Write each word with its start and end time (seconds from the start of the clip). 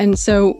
And 0.00 0.18
so, 0.18 0.54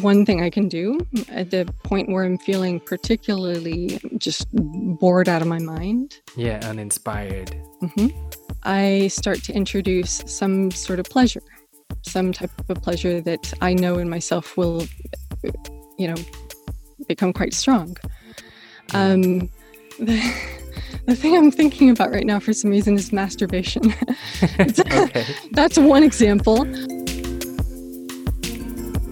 one 0.00 0.26
thing 0.26 0.42
I 0.42 0.50
can 0.50 0.68
do 0.68 0.98
at 1.28 1.52
the 1.52 1.72
point 1.84 2.08
where 2.08 2.24
I'm 2.24 2.36
feeling 2.36 2.80
particularly 2.80 4.00
just 4.18 4.48
bored 4.52 5.28
out 5.28 5.40
of 5.40 5.46
my 5.46 5.60
mind. 5.60 6.18
Yeah, 6.36 6.60
uninspired. 6.64 7.54
hmm 7.80 8.08
I 8.64 9.06
start 9.06 9.44
to 9.44 9.52
introduce 9.52 10.24
some 10.26 10.72
sort 10.72 10.98
of 10.98 11.06
pleasure, 11.06 11.42
some 12.02 12.32
type 12.32 12.50
of 12.68 12.82
pleasure 12.82 13.20
that 13.20 13.52
I 13.60 13.72
know 13.72 13.98
in 13.98 14.08
myself 14.08 14.56
will, 14.56 14.84
you 15.96 16.08
know, 16.08 16.16
become 17.06 17.32
quite 17.32 17.54
strong. 17.54 17.96
Um, 18.94 19.48
the, 20.00 20.34
the 21.06 21.14
thing 21.14 21.36
I'm 21.36 21.52
thinking 21.52 21.88
about 21.90 22.10
right 22.10 22.26
now 22.26 22.40
for 22.40 22.52
some 22.52 22.72
reason 22.72 22.96
is 22.96 23.12
masturbation. 23.12 23.94
okay. 24.60 25.24
That's 25.52 25.78
one 25.78 26.02
example. 26.02 26.66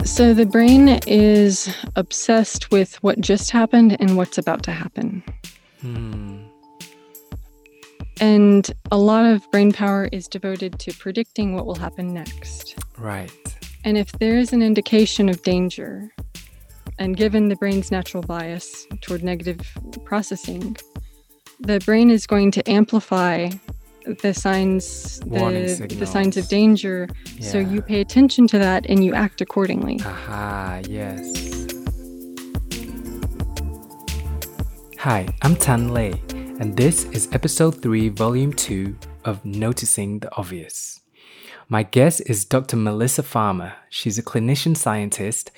So 0.04 0.34
the 0.34 0.46
brain 0.46 1.00
is 1.06 1.74
obsessed 1.96 2.70
with 2.70 3.02
what 3.02 3.20
just 3.20 3.50
happened 3.50 3.96
and 4.00 4.16
what's 4.16 4.38
about 4.38 4.62
to 4.64 4.72
happen. 4.72 5.22
Hmm. 5.80 6.38
And 8.20 8.70
a 8.90 8.98
lot 8.98 9.24
of 9.24 9.50
brain 9.50 9.72
power 9.72 10.08
is 10.12 10.28
devoted 10.28 10.78
to 10.80 10.92
predicting 10.92 11.54
what 11.54 11.64
will 11.64 11.74
happen 11.74 12.12
next. 12.12 12.76
Right. 12.98 13.30
And 13.84 13.96
if 13.96 14.12
there 14.12 14.36
is 14.36 14.52
an 14.52 14.62
indication 14.62 15.28
of 15.28 15.42
danger, 15.42 16.12
and 16.98 17.16
given 17.16 17.48
the 17.48 17.56
brain's 17.56 17.90
natural 17.90 18.22
bias 18.22 18.86
toward 19.00 19.24
negative 19.24 19.60
processing, 20.04 20.76
the 21.60 21.80
brain 21.80 22.10
is 22.10 22.26
going 22.26 22.50
to 22.52 22.70
amplify 22.70 23.50
the 24.06 24.32
signs 24.32 25.20
the, 25.20 25.96
the 25.98 26.06
signs 26.06 26.36
of 26.36 26.48
danger 26.48 27.08
so 27.40 27.58
you 27.58 27.82
pay 27.82 28.00
attention 28.00 28.46
to 28.48 28.58
that 28.58 28.86
and 28.88 29.04
you 29.04 29.14
act 29.14 29.40
accordingly. 29.40 30.00
Aha, 30.04 30.80
yes. 30.88 31.50
Hi, 34.98 35.26
I'm 35.42 35.56
Tan 35.56 35.94
Lei, 35.94 36.12
and 36.60 36.76
this 36.76 37.04
is 37.06 37.28
episode 37.32 37.80
3, 37.80 38.10
volume 38.10 38.52
2 38.52 38.96
of 39.24 39.42
Noticing 39.44 40.18
the 40.18 40.34
Obvious. 40.36 41.00
My 41.68 41.84
guest 41.84 42.22
is 42.26 42.44
Dr. 42.44 42.76
Melissa 42.76 43.22
Farmer. 43.22 43.74
She's 43.88 44.18
a 44.18 44.22
clinician 44.22 44.76
scientist 44.76 45.50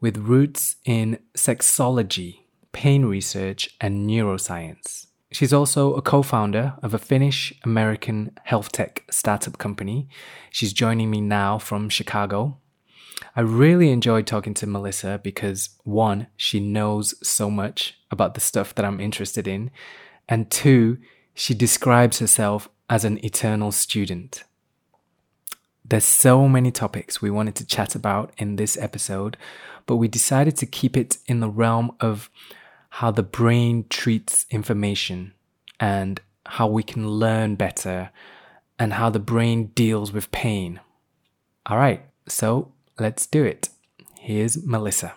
with 0.00 0.18
roots 0.18 0.76
in 0.84 1.18
sexology, 1.34 2.40
pain 2.72 3.06
research, 3.06 3.70
and 3.80 4.06
neuroscience. 4.06 5.06
She's 5.34 5.52
also 5.52 5.94
a 5.94 6.00
co 6.00 6.22
founder 6.22 6.74
of 6.80 6.94
a 6.94 6.98
Finnish 6.98 7.52
American 7.64 8.30
health 8.44 8.70
tech 8.70 9.02
startup 9.10 9.58
company. 9.58 10.08
She's 10.52 10.72
joining 10.72 11.10
me 11.10 11.20
now 11.20 11.58
from 11.58 11.88
Chicago. 11.88 12.58
I 13.34 13.40
really 13.40 13.90
enjoyed 13.90 14.28
talking 14.28 14.54
to 14.54 14.66
Melissa 14.68 15.20
because 15.24 15.70
one, 15.82 16.28
she 16.36 16.60
knows 16.60 17.16
so 17.28 17.50
much 17.50 17.98
about 18.12 18.34
the 18.34 18.40
stuff 18.40 18.76
that 18.76 18.84
I'm 18.84 19.00
interested 19.00 19.48
in, 19.48 19.72
and 20.28 20.52
two, 20.52 20.98
she 21.34 21.52
describes 21.52 22.20
herself 22.20 22.68
as 22.88 23.04
an 23.04 23.18
eternal 23.24 23.72
student. 23.72 24.44
There's 25.84 26.04
so 26.04 26.46
many 26.46 26.70
topics 26.70 27.20
we 27.20 27.30
wanted 27.30 27.56
to 27.56 27.66
chat 27.66 27.96
about 27.96 28.32
in 28.38 28.54
this 28.54 28.76
episode, 28.76 29.36
but 29.86 29.96
we 29.96 30.06
decided 30.06 30.56
to 30.58 30.66
keep 30.66 30.96
it 30.96 31.18
in 31.26 31.40
the 31.40 31.50
realm 31.50 31.90
of 31.98 32.30
how 32.98 33.10
the 33.10 33.24
brain 33.24 33.84
treats 33.90 34.46
information 34.50 35.32
and 35.80 36.20
how 36.46 36.64
we 36.68 36.80
can 36.80 37.08
learn 37.08 37.56
better 37.56 38.08
and 38.78 38.92
how 38.92 39.10
the 39.10 39.18
brain 39.18 39.66
deals 39.74 40.12
with 40.12 40.30
pain. 40.30 40.78
All 41.66 41.76
right, 41.76 42.02
so 42.28 42.70
let's 43.00 43.26
do 43.26 43.42
it. 43.42 43.68
Here's 44.20 44.64
Melissa. 44.64 45.12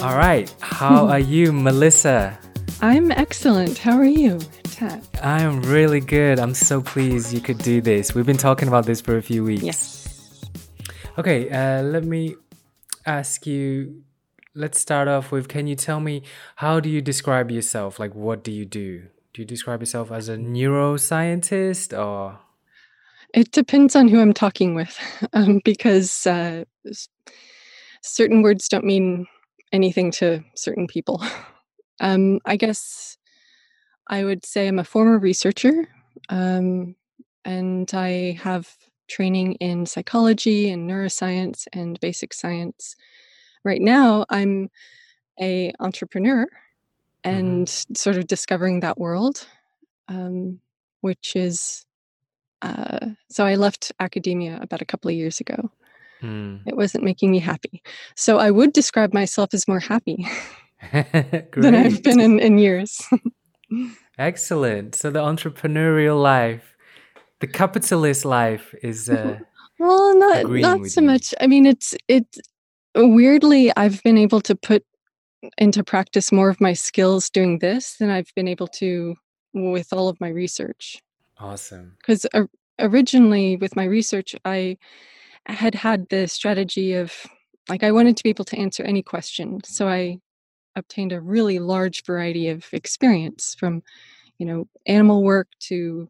All 0.00 0.16
right, 0.16 0.50
how 0.60 1.06
are 1.10 1.18
you, 1.18 1.52
Melissa? 1.52 2.38
I'm 2.80 3.12
excellent. 3.12 3.76
How 3.76 3.98
are 3.98 4.04
you, 4.06 4.40
I 5.22 5.42
am 5.42 5.62
really 5.62 6.00
good. 6.00 6.40
I'm 6.40 6.54
so 6.54 6.80
pleased 6.80 7.32
you 7.32 7.40
could 7.40 7.58
do 7.58 7.80
this. 7.80 8.14
We've 8.14 8.26
been 8.26 8.36
talking 8.36 8.68
about 8.68 8.84
this 8.84 9.00
for 9.00 9.16
a 9.16 9.22
few 9.22 9.44
weeks. 9.44 9.62
Yes. 9.62 10.44
Okay, 11.18 11.50
uh, 11.50 11.82
let 11.82 12.04
me 12.04 12.36
ask 13.06 13.46
you. 13.46 14.02
Let's 14.54 14.78
start 14.78 15.08
off 15.08 15.32
with 15.32 15.48
can 15.48 15.66
you 15.66 15.76
tell 15.76 15.98
me 15.98 16.22
how 16.56 16.78
do 16.80 16.90
you 16.90 17.00
describe 17.00 17.50
yourself? 17.50 17.98
Like, 17.98 18.14
what 18.14 18.44
do 18.44 18.50
you 18.50 18.66
do? 18.66 19.04
Do 19.32 19.40
you 19.40 19.46
describe 19.46 19.80
yourself 19.80 20.10
as 20.10 20.28
a 20.28 20.36
neuroscientist 20.36 21.96
or? 21.98 22.38
It 23.32 23.50
depends 23.52 23.96
on 23.96 24.08
who 24.08 24.20
I'm 24.20 24.34
talking 24.34 24.74
with, 24.74 24.98
um, 25.32 25.60
because 25.64 26.26
uh, 26.26 26.64
certain 28.02 28.42
words 28.42 28.68
don't 28.68 28.84
mean 28.84 29.26
anything 29.72 30.10
to 30.12 30.42
certain 30.54 30.86
people. 30.86 31.22
Um, 32.00 32.40
I 32.44 32.56
guess 32.56 33.11
I 34.12 34.24
would 34.24 34.44
say 34.44 34.68
I'm 34.68 34.78
a 34.78 34.84
former 34.84 35.18
researcher, 35.18 35.88
um, 36.28 36.96
and 37.46 37.90
I 37.94 38.38
have 38.42 38.70
training 39.08 39.54
in 39.54 39.86
psychology 39.86 40.70
and 40.70 40.88
neuroscience 40.88 41.66
and 41.72 41.98
basic 41.98 42.34
science. 42.34 42.94
Right 43.64 43.80
now, 43.80 44.26
I'm 44.28 44.68
a 45.40 45.72
entrepreneur 45.80 46.46
and 47.24 47.66
sort 47.66 48.16
of 48.16 48.26
discovering 48.26 48.80
that 48.80 48.98
world, 48.98 49.46
um, 50.08 50.60
which 51.00 51.34
is 51.34 51.86
uh, 52.60 52.98
so 53.30 53.46
I 53.46 53.54
left 53.54 53.92
academia 53.98 54.58
about 54.60 54.82
a 54.82 54.84
couple 54.84 55.08
of 55.08 55.16
years 55.16 55.40
ago. 55.40 55.70
Hmm. 56.20 56.56
It 56.66 56.76
wasn't 56.76 57.04
making 57.04 57.30
me 57.30 57.38
happy. 57.38 57.82
So 58.14 58.38
I 58.38 58.50
would 58.50 58.74
describe 58.74 59.14
myself 59.14 59.54
as 59.54 59.66
more 59.66 59.80
happy 59.80 60.26
than 60.92 61.74
I've 61.74 62.02
been 62.02 62.20
in, 62.20 62.40
in 62.40 62.58
years. 62.58 63.00
Excellent. 64.18 64.94
So 64.94 65.10
the 65.10 65.20
entrepreneurial 65.20 66.20
life, 66.20 66.76
the 67.40 67.46
capitalist 67.46 68.24
life 68.24 68.74
is 68.82 69.08
uh, 69.08 69.38
well, 69.78 70.16
not 70.16 70.50
not 70.50 70.86
so 70.86 71.00
you. 71.00 71.06
much. 71.06 71.34
I 71.40 71.46
mean, 71.46 71.66
it's 71.66 71.94
it 72.08 72.26
weirdly 72.94 73.72
I've 73.76 74.02
been 74.02 74.18
able 74.18 74.40
to 74.42 74.54
put 74.54 74.84
into 75.58 75.82
practice 75.82 76.30
more 76.30 76.48
of 76.48 76.60
my 76.60 76.72
skills 76.72 77.28
doing 77.30 77.58
this 77.58 77.96
than 77.96 78.10
I've 78.10 78.32
been 78.36 78.46
able 78.46 78.68
to 78.68 79.16
with 79.54 79.92
all 79.92 80.08
of 80.08 80.20
my 80.20 80.28
research. 80.28 81.00
awesome. 81.38 81.96
because 81.98 82.24
originally 82.78 83.56
with 83.56 83.76
my 83.76 83.84
research 83.84 84.34
i 84.44 84.76
had 85.46 85.74
had 85.74 86.08
the 86.08 86.26
strategy 86.26 86.94
of 86.94 87.12
like 87.68 87.82
i 87.82 87.92
wanted 87.92 88.16
to 88.16 88.22
be 88.22 88.30
able 88.30 88.44
to 88.44 88.58
answer 88.58 88.82
any 88.82 89.02
question 89.02 89.60
so 89.64 89.88
i 89.88 90.18
obtained 90.76 91.12
a 91.12 91.20
really 91.20 91.58
large 91.58 92.04
variety 92.04 92.48
of 92.48 92.66
experience 92.72 93.54
from 93.58 93.82
you 94.38 94.46
know 94.46 94.66
animal 94.86 95.22
work 95.22 95.48
to 95.60 96.08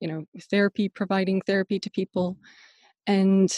you 0.00 0.08
know 0.08 0.24
therapy 0.50 0.88
providing 0.88 1.40
therapy 1.42 1.78
to 1.80 1.90
people. 1.90 2.36
And 3.06 3.50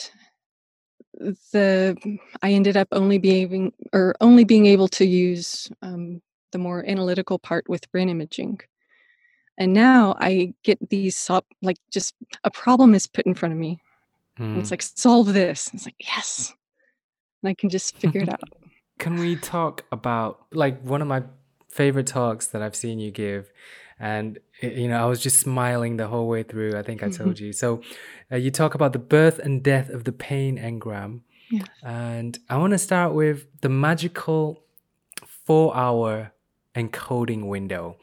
the 1.53 1.97
i 2.43 2.53
ended 2.53 2.77
up 2.77 2.89
only 2.93 3.19
being 3.19 3.73
or 3.93 4.15
only 4.21 4.45
being 4.45 4.67
able 4.67 4.89
to 4.89 5.05
use 5.05 5.71
um, 5.83 6.23
the 6.53 6.59
more 6.59 6.85
analytical 6.89 7.39
part 7.39 7.69
with 7.69 7.91
brain 7.93 8.09
imaging. 8.09 8.61
And 9.59 9.73
now 9.73 10.17
i 10.19 10.55
get 10.63 10.79
these 10.89 11.31
like 11.63 11.77
just 11.91 12.15
a 12.45 12.51
problem 12.51 12.95
is 12.95 13.07
put 13.07 13.27
in 13.27 13.35
front 13.35 13.53
of 13.53 13.59
me. 13.59 13.81
Hmm. 14.37 14.59
it's 14.59 14.71
like 14.71 14.83
solve 14.83 15.33
this. 15.33 15.71
It's 15.75 15.85
like 15.85 15.97
yes. 16.01 16.55
And 17.43 17.51
i 17.51 17.55
can 17.55 17.71
just 17.71 17.97
figure 17.97 18.23
it 18.23 18.29
out 18.33 18.60
Can 19.01 19.17
we 19.19 19.35
talk 19.37 19.85
about 19.91 20.45
like 20.53 20.81
one 20.83 21.03
of 21.03 21.09
my 21.09 21.23
favorite 21.69 22.07
talks 22.07 22.47
that 22.49 22.63
I've 22.63 22.77
seen 22.77 22.99
you 23.01 23.11
give? 23.11 23.51
And 23.99 24.39
you 24.63 24.89
know, 24.89 25.03
I 25.03 25.07
was 25.07 25.21
just 25.21 25.39
smiling 25.41 25.97
the 25.97 26.07
whole 26.09 26.29
way 26.29 26.43
through. 26.43 26.77
I 26.79 26.83
think 26.83 27.03
I 27.03 27.09
told 27.11 27.39
you. 27.45 27.53
So, 27.53 27.83
uh, 28.33 28.37
you 28.37 28.51
talk 28.51 28.75
about 28.75 28.93
the 28.93 28.99
birth 28.99 29.39
and 29.39 29.63
death 29.63 29.89
of 29.91 30.05
the 30.05 30.13
pain 30.13 30.57
engram, 30.59 31.21
Yes. 31.51 31.67
and 31.83 32.39
I 32.49 32.57
want 32.59 32.73
to 32.73 32.79
start 32.79 33.13
with 33.15 33.47
the 33.61 33.69
magical 33.69 34.63
four-hour 35.47 36.33
encoding 36.75 37.47
window, 37.49 37.97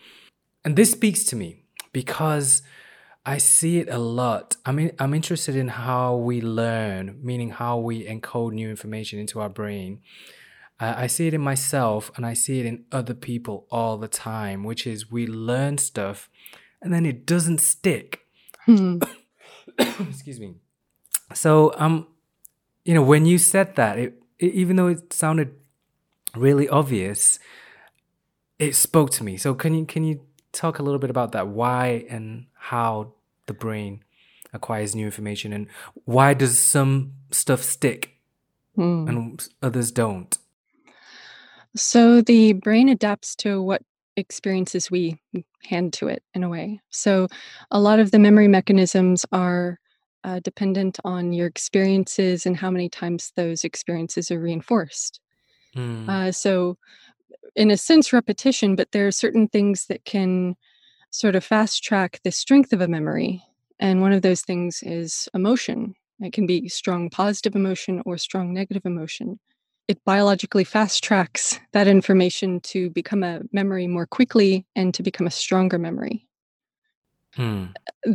and 0.65 0.75
this 0.75 0.91
speaks 0.91 1.23
to 1.25 1.35
me 1.35 1.63
because 1.93 2.61
I 3.25 3.37
see 3.37 3.79
it 3.79 3.89
a 3.89 3.97
lot. 3.97 4.55
I 4.65 4.71
mean, 4.71 4.91
I'm 4.99 5.13
interested 5.13 5.55
in 5.55 5.67
how 5.69 6.15
we 6.15 6.41
learn, 6.41 7.19
meaning 7.23 7.49
how 7.51 7.77
we 7.79 8.05
encode 8.05 8.53
new 8.53 8.69
information 8.69 9.19
into 9.19 9.39
our 9.39 9.49
brain. 9.49 9.99
Uh, 10.79 10.93
I 10.95 11.07
see 11.07 11.27
it 11.27 11.33
in 11.33 11.41
myself 11.41 12.11
and 12.15 12.25
I 12.25 12.33
see 12.33 12.59
it 12.59 12.65
in 12.65 12.85
other 12.91 13.13
people 13.13 13.65
all 13.71 13.97
the 13.97 14.07
time, 14.07 14.63
which 14.63 14.85
is 14.85 15.11
we 15.11 15.25
learn 15.25 15.77
stuff 15.77 16.29
and 16.81 16.93
then 16.93 17.05
it 17.05 17.25
doesn't 17.25 17.59
stick. 17.59 18.25
Hmm. 18.65 18.99
Excuse 19.79 20.39
me. 20.39 20.55
So, 21.33 21.73
um, 21.77 22.07
you 22.85 22.93
know, 22.93 23.01
when 23.01 23.25
you 23.25 23.37
said 23.37 23.75
that, 23.75 23.97
it, 23.97 24.21
it 24.39 24.53
even 24.53 24.75
though 24.75 24.87
it 24.87 25.11
sounded 25.11 25.55
really 26.35 26.69
obvious, 26.69 27.39
it 28.59 28.75
spoke 28.75 29.11
to 29.11 29.23
me. 29.23 29.37
So, 29.37 29.53
can 29.53 29.73
you 29.73 29.85
can 29.85 30.03
you 30.03 30.21
talk 30.51 30.79
a 30.79 30.83
little 30.83 30.99
bit 30.99 31.09
about 31.09 31.33
that? 31.33 31.47
Why 31.47 32.05
and 32.09 32.45
how 32.53 33.13
the 33.45 33.53
brain 33.53 34.03
acquires 34.53 34.95
new 34.95 35.05
information, 35.05 35.51
and 35.51 35.67
why 36.05 36.33
does 36.33 36.57
some 36.57 37.13
stuff 37.31 37.61
stick 37.61 38.19
mm. 38.77 39.09
and 39.09 39.47
others 39.61 39.91
don't? 39.91 40.37
So 41.77 42.21
the 42.21 42.53
brain 42.53 42.89
adapts 42.89 43.35
to 43.37 43.61
what 43.61 43.81
experiences 44.15 44.89
we 44.89 45.21
hand 45.63 45.93
to 45.93 46.07
it 46.07 46.23
in 46.33 46.43
a 46.43 46.49
way. 46.49 46.81
So 46.89 47.27
a 47.71 47.79
lot 47.79 47.99
of 47.99 48.11
the 48.11 48.19
memory 48.19 48.47
mechanisms 48.47 49.25
are 49.31 49.79
uh, 50.23 50.39
dependent 50.39 50.99
on 51.05 51.31
your 51.31 51.47
experiences 51.47 52.45
and 52.45 52.57
how 52.57 52.71
many 52.71 52.89
times 52.89 53.31
those 53.35 53.63
experiences 53.63 54.31
are 54.31 54.39
reinforced. 54.39 55.21
Mm. 55.75 56.09
Uh, 56.09 56.31
so, 56.31 56.77
in 57.55 57.71
a 57.71 57.77
sense, 57.77 58.11
repetition, 58.11 58.75
but 58.75 58.91
there 58.91 59.07
are 59.07 59.11
certain 59.11 59.47
things 59.47 59.85
that 59.87 60.05
can 60.05 60.55
sort 61.11 61.35
of 61.35 61.43
fast 61.43 61.83
track 61.83 62.19
the 62.23 62.31
strength 62.31 62.73
of 62.73 62.81
a 62.81 62.87
memory. 62.87 63.43
And 63.79 64.01
one 64.01 64.11
of 64.11 64.21
those 64.23 64.41
things 64.41 64.81
is 64.83 65.29
emotion. 65.33 65.95
It 66.19 66.33
can 66.33 66.47
be 66.47 66.67
strong 66.67 67.09
positive 67.09 67.55
emotion 67.55 68.01
or 68.05 68.17
strong 68.17 68.53
negative 68.53 68.85
emotion 68.85 69.39
it 69.87 70.03
biologically 70.05 70.63
fast 70.63 71.03
tracks 71.03 71.59
that 71.71 71.87
information 71.87 72.59
to 72.59 72.89
become 72.89 73.23
a 73.23 73.41
memory 73.51 73.87
more 73.87 74.05
quickly 74.05 74.65
and 74.75 74.93
to 74.93 75.03
become 75.03 75.27
a 75.27 75.31
stronger 75.31 75.79
memory. 75.79 76.27
Hmm. 77.35 77.67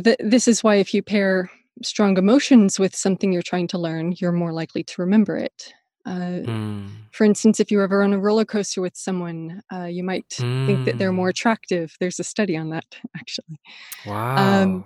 Th- 0.03 0.17
this 0.19 0.47
is 0.47 0.63
why, 0.63 0.75
if 0.75 0.93
you 0.93 1.01
pair 1.01 1.49
strong 1.81 2.17
emotions 2.17 2.79
with 2.79 2.95
something 2.95 3.31
you're 3.31 3.41
trying 3.41 3.67
to 3.69 3.77
learn, 3.77 4.13
you're 4.17 4.31
more 4.31 4.53
likely 4.53 4.83
to 4.83 5.01
remember 5.01 5.37
it. 5.37 5.73
Uh, 6.05 6.43
mm. 6.43 6.89
For 7.11 7.23
instance, 7.23 7.61
if 7.61 7.71
you're 7.71 7.83
ever 7.83 8.03
on 8.03 8.11
a 8.11 8.19
roller 8.19 8.43
coaster 8.43 8.81
with 8.81 8.95
someone, 8.95 9.63
uh, 9.71 9.85
you 9.85 10.03
might 10.03 10.27
mm. 10.31 10.65
think 10.65 10.85
that 10.85 10.97
they're 10.97 11.13
more 11.13 11.27
hmm. 11.27 11.31
attractive. 11.31 11.95
There's 11.99 12.19
a 12.19 12.25
study 12.25 12.57
on 12.57 12.69
that, 12.69 12.97
actually. 13.15 13.59
Wow. 14.05 14.63
Um, 14.63 14.85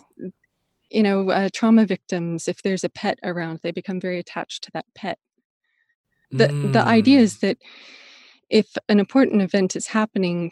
you 0.91 1.03
know, 1.03 1.31
uh, 1.31 1.49
trauma 1.51 1.85
victims, 1.85 2.47
if 2.47 2.61
there's 2.61 2.83
a 2.83 2.89
pet 2.89 3.19
around, 3.23 3.59
they 3.61 3.71
become 3.71 3.99
very 3.99 4.19
attached 4.19 4.63
to 4.65 4.71
that 4.71 4.85
pet 4.95 5.17
the 6.31 6.47
mm. 6.47 6.73
the 6.73 6.81
idea 6.81 7.19
is 7.19 7.37
mm. 7.37 7.39
that 7.41 7.57
if 8.49 8.77
an 8.89 8.99
important 8.99 9.41
event 9.41 9.75
is 9.75 9.87
happening 9.87 10.51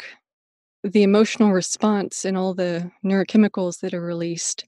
the 0.84 1.04
emotional 1.04 1.52
response 1.52 2.26
and 2.26 2.38
all 2.38 2.54
the 2.54 2.92
neurochemicals 3.04 3.80
that 3.80 3.94
are 3.94 4.02
released 4.02 4.66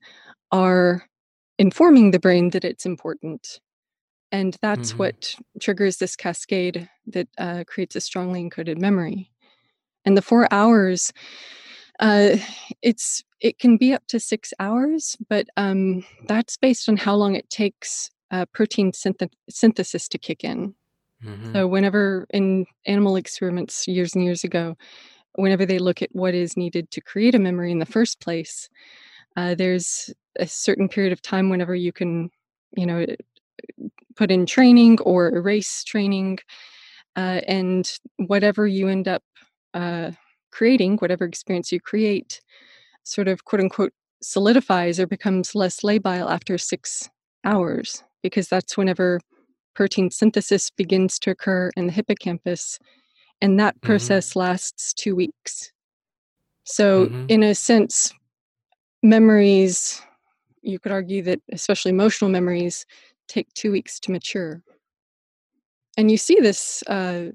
are 0.51 1.06
informing 1.59 2.12
the 2.12 2.19
brain 2.19 2.50
that 2.50 2.65
it's 2.65 2.86
important 2.86 3.59
and 4.31 4.57
that's 4.62 4.89
mm-hmm. 4.89 4.98
what 5.00 5.36
triggers 5.62 5.98
this 5.98 6.15
cascade 6.15 6.89
that 7.06 7.27
uh, 7.38 7.63
creates 7.68 7.95
a 7.95 8.01
strongly 8.01 8.44
encoded 8.44 8.77
memory 8.77 9.31
and 10.06 10.18
the 10.18 10.21
four 10.21 10.51
hours 10.51 11.13
uh, 12.00 12.36
it's 12.81 13.24
it 13.39 13.59
can 13.59 13.77
be 13.77 13.94
up 13.94 14.04
to 14.07 14.19
six 14.19 14.54
hours 14.59 15.18
but 15.30 15.48
um, 15.57 16.04
that's 16.27 16.57
based 16.57 16.89
on 16.89 16.98
how 16.98 17.15
long 17.15 17.36
it 17.36 17.50
takes 17.50 18.09
uh, 18.31 18.45
protein 18.54 18.92
synth- 18.92 19.31
synthesis 19.50 20.07
to 20.07 20.18
kick 20.18 20.44
in 20.44 20.74
Mm-hmm. 21.23 21.53
So, 21.53 21.67
whenever 21.67 22.27
in 22.31 22.65
animal 22.85 23.15
experiments 23.15 23.87
years 23.87 24.13
and 24.15 24.23
years 24.23 24.43
ago, 24.43 24.75
whenever 25.35 25.65
they 25.65 25.79
look 25.79 26.01
at 26.01 26.09
what 26.13 26.33
is 26.33 26.57
needed 26.57 26.91
to 26.91 27.01
create 27.01 27.35
a 27.35 27.39
memory 27.39 27.71
in 27.71 27.79
the 27.79 27.85
first 27.85 28.19
place, 28.19 28.69
uh, 29.35 29.55
there's 29.55 30.13
a 30.39 30.47
certain 30.47 30.87
period 30.87 31.13
of 31.13 31.21
time 31.21 31.49
whenever 31.49 31.75
you 31.75 31.91
can, 31.91 32.29
you 32.75 32.85
know, 32.85 33.05
put 34.15 34.31
in 34.31 34.45
training 34.45 34.99
or 35.01 35.29
erase 35.35 35.83
training, 35.83 36.39
uh, 37.15 37.41
and 37.47 37.99
whatever 38.17 38.67
you 38.67 38.87
end 38.87 39.07
up 39.07 39.23
uh, 39.73 40.11
creating, 40.51 40.97
whatever 40.97 41.25
experience 41.25 41.71
you 41.71 41.79
create, 41.79 42.41
sort 43.03 43.27
of 43.27 43.45
quote 43.45 43.61
unquote 43.61 43.93
solidifies 44.21 44.99
or 44.99 45.07
becomes 45.07 45.55
less 45.55 45.81
labile 45.81 46.31
after 46.31 46.57
six 46.57 47.09
hours, 47.43 48.03
because 48.23 48.47
that's 48.47 48.77
whenever 48.77 49.19
protein 49.77 50.09
synthesis 50.09 50.71
begins 50.71 51.19
to 51.19 51.29
occur 51.29 51.69
in 51.77 51.85
the 51.85 51.94
hippocampus, 51.94 52.79
and 53.41 53.59
that 53.59 53.75
mm-hmm. 53.75 53.85
process 53.85 54.31
mm-hmm. 54.31 54.39
lasts 54.39 54.91
two 54.91 55.15
weeks. 55.15 55.71
So, 56.63 57.06
mm-hmm. 57.06 57.25
in 57.29 57.44
a 57.44 57.53
sense, 57.53 58.12
memories, 59.03 60.01
you 60.63 60.79
could 60.79 60.91
argue 60.91 61.21
that 61.21 61.41
especially 61.51 61.91
emotional 61.91 62.31
memories, 62.31 62.88
take 63.27 63.53
two 63.53 63.71
weeks 63.71 64.00
to 64.00 64.12
mature. 64.12 64.63
And 65.95 66.09
you 66.09 66.18
see 66.18 66.39
this. 66.41 66.83
Uh, 66.88 67.27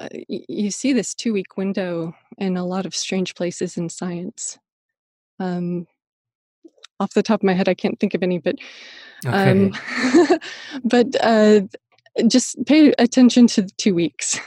uh, 0.00 0.08
you 0.28 0.70
see 0.70 0.92
this 0.92 1.14
two 1.14 1.32
week 1.32 1.56
window 1.56 2.12
in 2.36 2.56
a 2.58 2.66
lot 2.66 2.84
of 2.84 2.94
strange 2.94 3.34
places 3.34 3.78
in 3.78 3.88
science. 3.88 4.58
Um, 5.40 5.86
off 7.00 7.14
the 7.14 7.22
top 7.22 7.40
of 7.40 7.44
my 7.44 7.54
head, 7.54 7.68
I 7.68 7.74
can't 7.74 7.98
think 7.98 8.12
of 8.14 8.22
any, 8.22 8.38
but 8.38 8.56
okay. 9.26 9.50
um, 9.50 10.38
but 10.84 11.06
uh, 11.20 11.60
just 12.28 12.64
pay 12.66 12.92
attention 12.98 13.46
to 13.48 13.62
the 13.62 13.70
two 13.78 13.94
weeks 13.94 14.38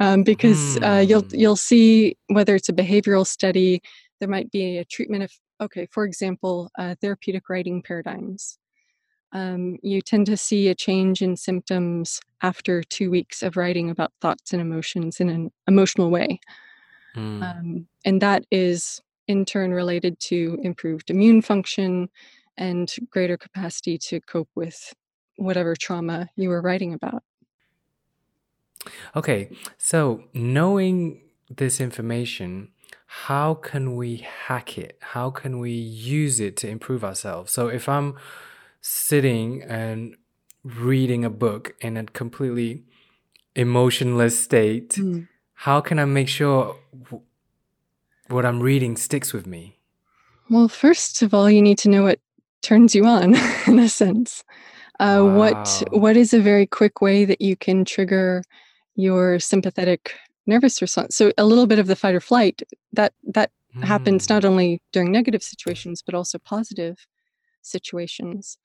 um, 0.00 0.22
because 0.22 0.78
uh, 0.82 1.04
you'll 1.06 1.22
hmm. 1.22 1.36
you'll 1.36 1.56
see 1.56 2.16
whether 2.28 2.54
it's 2.54 2.68
a 2.68 2.72
behavioral 2.72 3.26
study. 3.26 3.82
There 4.20 4.28
might 4.28 4.50
be 4.50 4.78
a 4.78 4.84
treatment 4.84 5.24
of 5.24 5.32
okay, 5.60 5.86
for 5.90 6.04
example, 6.04 6.70
uh, 6.78 6.94
therapeutic 7.00 7.48
writing 7.48 7.82
paradigms. 7.82 8.58
Um, 9.32 9.78
you 9.82 10.00
tend 10.00 10.26
to 10.26 10.36
see 10.36 10.68
a 10.68 10.74
change 10.76 11.20
in 11.20 11.36
symptoms 11.36 12.20
after 12.42 12.84
two 12.84 13.10
weeks 13.10 13.42
of 13.42 13.56
writing 13.56 13.90
about 13.90 14.12
thoughts 14.20 14.52
and 14.52 14.62
emotions 14.62 15.18
in 15.18 15.28
an 15.28 15.50
emotional 15.66 16.10
way. 16.10 16.38
Mm. 17.16 17.42
Um, 17.42 17.86
and 18.04 18.22
that 18.22 18.44
is 18.52 19.02
in 19.26 19.44
turn 19.44 19.72
related 19.72 20.20
to 20.20 20.58
improved 20.62 21.10
immune 21.10 21.42
function 21.42 22.08
and 22.56 22.92
greater 23.10 23.36
capacity 23.36 23.98
to 23.98 24.20
cope 24.20 24.48
with 24.54 24.92
whatever 25.36 25.74
trauma 25.74 26.28
you 26.36 26.48
were 26.48 26.62
writing 26.62 26.94
about. 26.94 27.22
Okay, 29.16 29.50
so 29.78 30.24
knowing 30.34 31.22
this 31.50 31.80
information, 31.80 32.68
how 33.06 33.54
can 33.54 33.96
we 33.96 34.18
hack 34.46 34.76
it? 34.76 34.98
How 35.00 35.30
can 35.30 35.58
we 35.58 35.72
use 35.72 36.40
it 36.40 36.56
to 36.58 36.68
improve 36.68 37.04
ourselves? 37.04 37.52
So 37.52 37.68
if 37.68 37.88
I'm 37.88 38.16
sitting 38.80 39.62
and 39.62 40.16
reading 40.62 41.24
a 41.24 41.30
book 41.30 41.74
in 41.80 41.96
a 41.96 42.04
completely 42.04 42.84
emotionless 43.54 44.42
state, 44.42 44.90
mm. 44.90 45.28
how 45.54 45.80
can 45.80 45.98
I 45.98 46.04
make 46.04 46.28
sure 46.28 46.76
what 48.28 48.44
I'm 48.44 48.60
reading 48.60 48.96
sticks 48.96 49.32
with 49.32 49.46
me? 49.46 49.78
Well, 50.50 50.68
first 50.68 51.22
of 51.22 51.32
all, 51.32 51.50
you 51.50 51.62
need 51.62 51.78
to 51.78 51.88
know 51.88 52.02
what 52.02 52.20
turns 52.64 52.94
you 52.94 53.04
on, 53.06 53.34
in 53.66 53.78
a 53.78 53.88
sense. 53.88 54.42
Uh, 54.98 55.20
wow. 55.22 55.36
What 55.36 55.82
What 55.90 56.16
is 56.16 56.32
a 56.34 56.40
very 56.40 56.66
quick 56.66 57.00
way 57.00 57.24
that 57.24 57.40
you 57.40 57.56
can 57.56 57.84
trigger 57.84 58.42
your 58.96 59.38
sympathetic 59.38 60.14
nervous 60.46 60.80
response? 60.80 61.16
So 61.16 61.32
a 61.38 61.44
little 61.44 61.66
bit 61.66 61.78
of 61.78 61.86
the 61.86 61.96
fight 61.96 62.14
or 62.14 62.20
flight 62.20 62.62
that 62.92 63.12
that 63.24 63.50
mm. 63.76 63.84
happens 63.84 64.28
not 64.28 64.42
hmm. 64.42 64.50
only 64.50 64.82
during 64.92 65.12
negative 65.12 65.42
situations 65.42 66.02
but 66.02 66.14
also 66.14 66.38
positive 66.38 67.06
situations. 67.62 68.58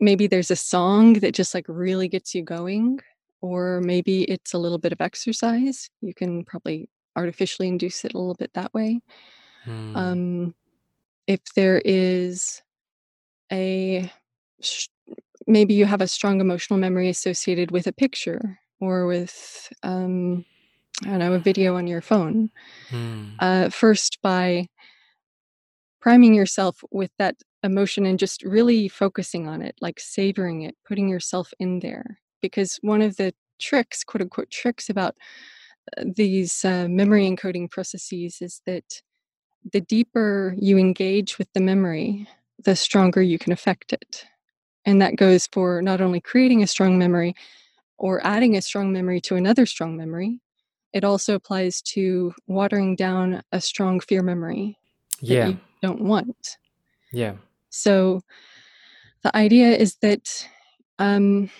Maybe 0.00 0.26
there's 0.26 0.50
a 0.50 0.56
song 0.56 1.14
that 1.14 1.34
just 1.34 1.54
like 1.54 1.66
really 1.68 2.08
gets 2.08 2.34
you 2.34 2.42
going, 2.42 3.00
or 3.40 3.80
maybe 3.80 4.22
it's 4.24 4.54
a 4.54 4.58
little 4.58 4.78
bit 4.78 4.92
of 4.92 5.00
exercise. 5.00 5.90
You 6.00 6.14
can 6.14 6.44
probably 6.44 6.88
artificially 7.16 7.68
induce 7.68 8.04
it 8.04 8.14
a 8.14 8.18
little 8.18 8.34
bit 8.34 8.52
that 8.54 8.72
way. 8.74 9.00
Hmm. 9.64 9.96
Um, 9.96 10.54
if 11.26 11.40
there 11.54 11.82
is 11.84 12.62
a 13.52 14.10
maybe 15.46 15.74
you 15.74 15.86
have 15.86 16.02
a 16.02 16.08
strong 16.08 16.40
emotional 16.40 16.78
memory 16.78 17.08
associated 17.08 17.70
with 17.70 17.86
a 17.86 17.92
picture 17.92 18.58
or 18.80 19.06
with 19.06 19.72
um, 19.82 20.44
I 21.04 21.10
don't 21.10 21.18
know 21.18 21.32
a 21.34 21.38
video 21.38 21.76
on 21.76 21.86
your 21.86 22.00
phone. 22.00 22.50
Hmm. 22.90 23.24
Uh, 23.38 23.68
first, 23.70 24.18
by 24.22 24.68
priming 26.00 26.34
yourself 26.34 26.82
with 26.90 27.10
that 27.18 27.36
emotion 27.62 28.06
and 28.06 28.18
just 28.18 28.42
really 28.42 28.88
focusing 28.88 29.48
on 29.48 29.62
it, 29.62 29.76
like 29.80 30.00
savoring 30.00 30.62
it, 30.62 30.76
putting 30.86 31.08
yourself 31.08 31.52
in 31.58 31.80
there. 31.80 32.18
Because 32.40 32.78
one 32.82 33.02
of 33.02 33.16
the 33.16 33.34
tricks, 33.58 34.04
quote 34.04 34.22
unquote, 34.22 34.50
tricks 34.50 34.88
about 34.88 35.16
these 36.04 36.64
uh, 36.64 36.86
memory 36.88 37.28
encoding 37.28 37.70
processes 37.70 38.38
is 38.40 38.60
that 38.66 39.02
the 39.72 39.80
deeper 39.80 40.54
you 40.58 40.78
engage 40.78 41.38
with 41.38 41.48
the 41.52 41.60
memory, 41.60 42.28
the 42.64 42.76
stronger 42.76 43.22
you 43.22 43.38
can 43.38 43.52
affect 43.52 43.92
it. 43.92 44.24
And 44.84 45.00
that 45.02 45.16
goes 45.16 45.46
for 45.52 45.82
not 45.82 46.00
only 46.00 46.20
creating 46.20 46.62
a 46.62 46.66
strong 46.66 46.98
memory 46.98 47.34
or 47.98 48.24
adding 48.26 48.56
a 48.56 48.62
strong 48.62 48.92
memory 48.92 49.20
to 49.22 49.36
another 49.36 49.66
strong 49.66 49.96
memory, 49.96 50.40
it 50.92 51.04
also 51.04 51.34
applies 51.34 51.82
to 51.82 52.32
watering 52.46 52.96
down 52.96 53.42
a 53.52 53.60
strong 53.60 54.00
fear 54.00 54.22
memory 54.22 54.78
yeah. 55.20 55.44
that 55.44 55.50
you 55.50 55.58
don't 55.82 56.00
want. 56.00 56.56
Yeah. 57.12 57.34
So 57.70 58.22
the 59.22 59.36
idea 59.36 59.76
is 59.76 59.96
that 59.96 60.48
um, 60.98 61.50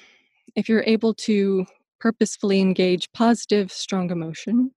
if 0.57 0.69
you're 0.69 0.85
able 0.87 1.15
to 1.15 1.67
purposefully 2.01 2.61
engage 2.61 3.11
positive, 3.13 3.71
strong 3.73 4.11
emotion, 4.11 4.73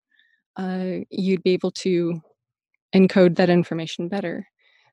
uh, 0.57 1.05
you'd 1.11 1.43
be 1.43 1.53
able 1.53 1.71
to 1.71 2.21
encode 2.95 3.37
that 3.37 3.51
information 3.51 4.09
better. 4.09 4.47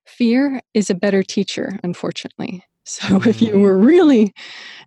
Fear 0.07 0.61
is 0.73 0.89
a 0.89 0.95
better 0.95 1.21
teacher, 1.23 1.79
unfortunately. 1.83 2.63
So 2.89 3.21
if 3.23 3.41
you 3.41 3.59
were 3.59 3.77
really 3.77 4.33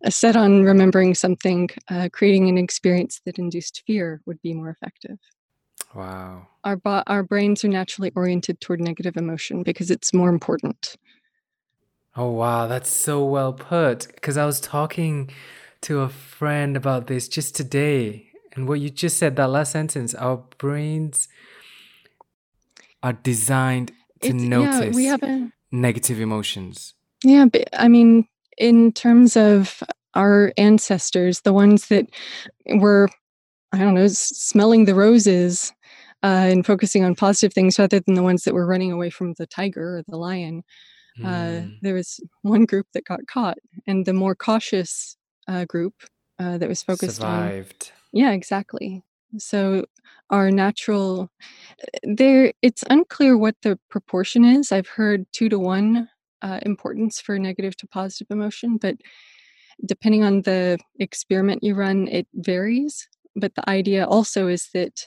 uh, 0.03 0.09
set 0.09 0.35
on 0.35 0.63
remembering 0.63 1.15
something, 1.15 1.69
uh, 1.91 2.09
creating 2.11 2.49
an 2.49 2.57
experience 2.57 3.21
that 3.27 3.39
induced 3.39 3.83
fear 3.87 4.23
would 4.25 4.41
be 4.41 4.55
more 4.55 4.71
effective. 4.71 5.19
Wow. 5.95 6.47
Our 6.65 6.77
bo- 6.77 7.03
our 7.07 7.23
brains 7.23 7.63
are 7.63 7.69
naturally 7.69 8.11
oriented 8.17 8.59
toward 8.63 8.81
negative 8.81 9.19
emotion 9.19 9.63
because 9.63 9.91
it's 9.91 10.15
more 10.15 10.31
important. 10.31 10.97
Oh 12.17 12.31
wow, 12.31 12.67
that's 12.67 12.91
so 12.91 13.23
well 13.23 13.53
put. 13.53 14.07
Because 14.15 14.39
I 14.39 14.47
was 14.47 14.61
talking 14.61 15.31
to 15.83 16.01
a 16.01 16.09
friend 16.09 16.79
about 16.79 17.07
this 17.07 17.29
just 17.29 17.55
today, 17.55 18.31
and 18.55 18.67
what 18.67 18.81
you 18.81 18.89
just 18.89 19.19
said, 19.19 19.37
that 19.37 19.51
last 19.51 19.73
sentence, 19.73 20.15
our 20.15 20.39
brains 20.57 21.29
are 23.03 23.13
designed 23.13 23.93
to 24.23 24.29
It's, 24.29 24.43
notice 24.43 24.83
yeah, 24.83 24.95
we 24.95 25.05
have 25.07 25.53
negative 25.73 26.21
emotions. 26.21 26.95
Yeah, 27.25 27.47
but 27.47 27.69
I 27.73 27.89
mean, 27.89 28.27
in 28.59 28.93
terms 28.93 29.37
of 29.37 29.83
our 30.15 30.53
ancestors, 30.57 31.41
the 31.43 31.53
ones 31.53 31.89
that 31.89 32.07
were, 32.67 33.09
I 33.73 33.79
don't 33.79 33.95
know, 33.95 34.09
smelling 34.09 34.85
the 34.85 34.95
roses 34.95 35.73
uh, 36.23 36.49
and 36.51 36.67
focusing 36.67 37.05
on 37.05 37.15
positive 37.15 37.55
things 37.55 37.79
rather 37.79 38.01
than 38.01 38.15
the 38.15 38.23
ones 38.23 38.45
that 38.45 38.55
were 38.55 38.67
running 38.67 38.93
away 38.93 39.11
from 39.11 39.35
the 39.35 39.47
tiger 39.47 39.99
or 39.99 40.03
the 40.09 40.17
lion, 40.17 40.63
uh, 41.23 41.27
Mm, 41.27 41.79
there 41.83 41.95
was 41.95 42.19
one 42.43 42.65
group 42.65 42.87
that 42.95 43.05
got 43.05 43.21
caught, 43.27 43.59
and 43.87 44.07
the 44.07 44.15
more 44.15 44.35
cautious 44.35 45.17
uh, 45.49 45.67
group 45.67 45.93
uh, 46.39 46.57
that 46.57 46.69
was 46.69 46.83
focused 46.83 47.23
on, 47.23 47.51
survived. 47.51 47.93
yeah, 48.13 48.31
exactly. 48.33 49.05
So 49.39 49.85
our 50.31 50.51
natural 50.51 51.31
there, 52.03 52.53
it's 52.63 52.85
unclear 52.91 53.37
what 53.37 53.57
the 53.63 53.79
proportion 53.91 54.45
is. 54.45 54.73
I've 54.73 54.89
heard 54.89 55.27
two 55.33 55.49
to 55.49 55.59
one 55.59 56.09
uh, 56.43 56.61
importance 56.63 57.21
for 57.21 57.39
negative 57.39 57.77
to 57.79 57.87
positive 57.89 58.29
emotion, 58.31 58.79
but 58.79 58.97
depending 59.87 60.25
on 60.25 60.43
the 60.43 60.79
experiment 60.99 61.63
you 61.63 61.75
run, 61.75 62.09
it 62.09 62.27
varies. 62.35 63.09
But 63.37 63.55
the 63.55 63.69
idea 63.69 64.07
also 64.07 64.49
is 64.49 64.69
that 64.75 65.07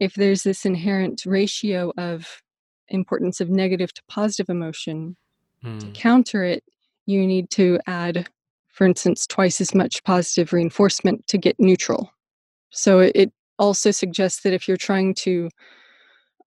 if 0.00 0.14
there's 0.14 0.42
this 0.42 0.64
inherent 0.66 1.24
ratio 1.26 1.92
of 1.96 2.42
importance 2.88 3.40
of 3.40 3.50
negative 3.50 3.92
to 3.94 4.02
positive 4.08 4.48
emotion, 4.50 5.16
to 5.80 5.88
Mm, 5.88 5.92
counter 5.92 6.44
it, 6.44 6.64
you 7.06 7.26
need 7.26 7.50
to 7.50 7.78
add, 7.86 8.28
for 8.68 8.86
instance, 8.86 9.26
twice 9.26 9.60
as 9.60 9.74
much 9.74 10.02
positive 10.04 10.52
reinforcement 10.52 11.26
to 11.28 11.38
get 11.38 11.56
neutral. 11.58 12.10
So 12.70 13.00
it 13.00 13.32
also 13.60 13.90
suggests 13.92 14.42
that 14.42 14.54
if 14.54 14.66
you're 14.66 14.76
trying 14.76 15.14
to 15.14 15.50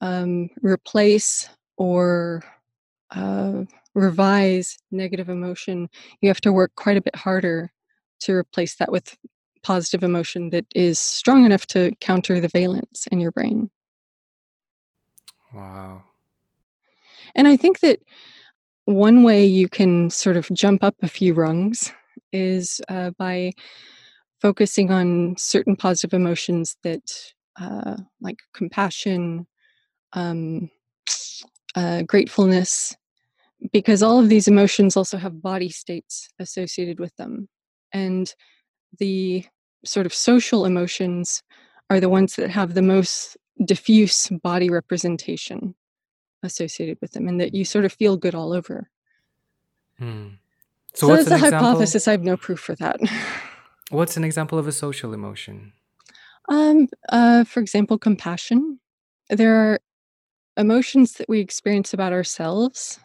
um, 0.02 0.50
replace 0.62 1.48
or 1.78 2.44
uh, 3.12 3.64
revise 3.94 4.78
negative 4.92 5.30
emotion, 5.30 5.88
you 6.22 6.30
have 6.30 6.42
to 6.42 6.52
work 6.52 6.72
quite 6.76 6.98
a 6.98 7.02
bit 7.02 7.16
harder 7.16 7.72
to 8.22 8.34
replace 8.34 8.76
that 8.76 8.92
with 8.92 9.16
positive 9.62 10.04
emotion 10.04 10.50
that 10.50 10.66
is 10.76 11.00
strong 11.00 11.46
enough 11.46 11.66
to 11.68 11.92
counter 12.02 12.42
the 12.42 12.50
valence 12.50 13.08
in 13.12 13.20
your 13.20 13.32
brain. 13.32 13.70
wow. 15.54 16.04
And 17.36 17.48
I 17.48 17.56
think 17.56 17.80
that 17.80 18.00
one 18.86 19.24
way 19.24 19.46
you 19.46 19.70
can 19.70 20.10
sort 20.10 20.36
of 20.36 20.50
jump 20.54 20.84
up 20.84 20.96
a 21.02 21.08
few 21.08 21.34
rungs 21.34 21.92
is 22.32 22.82
uh, 22.90 23.12
by 23.18 23.54
focusing 24.44 24.92
on 24.92 25.36
certain 25.38 25.76
positive 25.76 26.14
emotions 26.14 26.76
that, 26.84 27.34
uh, 27.60 27.96
like 28.20 28.40
compassion, 28.54 29.48
um, 30.12 30.70
uh, 31.76 32.02
gratefulness, 32.04 32.94
because 33.72 34.04
all 34.04 34.20
of 34.20 34.28
these 34.28 34.50
emotions 34.50 34.98
also 34.98 35.18
have 35.18 35.42
body 35.42 35.70
states 35.70 36.28
associated 36.40 37.00
with 37.00 37.16
them. 37.16 37.48
And 37.94 38.34
the 39.00 39.46
sort 39.86 40.06
of 40.06 40.14
social 40.14 40.66
emotions 40.66 41.42
are 41.90 42.02
the 42.02 42.10
ones 42.10 42.36
that 42.36 42.50
have 42.50 42.74
the 42.74 42.82
most 42.82 43.38
diffuse 43.64 44.28
body 44.44 44.70
representation 44.70 45.74
associated 46.44 46.98
with 47.02 47.12
them 47.14 47.30
and 47.30 47.40
that 47.40 47.56
you 47.56 47.64
sort 47.64 47.86
of 47.86 47.94
feel 47.94 48.18
good 48.18 48.36
all 48.36 48.52
over. 48.52 48.90
Mm. 50.02 50.38
So, 50.96 51.08
So, 51.08 51.16
that's 51.16 51.32
a 51.32 51.36
example? 51.36 51.60
hypothesis. 51.60 52.10
I 52.10 52.12
have 52.12 52.24
no 52.24 52.36
proof 52.36 52.60
for 52.60 52.76
that. 52.76 53.00
What's 53.94 54.18
an 54.18 54.26
example 54.26 54.58
of 54.60 54.68
a 54.68 54.74
social 54.74 55.14
emotion? 55.14 55.72
um, 56.50 56.88
uh, 57.10 57.44
for 57.44 57.60
example, 57.60 57.98
compassion. 57.98 58.80
There 59.30 59.56
are 59.56 59.80
emotions 60.58 61.14
that 61.14 61.30
we 61.30 61.40
experience 61.40 61.94
about 61.94 62.14
ourselves, 62.14 63.00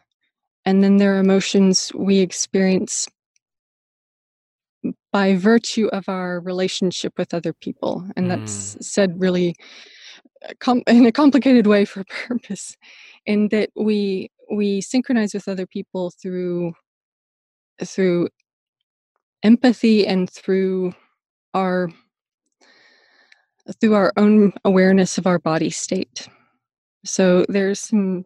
and 0.64 0.82
then 0.84 0.96
there 0.98 1.16
are 1.16 1.20
emotions 1.20 1.92
we 1.94 2.18
experience 2.18 3.08
by 5.12 5.36
virtue 5.36 5.88
of 5.88 6.08
our 6.08 6.40
relationship 6.40 7.14
with 7.18 7.34
other 7.34 7.52
people. 7.52 8.06
And 8.16 8.30
that's 8.30 8.76
Mm, 8.76 8.84
said 8.84 9.20
really 9.20 9.56
uh, 10.48 10.54
com- 10.60 10.82
in 10.86 11.06
a 11.06 11.12
complicated 11.12 11.66
way 11.66 11.84
for 11.84 12.00
a 12.00 12.04
purpose, 12.28 12.76
in 13.26 13.48
that 13.50 13.70
we 13.76 14.30
we 14.52 14.80
synchronize 14.80 15.34
with 15.34 15.48
other 15.48 15.66
people 15.66 16.12
through 16.22 16.72
through 17.84 18.28
empathy 19.42 20.06
and 20.06 20.28
through 20.30 20.94
our 21.54 21.88
through 23.80 23.94
our 23.94 24.12
own 24.16 24.52
awareness 24.64 25.18
of 25.18 25.26
our 25.26 25.38
body 25.38 25.70
state. 25.70 26.28
So 27.04 27.44
there's 27.48 27.80
some 27.80 28.24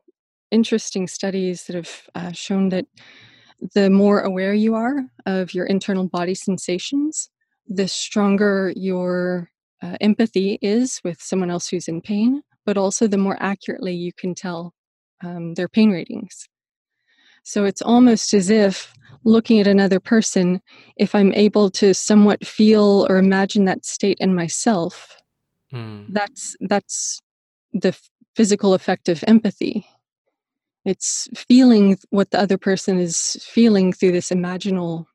interesting 0.51 1.09
studies 1.09 1.65
that 1.65 1.77
have 1.77 2.03
uh, 2.15 2.33
shown 2.33 2.69
that 2.69 2.87
the 3.75 3.91
more 3.91 4.21
aware 4.21 4.55
you 4.55 4.75
are 4.75 5.05
of 5.27 5.55
your 5.55 5.67
internal 5.67 6.09
body 6.09 6.35
sensations, 6.35 7.31
the 7.67 7.89
stronger 7.89 8.73
your 8.77 9.51
uh, 9.83 9.97
empathy 10.01 10.59
is 10.63 11.01
with 11.05 11.21
someone 11.21 11.51
else 11.51 11.69
who's 11.69 11.89
in 11.89 12.01
pain, 12.01 12.43
but 12.65 12.77
also 12.77 13.07
the 13.07 13.19
more 13.19 13.37
accurately 13.41 13.95
you 13.95 14.13
can 14.13 14.35
tell 14.35 14.75
um, 15.25 15.55
their 15.55 15.69
pain 15.69 15.91
ratings. 15.91 16.49
So 17.45 17.65
it's 17.65 17.83
almost 17.83 18.35
as 18.35 18.51
if 18.51 18.93
looking 19.25 19.61
at 19.61 19.67
another 19.67 20.01
person, 20.01 20.61
if 20.97 21.15
I'm 21.15 21.33
able 21.35 21.71
to 21.71 21.95
somewhat 21.95 22.47
feel 22.47 23.07
or 23.09 23.19
imagine 23.19 23.65
that 23.67 23.85
state 23.85 24.19
in 24.21 24.35
myself, 24.35 25.17
mm, 25.73 26.07
that's 26.09 26.57
that's 26.61 27.21
the 27.73 27.97
physical 28.35 28.75
effect 28.75 29.09
of 29.09 29.25
empathy. 29.27 29.87
It's 30.85 31.29
feeling 31.35 31.99
what 32.11 32.31
the 32.31 32.41
other 32.41 32.59
person 32.59 32.99
is 32.99 33.37
feeling 33.49 33.93
through 33.93 34.13
this 34.13 34.31
imaginal 34.31 35.07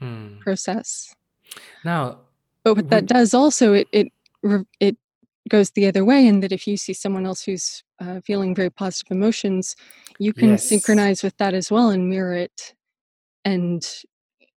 mm. 0.00 0.40
process. 0.40 1.14
Now, 1.84 2.18
But 2.62 2.76
what 2.76 2.90
that 2.90 3.06
does 3.06 3.34
also, 3.34 3.72
it 3.72 3.88
it 3.92 4.12
it 4.78 4.96
goes 5.48 5.70
the 5.70 5.86
other 5.86 6.04
way 6.04 6.26
in 6.26 6.40
that 6.40 6.52
if 6.52 6.66
you 6.66 6.76
see 6.76 6.92
someone 6.92 7.26
else 7.26 7.42
who's 7.42 7.82
uh, 8.00 8.20
feeling 8.24 8.54
very 8.54 8.70
positive 8.70 9.10
emotions, 9.10 9.74
you 10.18 10.32
can 10.32 10.50
yes, 10.50 10.68
synchronize 10.68 11.22
with 11.22 11.36
that 11.38 11.54
as 11.54 11.70
well 11.70 11.90
and 11.90 12.08
mirror 12.08 12.34
it, 12.34 12.74
and 13.48 13.86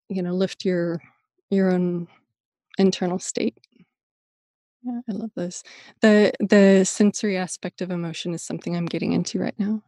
you 0.10 0.22
know 0.22 0.34
lift 0.34 0.66
your 0.66 1.02
your 1.50 1.72
own 1.72 2.08
internal 2.78 3.20
state. 3.20 3.58
Yeah, 4.84 5.02
I 5.10 5.12
love 5.12 5.32
this. 5.36 5.64
The 6.02 6.32
the 6.40 6.86
sensory 6.86 7.38
aspect 7.38 7.82
of 7.82 7.92
emotion 7.92 8.34
is 8.34 8.42
something 8.42 8.76
I'm 8.76 8.86
getting 8.86 9.14
into 9.14 9.40
right 9.40 9.58
now. 9.60 9.84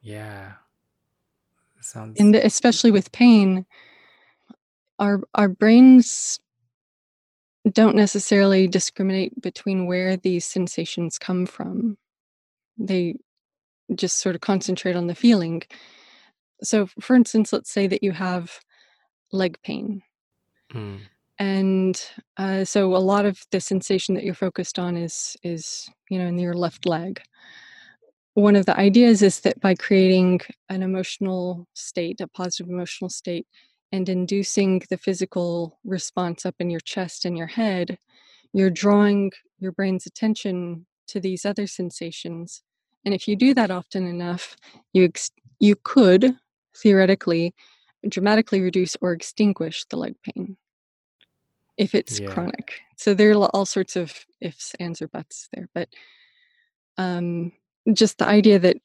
yeah, 0.00 0.52
sounds 1.80 2.18
And 2.20 2.34
especially 2.36 2.90
with 2.90 3.12
pain, 3.12 3.66
our 4.98 5.22
our 5.34 5.48
brains 5.48 6.40
don't 7.70 7.96
necessarily 7.96 8.66
discriminate 8.66 9.40
between 9.40 9.86
where 9.86 10.16
these 10.16 10.44
sensations 10.44 11.18
come 11.18 11.46
from. 11.46 11.96
They 12.76 13.16
just 13.94 14.18
sort 14.18 14.34
of 14.34 14.40
concentrate 14.40 14.96
on 14.96 15.06
the 15.06 15.14
feeling. 15.14 15.62
So 16.62 16.88
for 17.00 17.16
instance, 17.16 17.52
let's 17.52 17.70
say 17.70 17.86
that 17.88 18.02
you 18.02 18.12
have 18.12 18.60
leg 19.32 19.58
pain. 19.64 20.02
mm, 20.74 21.08
And 21.38 22.00
uh, 22.36 22.64
so 22.64 22.94
a 22.96 22.98
lot 22.98 23.26
of 23.26 23.40
the 23.50 23.60
sensation 23.60 24.14
that 24.14 24.24
you're 24.24 24.34
focused 24.34 24.78
on 24.78 24.96
is 24.96 25.36
is 25.42 25.90
you 26.10 26.18
know 26.18 26.26
in 26.26 26.38
your 26.38 26.54
left 26.54 26.86
leg. 26.86 27.20
one 28.34 28.56
of 28.56 28.66
the 28.66 28.78
ideas 28.78 29.22
is 29.22 29.40
that 29.40 29.60
by 29.60 29.74
creating 29.74 30.40
an 30.70 30.82
emotional 30.82 31.66
state, 31.74 32.20
a 32.20 32.28
positive 32.28 32.70
emotional 32.70 33.10
state, 33.10 33.46
and 33.92 34.08
inducing 34.08 34.82
the 34.88 34.96
physical 34.96 35.78
response 35.84 36.46
up 36.46 36.54
in 36.58 36.70
your 36.70 36.80
chest 36.80 37.26
and 37.26 37.36
your 37.36 37.48
head, 37.48 37.98
you're 38.54 38.70
drawing 38.70 39.32
your 39.60 39.72
brain's 39.72 40.06
attention 40.06 40.86
to 41.08 41.20
these 41.20 41.44
other 41.44 41.66
sensations. 41.66 42.62
And 43.04 43.14
if 43.14 43.28
you 43.28 43.36
do 43.36 43.52
that 43.54 43.70
often 43.70 44.06
enough, 44.06 44.56
you 44.94 45.04
ex- 45.04 45.30
you 45.60 45.76
could 45.84 46.36
theoretically 46.76 47.54
dramatically 48.08 48.60
reduce 48.60 48.96
or 49.00 49.12
extinguish 49.12 49.84
the 49.86 49.96
leg 49.96 50.14
pain 50.22 50.56
if 51.76 51.94
it's 51.94 52.20
yeah, 52.20 52.28
chronic. 52.28 52.80
So 52.96 53.14
there 53.14 53.30
are 53.30 53.46
all 53.46 53.64
sorts 53.64 53.96
of 53.96 54.26
ifs, 54.40 54.74
ands, 54.78 55.00
or 55.00 55.08
buts 55.08 55.48
there, 55.52 55.68
but 55.74 55.88
um, 56.98 57.52
just 57.92 58.18
the 58.18 58.26
idea 58.26 58.58
that 58.58 58.76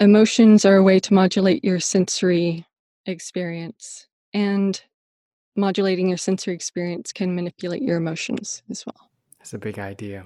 emotions 0.00 0.64
are 0.64 0.76
a 0.76 0.82
way 0.82 1.00
to 1.00 1.14
modulate 1.14 1.64
your 1.64 1.80
sensory 1.80 2.66
experience 3.06 4.06
and 4.32 4.80
modulating 5.56 6.08
your 6.08 6.18
sensory 6.18 6.54
experience 6.54 7.12
can 7.12 7.34
manipulate 7.34 7.82
your 7.82 7.96
emotions 7.96 8.62
as 8.70 8.84
well. 8.84 9.10
That's 9.38 9.54
a 9.54 9.58
big 9.58 9.78
idea. 9.78 10.24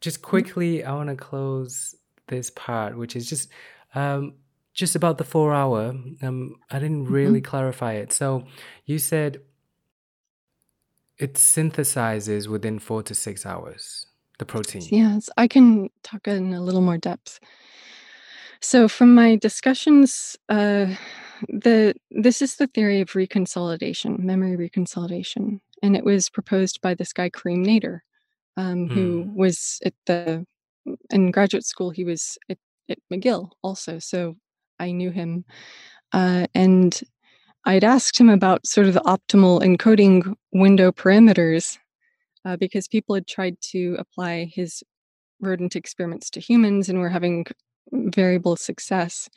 Just 0.00 0.22
quickly, 0.22 0.84
I 0.84 0.94
want 0.94 1.10
to 1.10 1.16
close 1.16 1.94
this 2.28 2.50
part, 2.50 2.96
which 2.96 3.16
is 3.16 3.28
just 3.28 3.50
um, 3.94 4.34
just 4.72 4.94
about 4.94 5.18
the 5.18 5.24
four 5.24 5.52
hour. 5.52 5.94
Um, 6.22 6.56
I 6.70 6.78
didn't 6.78 7.06
really 7.06 7.40
mm-hmm. 7.40 7.50
clarify 7.50 7.94
it. 7.94 8.12
So 8.12 8.44
you 8.84 8.98
said 8.98 9.40
it 11.18 11.34
synthesizes 11.34 12.48
within 12.48 12.78
four 12.78 13.02
to 13.02 13.14
six 13.14 13.44
hours 13.44 14.06
the 14.38 14.46
protein. 14.46 14.82
Yes, 14.90 15.28
I 15.36 15.46
can 15.46 15.90
talk 16.02 16.26
in 16.26 16.54
a 16.54 16.62
little 16.62 16.80
more 16.80 16.98
depth. 16.98 17.38
So, 18.62 18.88
from 18.88 19.14
my 19.14 19.36
discussions, 19.36 20.36
uh, 20.48 20.86
the 21.48 21.94
this 22.10 22.42
is 22.42 22.56
the 22.56 22.66
theory 22.66 23.00
of 23.00 23.10
reconsolidation, 23.10 24.18
memory 24.18 24.56
reconsolidation, 24.56 25.60
and 25.82 25.96
it 25.96 26.04
was 26.04 26.28
proposed 26.28 26.80
by 26.80 26.94
this 26.94 27.12
guy 27.12 27.30
Karim 27.30 27.64
Nader, 27.64 28.00
um, 28.56 28.88
mm. 28.88 28.92
who 28.92 29.22
hmm. 29.22 29.34
was 29.34 29.78
at 29.84 29.94
the 30.06 30.44
in 31.10 31.30
graduate 31.30 31.64
school. 31.64 31.90
He 31.90 32.04
was 32.04 32.36
at, 32.48 32.58
at 32.88 32.98
McGill 33.12 33.50
also, 33.62 33.98
so 33.98 34.36
I 34.80 34.92
knew 34.92 35.10
him, 35.10 35.44
uh, 36.12 36.46
and 36.54 37.00
I'd 37.64 37.84
asked 37.84 38.18
him 38.18 38.28
about 38.28 38.66
sort 38.66 38.86
of 38.86 38.94
the 38.94 39.00
optimal 39.00 39.60
encoding 39.60 40.34
window 40.52 40.90
parameters 40.90 41.78
uh, 42.44 42.56
because 42.56 42.88
people 42.88 43.14
had 43.14 43.26
tried 43.26 43.60
to 43.72 43.96
apply 43.98 44.50
his 44.52 44.82
rodent 45.40 45.76
experiments 45.76 46.30
to 46.30 46.40
humans 46.40 46.88
and 46.88 46.98
were 46.98 47.08
having 47.08 47.44
variable 47.92 48.56
success. 48.56 49.28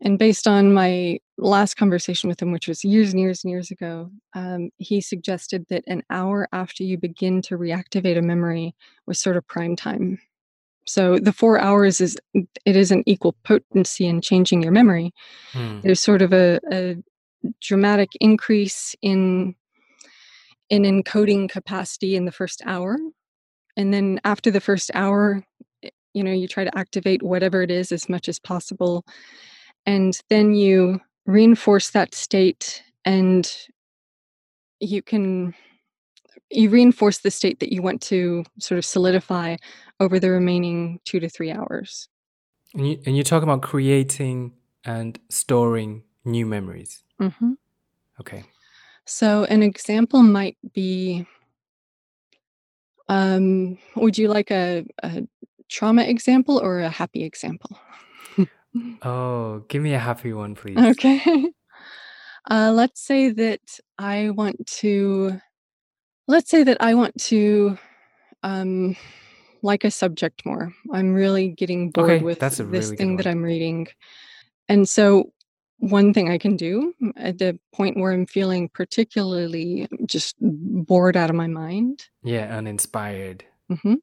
And 0.00 0.18
based 0.18 0.46
on 0.46 0.74
my 0.74 1.18
last 1.38 1.76
conversation 1.76 2.28
with 2.28 2.40
him, 2.40 2.52
which 2.52 2.68
was 2.68 2.84
years 2.84 3.12
and 3.12 3.20
years 3.20 3.42
and 3.42 3.50
years 3.50 3.70
ago, 3.70 4.10
um, 4.34 4.70
he 4.76 5.00
suggested 5.00 5.64
that 5.70 5.84
an 5.86 6.02
hour 6.10 6.48
after 6.52 6.84
you 6.84 6.98
begin 6.98 7.40
to 7.42 7.56
reactivate 7.56 8.18
a 8.18 8.22
memory 8.22 8.74
was 9.06 9.18
sort 9.18 9.36
of 9.36 9.46
prime 9.46 9.74
time. 9.74 10.18
So 10.86 11.18
the 11.18 11.32
four 11.32 11.58
hours 11.58 12.00
is 12.00 12.16
it 12.34 12.76
is 12.76 12.90
an 12.90 13.02
equal 13.06 13.34
potency 13.44 14.06
in 14.06 14.20
changing 14.20 14.62
your 14.62 14.72
memory. 14.72 15.12
Hmm. 15.52 15.80
There's 15.80 16.00
sort 16.00 16.22
of 16.22 16.32
a, 16.32 16.60
a 16.70 16.96
dramatic 17.60 18.10
increase 18.20 18.94
in 19.02 19.54
in 20.68 20.82
encoding 20.82 21.48
capacity 21.48 22.16
in 22.16 22.24
the 22.24 22.32
first 22.32 22.60
hour, 22.66 22.98
and 23.76 23.94
then 23.94 24.20
after 24.24 24.50
the 24.50 24.60
first 24.60 24.90
hour, 24.94 25.44
you 26.14 26.24
know 26.24 26.32
you 26.32 26.48
try 26.48 26.64
to 26.64 26.78
activate 26.78 27.22
whatever 27.22 27.62
it 27.62 27.70
is 27.70 27.92
as 27.92 28.08
much 28.08 28.28
as 28.28 28.38
possible 28.38 29.04
and 29.86 30.20
then 30.28 30.54
you 30.54 31.00
reinforce 31.26 31.90
that 31.90 32.14
state 32.14 32.82
and 33.04 33.52
you 34.80 35.02
can 35.02 35.54
you 36.50 36.70
reinforce 36.70 37.18
the 37.18 37.30
state 37.30 37.60
that 37.60 37.72
you 37.72 37.82
want 37.82 38.00
to 38.00 38.44
sort 38.58 38.78
of 38.78 38.84
solidify 38.84 39.56
over 40.00 40.20
the 40.20 40.30
remaining 40.30 41.00
two 41.04 41.20
to 41.20 41.28
three 41.28 41.50
hours 41.50 42.08
and 42.74 42.88
you, 42.88 43.00
and 43.06 43.16
you 43.16 43.22
talk 43.22 43.42
about 43.42 43.62
creating 43.62 44.52
and 44.84 45.18
storing 45.28 46.02
new 46.24 46.46
memories 46.46 47.02
mm-hmm. 47.20 47.52
okay 48.20 48.44
so 49.04 49.44
an 49.44 49.62
example 49.62 50.22
might 50.22 50.56
be 50.72 51.26
um, 53.08 53.78
would 53.94 54.18
you 54.18 54.26
like 54.26 54.50
a, 54.50 54.84
a 55.04 55.22
trauma 55.68 56.02
example 56.02 56.58
or 56.58 56.80
a 56.80 56.88
happy 56.88 57.22
example 57.22 57.78
Oh, 59.02 59.64
give 59.68 59.82
me 59.82 59.94
a 59.94 59.98
happy 59.98 60.32
one, 60.32 60.54
please. 60.54 60.78
Okay. 60.78 61.46
Uh, 62.48 62.70
let's 62.72 63.00
say 63.00 63.30
that 63.30 63.80
I 63.98 64.30
want 64.30 64.64
to, 64.78 65.40
let's 66.26 66.50
say 66.50 66.62
that 66.64 66.76
I 66.80 66.94
want 66.94 67.18
to 67.24 67.78
um, 68.42 68.96
like 69.62 69.84
a 69.84 69.90
subject 69.90 70.44
more. 70.46 70.72
I'm 70.92 71.12
really 71.12 71.48
getting 71.48 71.90
bored 71.90 72.10
Okay, 72.10 72.24
with 72.24 72.40
this 72.40 72.60
really 72.60 72.96
thing 72.96 73.16
that. 73.16 73.26
I'm 73.26 73.42
reading. 73.42 73.88
And 74.68 74.88
so, 74.88 75.32
one 75.78 76.14
thing 76.14 76.30
I 76.30 76.38
can 76.38 76.56
do 76.56 76.94
at 77.16 77.38
the 77.38 77.58
point 77.74 77.98
where 77.98 78.12
I'm 78.12 78.26
feeling 78.26 78.68
particularly 78.70 79.88
just 80.06 80.36
bored 80.40 81.16
out 81.16 81.30
of 81.30 81.36
my 81.36 81.46
mind, 81.46 82.06
Yeah, 82.22 82.56
uninspired. 82.56 83.44
hmm 83.82 83.94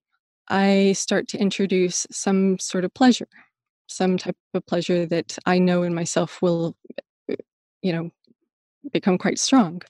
I 0.49 0.91
start 0.93 1.27
to 1.29 1.37
introduce 1.39 2.05
some 2.11 2.59
sort 2.59 2.83
of 2.85 2.93
pleasure 2.93 3.29
some 3.87 4.17
type 4.17 4.35
of 4.53 4.65
pleasure 4.65 5.05
that 5.05 5.37
I 5.45 5.59
know 5.59 5.83
in 5.83 5.93
myself 5.93 6.41
will, 6.41 6.75
uh, 7.31 7.35
you 7.81 7.93
know, 7.93 8.11
become 8.91 9.17
quite 9.17 9.39
strong. 9.39 9.81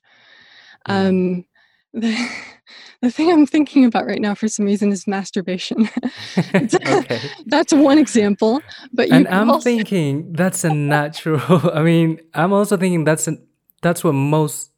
Mm. 0.87 1.09
Um, 1.09 1.45
the, 1.93 2.29
the 3.01 3.11
thing 3.11 3.31
I'm 3.31 3.45
thinking 3.45 3.85
about 3.85 4.05
right 4.05 4.21
now 4.21 4.35
for 4.35 4.47
some 4.47 4.65
reason 4.65 4.91
is 4.91 5.07
masturbation. 5.07 5.89
okay. 6.55 7.19
That's 7.45 7.73
one 7.73 7.97
example. 7.97 8.61
But 8.91 9.09
and 9.11 9.27
I'm 9.27 9.49
also... 9.49 9.63
thinking 9.63 10.33
that's 10.33 10.63
a 10.63 10.73
natural. 10.73 11.71
I 11.73 11.83
mean, 11.83 12.19
I'm 12.33 12.53
also 12.53 12.77
thinking 12.77 13.03
that's 13.03 13.27
a 13.27 13.37
that's 13.81 14.03
what 14.03 14.13
most 14.13 14.71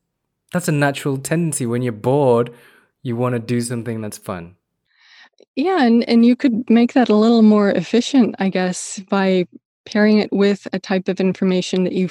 that's 0.52 0.68
a 0.68 0.72
natural 0.72 1.18
tendency 1.18 1.66
when 1.66 1.82
you're 1.82 1.94
bored. 1.94 2.54
You 3.04 3.16
want 3.16 3.34
to 3.34 3.40
do 3.40 3.62
something 3.62 4.02
that's 4.02 4.18
fun. 4.18 4.56
Yeah, 5.56 5.84
and 5.84 6.08
and 6.10 6.26
you 6.26 6.36
could 6.36 6.70
make 6.70 6.94
that 6.94 7.10
a 7.10 7.16
little 7.16 7.42
more 7.42 7.70
efficient, 7.70 8.36
I 8.40 8.50
guess, 8.50 9.00
by 9.10 9.48
pairing 9.86 10.18
it 10.18 10.34
with 10.34 10.68
a 10.74 10.80
type 10.80 11.08
of 11.08 11.20
information 11.20 11.84
that 11.84 11.94
you 11.94 12.10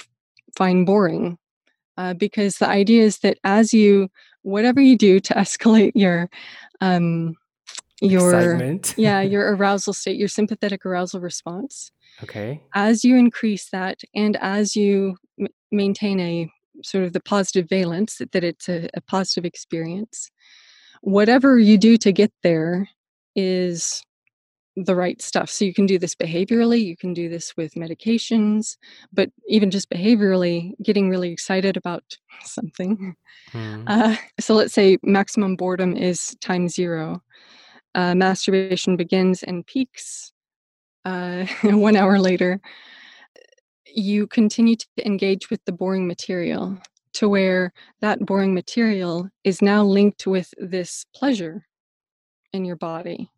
find 0.57 0.87
boring. 0.87 1.39
Uh, 1.97 2.15
because 2.15 2.59
the 2.59 2.69
idea 2.69 3.05
is 3.05 3.19
that 3.19 3.39
as 3.45 3.73
you, 3.73 4.09
whatever 4.45 4.81
you 4.81 4.97
do 4.97 5.19
to 5.21 5.35
escalate 5.45 5.93
your, 5.95 6.31
um, 6.81 7.35
your 8.01 8.33
Excitement. 8.35 8.95
yeah, 8.99 9.21
your 9.21 9.55
arousal 9.55 9.93
state, 9.93 10.17
your 10.17 10.29
sympathetic 10.29 10.87
arousal 10.87 11.21
response, 11.21 11.91
Okay. 12.23 12.63
as 12.75 13.05
you 13.05 13.17
increase 13.17 13.71
that, 13.71 14.01
and 14.15 14.37
as 14.41 14.77
you 14.77 15.17
m- 15.41 15.49
maintain 15.73 16.21
a 16.21 16.49
sort 16.85 17.05
of 17.05 17.13
the 17.13 17.21
positive 17.21 17.69
valence 17.69 18.19
that, 18.19 18.33
that 18.33 18.45
it's 18.45 18.69
a, 18.69 18.89
a 18.95 19.01
positive 19.01 19.45
experience, 19.45 20.31
whatever 21.03 21.59
you 21.59 21.77
do 21.79 21.97
to 21.99 22.13
get 22.13 22.33
there 22.43 22.89
is 23.37 24.03
the 24.77 24.97
right 24.97 25.21
stuff. 25.23 25.51
So 25.51 25.65
you 25.65 25.75
can 25.75 25.87
do 25.87 25.99
this 25.99 26.15
behaviorally, 26.15 26.85
you 26.85 26.97
can 26.97 27.15
do 27.15 27.29
this 27.29 27.57
with 27.57 27.75
medications, 27.75 28.77
but 29.13 29.31
even 29.49 29.71
just 29.71 29.89
behaviorally, 29.89 30.73
getting 30.83 31.09
really 31.09 31.31
excited 31.31 31.77
about 31.77 32.03
something. 32.45 33.15
Mm. 33.53 33.85
Uh, 33.87 34.17
so 34.41 34.55
let's 34.55 34.75
say 34.75 34.99
maximum 35.03 35.57
boredom 35.57 35.97
is 35.97 36.37
time 36.41 36.69
zero. 36.69 37.23
Uh, 37.95 38.15
masturbation 38.15 38.97
begins 38.97 39.45
and 39.45 39.65
peaks 39.67 40.33
uh, 41.05 41.47
one 41.63 41.97
hour 41.97 42.19
later. 42.19 42.61
You 43.87 44.27
continue 44.27 44.75
to 44.75 44.87
engage 45.05 45.51
with 45.51 45.65
the 45.65 45.73
boring 45.73 46.09
material 46.09 46.79
to 47.15 47.29
where 47.29 47.73
that 48.01 48.27
boring 48.27 48.55
material 48.55 49.29
is 49.45 49.63
now 49.63 49.85
linked 49.85 50.27
with 50.27 50.53
this 50.59 51.07
pleasure 51.15 51.65
in 52.53 52.65
your 52.65 52.77
body. 52.77 53.31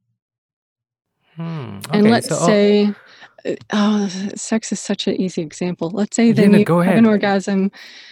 Hmm. 1.36 1.80
And 1.92 2.10
let's 2.10 2.28
so, 2.28 2.34
say, 2.46 2.94
uh, 3.44 3.54
oh, 3.72 4.08
sex 4.34 4.72
is 4.72 4.80
such 4.80 5.06
an 5.06 5.20
easy 5.20 5.42
example. 5.42 5.90
Let's 5.90 6.16
say 6.16 6.32
then 6.32 6.52
you 6.52 6.58
have 6.66 6.78
ahead. 6.80 6.98
an 6.98 7.06
orgasm 7.06 7.70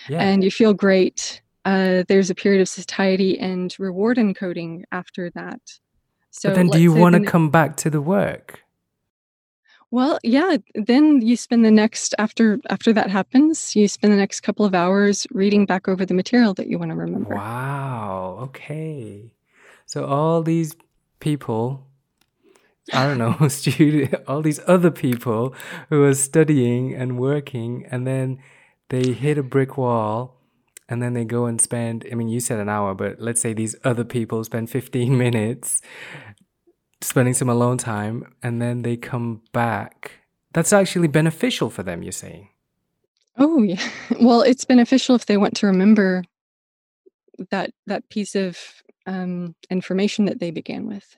Yeah. 0.08 0.22
and 0.22 0.44
you 0.44 0.50
feel 0.50 0.74
great. 0.74 1.40
Uh, 1.64 2.04
there's 2.08 2.28
a 2.30 2.34
period 2.34 2.60
of 2.60 2.68
satiety 2.68 3.38
and 3.38 3.74
reward 3.78 4.18
encoding 4.18 4.82
after 4.92 5.30
that. 5.30 5.60
So 6.30 6.50
But 6.50 6.56
then 6.56 6.68
do 6.68 6.80
you 6.80 6.92
want 6.92 7.14
to 7.14 7.22
come 7.22 7.50
back 7.50 7.76
to 7.78 7.90
the 7.90 8.00
work? 8.02 8.60
well, 9.90 10.18
yeah, 10.24 10.56
then 10.74 11.22
you 11.22 11.36
spend 11.36 11.64
the 11.64 11.70
next 11.70 12.14
after 12.18 12.58
after 12.68 12.92
that 12.92 13.10
happens, 13.10 13.76
you 13.76 13.86
spend 13.86 14.12
the 14.12 14.16
next 14.16 14.40
couple 14.40 14.66
of 14.66 14.74
hours 14.74 15.24
reading 15.30 15.66
back 15.66 15.86
over 15.86 16.04
the 16.04 16.14
material 16.14 16.52
that 16.54 16.66
you 16.66 16.78
want 16.80 16.90
to 16.90 16.96
remember. 16.96 17.36
Wow. 17.36 18.38
Okay. 18.42 19.32
So 19.86 20.04
all 20.04 20.42
these 20.42 20.74
people, 21.20 21.86
I 22.92 23.06
don't 23.06 23.18
know, 23.18 23.48
student, 23.48 24.14
all 24.28 24.42
these 24.42 24.60
other 24.66 24.90
people 24.90 25.54
who 25.88 26.02
are 26.04 26.14
studying 26.14 26.94
and 26.94 27.18
working, 27.18 27.86
and 27.90 28.06
then 28.06 28.38
they 28.90 29.12
hit 29.12 29.38
a 29.38 29.42
brick 29.42 29.76
wall, 29.78 30.40
and 30.88 31.02
then 31.02 31.14
they 31.14 31.24
go 31.24 31.46
and 31.46 31.60
spend. 31.60 32.06
I 32.10 32.14
mean, 32.14 32.28
you 32.28 32.40
said 32.40 32.60
an 32.60 32.68
hour, 32.68 32.94
but 32.94 33.20
let's 33.20 33.40
say 33.40 33.54
these 33.54 33.74
other 33.84 34.04
people 34.04 34.44
spend 34.44 34.70
15 34.70 35.16
minutes 35.24 35.80
spending 37.00 37.34
some 37.34 37.48
alone 37.48 37.78
time, 37.78 38.34
and 38.42 38.60
then 38.60 38.82
they 38.82 38.96
come 38.96 39.42
back. 39.52 40.12
That's 40.52 40.72
actually 40.72 41.08
beneficial 41.08 41.70
for 41.70 41.82
them, 41.82 42.02
you're 42.02 42.12
saying? 42.12 42.48
Oh, 43.36 43.62
yeah. 43.62 43.80
Well, 44.20 44.42
it's 44.42 44.64
beneficial 44.64 45.16
if 45.16 45.26
they 45.26 45.36
want 45.36 45.56
to 45.56 45.66
remember 45.66 46.24
that 47.50 47.72
that 47.86 48.08
piece 48.08 48.34
of 48.36 48.56
um, 49.06 49.54
information 49.70 50.26
that 50.26 50.38
they 50.38 50.50
began 50.50 50.86
with. 50.86 51.16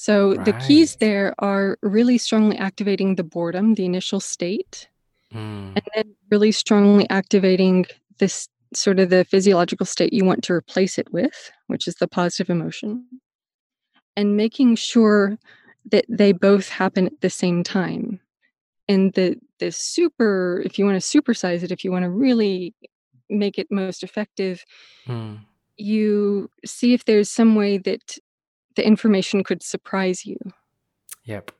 So 0.00 0.34
the 0.34 0.52
keys 0.52 0.94
there 1.00 1.34
are 1.40 1.76
really 1.82 2.18
strongly 2.18 2.56
activating 2.56 3.16
the 3.16 3.24
boredom, 3.24 3.74
the 3.74 3.84
initial 3.84 4.20
state, 4.20 4.88
Mm. 5.34 5.72
and 5.76 5.82
then 5.94 6.14
really 6.30 6.52
strongly 6.52 7.04
activating 7.10 7.84
this 8.18 8.48
sort 8.72 9.00
of 9.00 9.10
the 9.10 9.24
physiological 9.24 9.84
state 9.84 10.12
you 10.12 10.24
want 10.24 10.44
to 10.44 10.52
replace 10.54 10.98
it 10.98 11.12
with, 11.12 11.50
which 11.66 11.88
is 11.88 11.96
the 11.96 12.06
positive 12.06 12.48
emotion, 12.48 13.04
and 14.16 14.36
making 14.36 14.76
sure 14.76 15.36
that 15.90 16.04
they 16.08 16.30
both 16.32 16.68
happen 16.68 17.06
at 17.06 17.20
the 17.20 17.28
same 17.30 17.62
time. 17.64 18.20
And 18.88 19.12
the 19.14 19.36
the 19.58 19.72
super 19.72 20.62
if 20.64 20.78
you 20.78 20.84
wanna 20.84 20.98
supersize 20.98 21.64
it, 21.64 21.72
if 21.72 21.82
you 21.84 21.90
wanna 21.90 22.10
really 22.10 22.72
make 23.28 23.58
it 23.58 23.66
most 23.70 24.04
effective, 24.04 24.64
Mm. 25.06 25.40
you 25.76 26.50
see 26.64 26.94
if 26.94 27.04
there's 27.04 27.28
some 27.30 27.56
way 27.56 27.78
that 27.78 28.16
the 28.78 28.86
information 28.86 29.42
could 29.42 29.60
surprise 29.60 30.24
you. 30.24 30.38
Yep. 31.24 31.50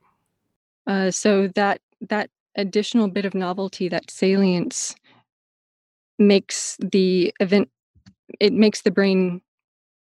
Uh, 0.86 1.10
so 1.10 1.48
that 1.48 1.80
that 2.08 2.30
additional 2.54 3.08
bit 3.08 3.24
of 3.24 3.34
novelty, 3.34 3.88
that 3.88 4.08
salience 4.08 4.94
makes 6.18 6.76
the 6.80 7.34
event 7.40 7.68
it 8.38 8.52
makes 8.52 8.82
the 8.82 8.90
brain 8.92 9.40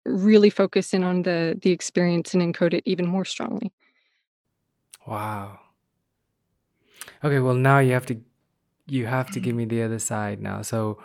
really 0.06 0.50
focus 0.50 0.94
in 0.94 1.04
on 1.04 1.24
the 1.24 1.60
the 1.62 1.72
experience 1.72 2.34
and 2.34 2.42
encode 2.42 2.74
it 2.74 2.84
even 2.86 3.06
more 3.06 3.26
strongly. 3.26 3.70
Wow. 5.06 5.60
Okay, 7.22 7.40
well 7.40 7.56
now 7.56 7.80
you 7.80 7.92
have 7.92 8.06
to 8.06 8.16
you 8.88 9.08
have 9.08 9.30
to 9.32 9.42
give 9.42 9.56
me 9.56 9.66
the 9.66 9.84
other 9.84 10.00
side 10.00 10.42
now. 10.42 10.62
So 10.62 11.00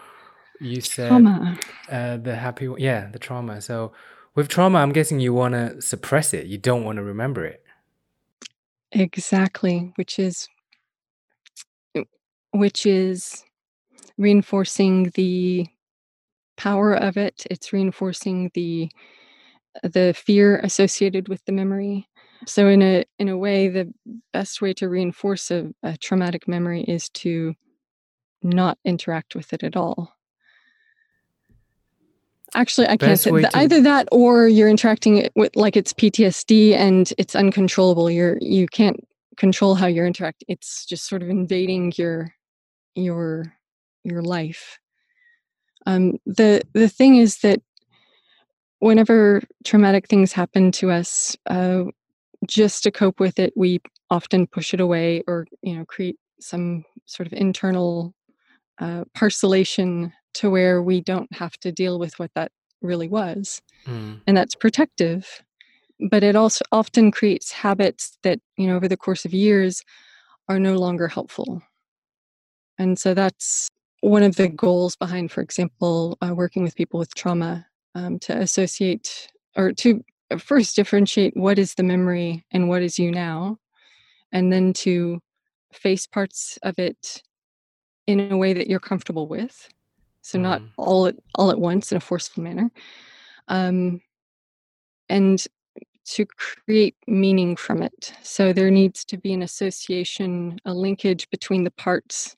you 0.61 0.81
said 0.81 1.09
Trauma. 1.09 1.59
uh, 1.91 2.17
the 2.19 2.37
happy 2.37 2.69
one- 2.69 2.81
yeah, 2.81 3.11
the 3.11 3.19
trauma. 3.19 3.61
So 3.61 3.93
with 4.39 4.47
trauma, 4.47 4.79
I'm 4.79 4.93
guessing 4.93 5.19
you 5.19 5.35
want 5.35 5.55
to 5.55 5.83
suppress 5.83 6.33
it. 6.33 6.47
You 6.47 6.59
don't 6.59 6.85
want 6.85 6.95
to 6.99 7.03
remember 7.03 7.45
it. 7.45 7.61
Exactly, 8.93 9.93
which 9.97 10.21
is 10.21 10.49
which 12.53 12.87
is 12.87 13.43
reinforcing 14.17 15.11
the 15.17 15.67
power 16.57 16.95
of 16.95 17.17
it. 17.17 17.47
It's 17.51 17.73
reinforcing 17.73 18.53
the 18.55 18.89
the 19.83 20.15
fear 20.17 20.61
associated 20.61 21.29
with 21.29 21.45
the 21.45 21.53
memory. 21.53 22.09
So 22.47 22.69
in 22.69 22.81
a 22.81 23.05
in 23.19 23.29
a 23.29 23.37
way, 23.37 23.67
the 23.67 23.93
best 24.33 24.63
way 24.63 24.73
to 24.75 24.89
reinforce 24.89 25.51
a, 25.51 25.67
a 25.83 25.97
traumatic 25.97 26.47
memory 26.47 26.83
is 26.85 27.09
to 27.25 27.55
not 28.45 28.79
interact 28.85 29.35
with 29.35 29.53
it 29.53 29.65
at 29.65 29.77
all. 29.77 30.15
Actually, 32.55 32.89
I 32.89 32.97
can't 32.97 33.19
say 33.19 33.31
to 33.31 33.57
either 33.57 33.81
that 33.83 34.09
or 34.11 34.49
you're 34.49 34.69
interacting 34.69 35.19
it 35.19 35.33
with 35.37 35.55
like 35.55 35.77
it's 35.77 35.93
PTSD 35.93 36.75
and 36.75 37.13
it's 37.19 37.37
uncontrollable. 37.37 38.11
You're 38.11 38.39
you 38.41 38.67
can't 38.67 38.97
control 39.37 39.75
how 39.75 39.87
you're 39.87 40.07
interacting. 40.07 40.47
It's 40.49 40.87
just 40.87 41.07
sort 41.07 41.23
of 41.23 41.29
invading 41.29 41.93
your 41.97 42.35
your 42.95 43.55
your 44.05 44.23
life. 44.23 44.79
Um, 45.87 46.19
the 46.27 46.63
the 46.73 46.89
thing 46.89 47.17
is 47.17 47.39
that 47.39 47.61
whenever 48.79 49.43
traumatic 49.65 50.09
things 50.09 50.33
happen 50.33 50.73
to 50.73 50.91
us, 50.91 51.37
uh, 51.47 51.85
just 52.47 52.83
to 52.85 52.91
cope 52.91 53.21
with 53.21 53.39
it, 53.39 53.53
we 53.57 53.81
often 54.11 54.47
push 54.47 54.73
it 54.73 54.81
away 54.81 55.23
or 55.27 55.47
you 55.63 55.77
know 55.77 55.85
create 55.85 56.17
some 56.41 56.85
sort 57.07 57.27
of 57.27 57.33
internal 57.33 58.15
uh, 58.81 59.05
parcelation 59.15 60.13
to 60.39 60.51
where 60.51 60.83
we 60.83 61.01
don't 61.01 61.33
have 61.35 61.57
to 61.61 61.73
deal 61.73 61.99
with 61.99 62.19
what 62.19 62.31
that 62.35 62.51
really 62.83 63.09
was, 63.09 63.61
Mm. 63.87 64.21
and 64.27 64.37
that's 64.37 64.55
protective. 64.55 65.43
But 66.11 66.23
it 66.23 66.37
also 66.37 66.65
often 66.71 67.11
creates 67.11 67.51
habits 67.53 68.19
that 68.23 68.39
you 68.57 68.67
know 68.67 68.77
over 68.77 68.89
the 68.89 68.97
course 68.97 69.25
of 69.25 69.35
years 69.35 69.83
are 70.49 70.61
no 70.61 70.77
longer 70.77 71.09
helpful. 71.09 71.63
And 72.79 72.99
so 72.99 73.15
that's 73.15 73.69
one 74.01 74.23
of 74.23 74.37
the 74.37 74.49
goals 74.49 74.95
behind, 74.97 75.33
for 75.33 75.41
example, 75.43 76.17
uh, 76.23 76.33
working 76.35 76.63
with 76.63 76.77
people 76.77 77.01
with 77.01 77.15
trauma 77.15 77.67
um, 77.97 78.19
to 78.21 78.37
associate 78.39 79.29
or 79.57 79.73
to 79.73 80.05
uh, 80.31 80.39
first 80.39 80.77
differentiate 80.77 81.37
what 81.37 81.59
is 81.59 81.75
the 81.75 81.83
memory 81.83 82.45
and 82.53 82.69
what 82.69 82.83
is 82.83 82.99
you 82.99 83.11
now, 83.11 83.59
and 84.31 84.53
then 84.53 84.73
to 84.73 85.21
face 85.73 86.07
parts 86.07 86.59
of 86.63 86.79
it 86.79 87.23
in 88.07 88.21
a 88.33 88.37
way 88.37 88.53
that 88.53 88.69
you're 88.69 88.79
comfortable 88.81 89.27
with. 89.27 89.69
So 90.23 90.39
not 90.39 90.61
Mm. 90.61 90.71
all 90.77 91.07
at 91.07 91.17
all 91.35 91.51
at 91.51 91.59
once 91.59 91.93
in 91.93 91.97
a 91.97 92.01
forceful 92.01 92.43
manner, 92.43 92.71
um, 93.49 94.01
and 95.09 95.43
to 96.05 96.27
create 96.27 96.97
meaning 97.07 97.55
from 97.57 97.83
it. 97.83 98.13
So 98.23 98.53
there 98.53 98.71
needs 98.71 99.05
to 99.07 99.19
be 99.19 99.33
an 99.33 99.43
association, 99.43 100.59
a 100.65 100.73
linkage 100.73 101.29
between 101.31 101.65
the 101.65 101.71
parts 101.71 102.37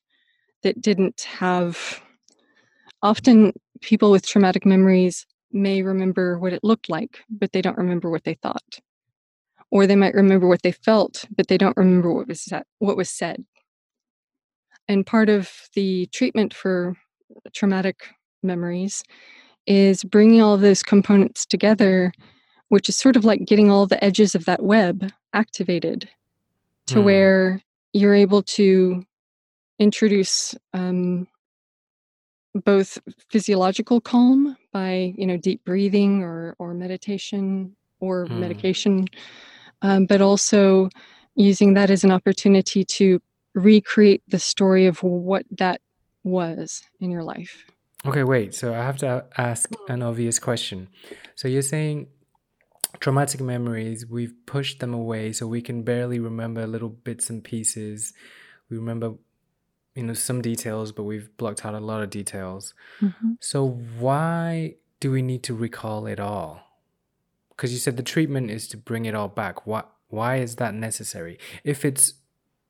that 0.62 0.80
didn't 0.80 1.22
have 1.22 2.02
often 3.02 3.52
people 3.80 4.10
with 4.10 4.26
traumatic 4.26 4.66
memories 4.66 5.26
may 5.52 5.82
remember 5.82 6.38
what 6.38 6.52
it 6.52 6.62
looked 6.64 6.90
like, 6.90 7.24
but 7.30 7.52
they 7.52 7.62
don't 7.62 7.78
remember 7.78 8.10
what 8.10 8.24
they 8.24 8.34
thought. 8.34 8.80
Or 9.70 9.86
they 9.86 9.96
might 9.96 10.14
remember 10.14 10.48
what 10.48 10.62
they 10.62 10.72
felt, 10.72 11.24
but 11.36 11.48
they 11.48 11.56
don't 11.56 11.76
remember 11.76 12.12
what 12.12 12.28
was 12.28 12.40
said, 12.40 12.64
what 12.78 12.96
was 12.96 13.10
said. 13.10 13.44
And 14.88 15.06
part 15.06 15.28
of 15.28 15.50
the 15.74 16.06
treatment 16.06 16.52
for 16.52 16.96
traumatic 17.52 18.08
memories 18.42 19.02
is 19.66 20.04
bringing 20.04 20.40
all 20.40 20.54
of 20.54 20.60
those 20.60 20.82
components 20.82 21.46
together, 21.46 22.12
which 22.68 22.88
is 22.88 22.96
sort 22.96 23.16
of 23.16 23.24
like 23.24 23.44
getting 23.46 23.70
all 23.70 23.86
the 23.86 24.02
edges 24.02 24.34
of 24.34 24.44
that 24.46 24.62
web 24.62 25.10
activated 25.34 26.08
to 26.88 27.00
Hmm. 27.00 27.04
where 27.04 27.62
you're 27.92 28.14
able 28.14 28.42
to 28.42 29.04
introduce 29.78 30.54
um, 30.74 31.26
both 32.64 32.98
physiological 33.28 34.00
calm 34.00 34.56
by 34.72 35.14
you 35.16 35.26
know 35.26 35.36
deep 35.36 35.64
breathing 35.64 36.22
or 36.22 36.56
or 36.58 36.74
meditation 36.74 37.76
or 38.00 38.28
Mm. 38.28 38.40
medication 38.40 39.06
um, 39.82 40.06
but 40.06 40.20
also 40.20 40.88
using 41.36 41.74
that 41.74 41.90
as 41.90 42.02
an 42.04 42.10
opportunity 42.10 42.84
to 42.84 43.20
recreate 43.54 44.22
the 44.28 44.38
story 44.38 44.86
of 44.86 45.02
what 45.02 45.44
that 45.58 45.80
was 46.24 46.82
in 47.00 47.10
your 47.10 47.22
life 47.22 47.64
Okay, 48.06 48.24
wait. 48.24 48.54
So 48.54 48.72
I 48.72 48.78
have 48.78 48.96
to 48.98 49.26
ask 49.36 49.70
an 49.88 50.02
obvious 50.02 50.38
question. 50.38 50.88
So 51.34 51.48
you're 51.48 51.60
saying 51.62 52.08
traumatic 52.98 53.40
memories, 53.40 54.06
we've 54.06 54.34
pushed 54.46 54.80
them 54.80 54.94
away 54.94 55.32
so 55.32 55.46
we 55.46 55.60
can 55.60 55.82
barely 55.82 56.18
remember 56.18 56.66
little 56.66 56.88
bits 56.88 57.28
and 57.28 57.44
pieces. 57.44 58.14
We 58.70 58.78
remember, 58.78 59.14
you 59.94 60.04
know, 60.04 60.14
some 60.14 60.40
details, 60.40 60.92
but 60.92 61.02
we've 61.04 61.36
blocked 61.36 61.64
out 61.64 61.74
a 61.74 61.80
lot 61.80 62.02
of 62.02 62.10
details. 62.10 62.72
Mhm. 63.00 63.36
So 63.38 63.68
why 63.68 64.76
do 65.00 65.10
we 65.10 65.22
need 65.22 65.42
to 65.44 65.54
recall 65.54 66.06
it 66.06 66.18
all? 66.18 66.62
Because 67.50 67.72
you 67.72 67.78
said 67.78 67.98
the 67.98 68.02
treatment 68.02 68.50
is 68.50 68.66
to 68.68 68.78
bring 68.78 69.04
it 69.04 69.14
all 69.14 69.28
back. 69.28 69.66
Why, 69.66 69.82
why 70.08 70.36
is 70.36 70.56
that 70.56 70.74
necessary? 70.74 71.38
If 71.64 71.84
it's 71.84 72.14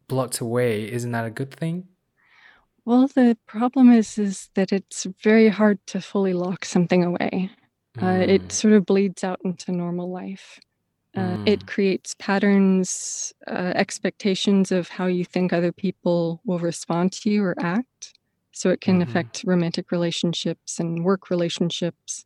blocked 0.08 0.40
away, 0.40 0.90
isn't 0.90 1.12
that 1.12 1.24
a 1.24 1.30
good 1.30 1.54
thing? 1.54 1.86
Well 2.90 3.07
the 3.09 3.37
problem 3.46 3.90
is 3.92 4.18
is 4.18 4.50
that 4.55 4.72
it's 4.72 5.07
very 5.22 5.48
hard 5.48 5.79
to 5.87 6.00
fully 6.00 6.33
lock 6.35 6.64
something 6.64 7.05
away 7.05 7.50
uh, 8.03 8.24
it 8.29 8.42
Mm, 8.42 8.53
sort 8.53 8.74
of 8.74 8.87
bleeds 8.87 9.24
out 9.24 9.40
into 9.44 9.72
normal 9.72 10.11
life 10.22 10.61
Uh, 11.16 11.37
mm, 11.37 11.44
it 11.46 11.66
creates 11.66 12.14
patterns, 12.18 13.35
uh, 13.48 13.72
expectations 13.85 14.72
of 14.72 14.88
how 14.98 15.07
you 15.09 15.24
think 15.26 15.53
other 15.53 15.72
people 15.72 16.40
will 16.46 16.61
respond 16.61 17.12
to 17.12 17.31
you 17.31 17.44
or 17.44 17.55
act. 17.61 18.14
So 18.53 18.70
it 18.70 18.81
can 18.81 18.98
mhm. 18.98 19.03
affect 19.03 19.44
romantic 19.44 19.92
relationships 19.92 20.81
and 20.81 21.05
work 21.05 21.31
relationships, 21.31 22.24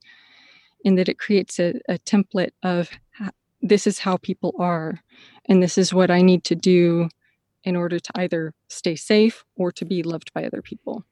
in 0.85 0.97
that 0.97 1.09
it 1.09 1.19
creates 1.19 1.59
a, 1.59 1.75
a 1.89 1.99
template 1.99 2.53
of 2.63 2.91
ha- 3.19 3.31
this 3.63 3.87
is 3.87 3.99
how 4.01 4.17
people 4.19 4.53
are, 4.59 5.01
and 5.49 5.63
this 5.63 5.79
is 5.79 5.95
what 5.95 6.11
I 6.11 6.23
need 6.23 6.45
to 6.45 6.55
do 6.55 7.09
in 7.65 7.77
order 7.77 7.99
to 7.99 8.13
either 8.15 8.53
stay 8.69 8.95
safe 8.95 9.45
or 9.57 9.73
to 9.73 9.85
be 9.85 10.03
loved 10.03 10.33
by 10.33 10.45
other 10.45 10.63
people. 10.63 11.05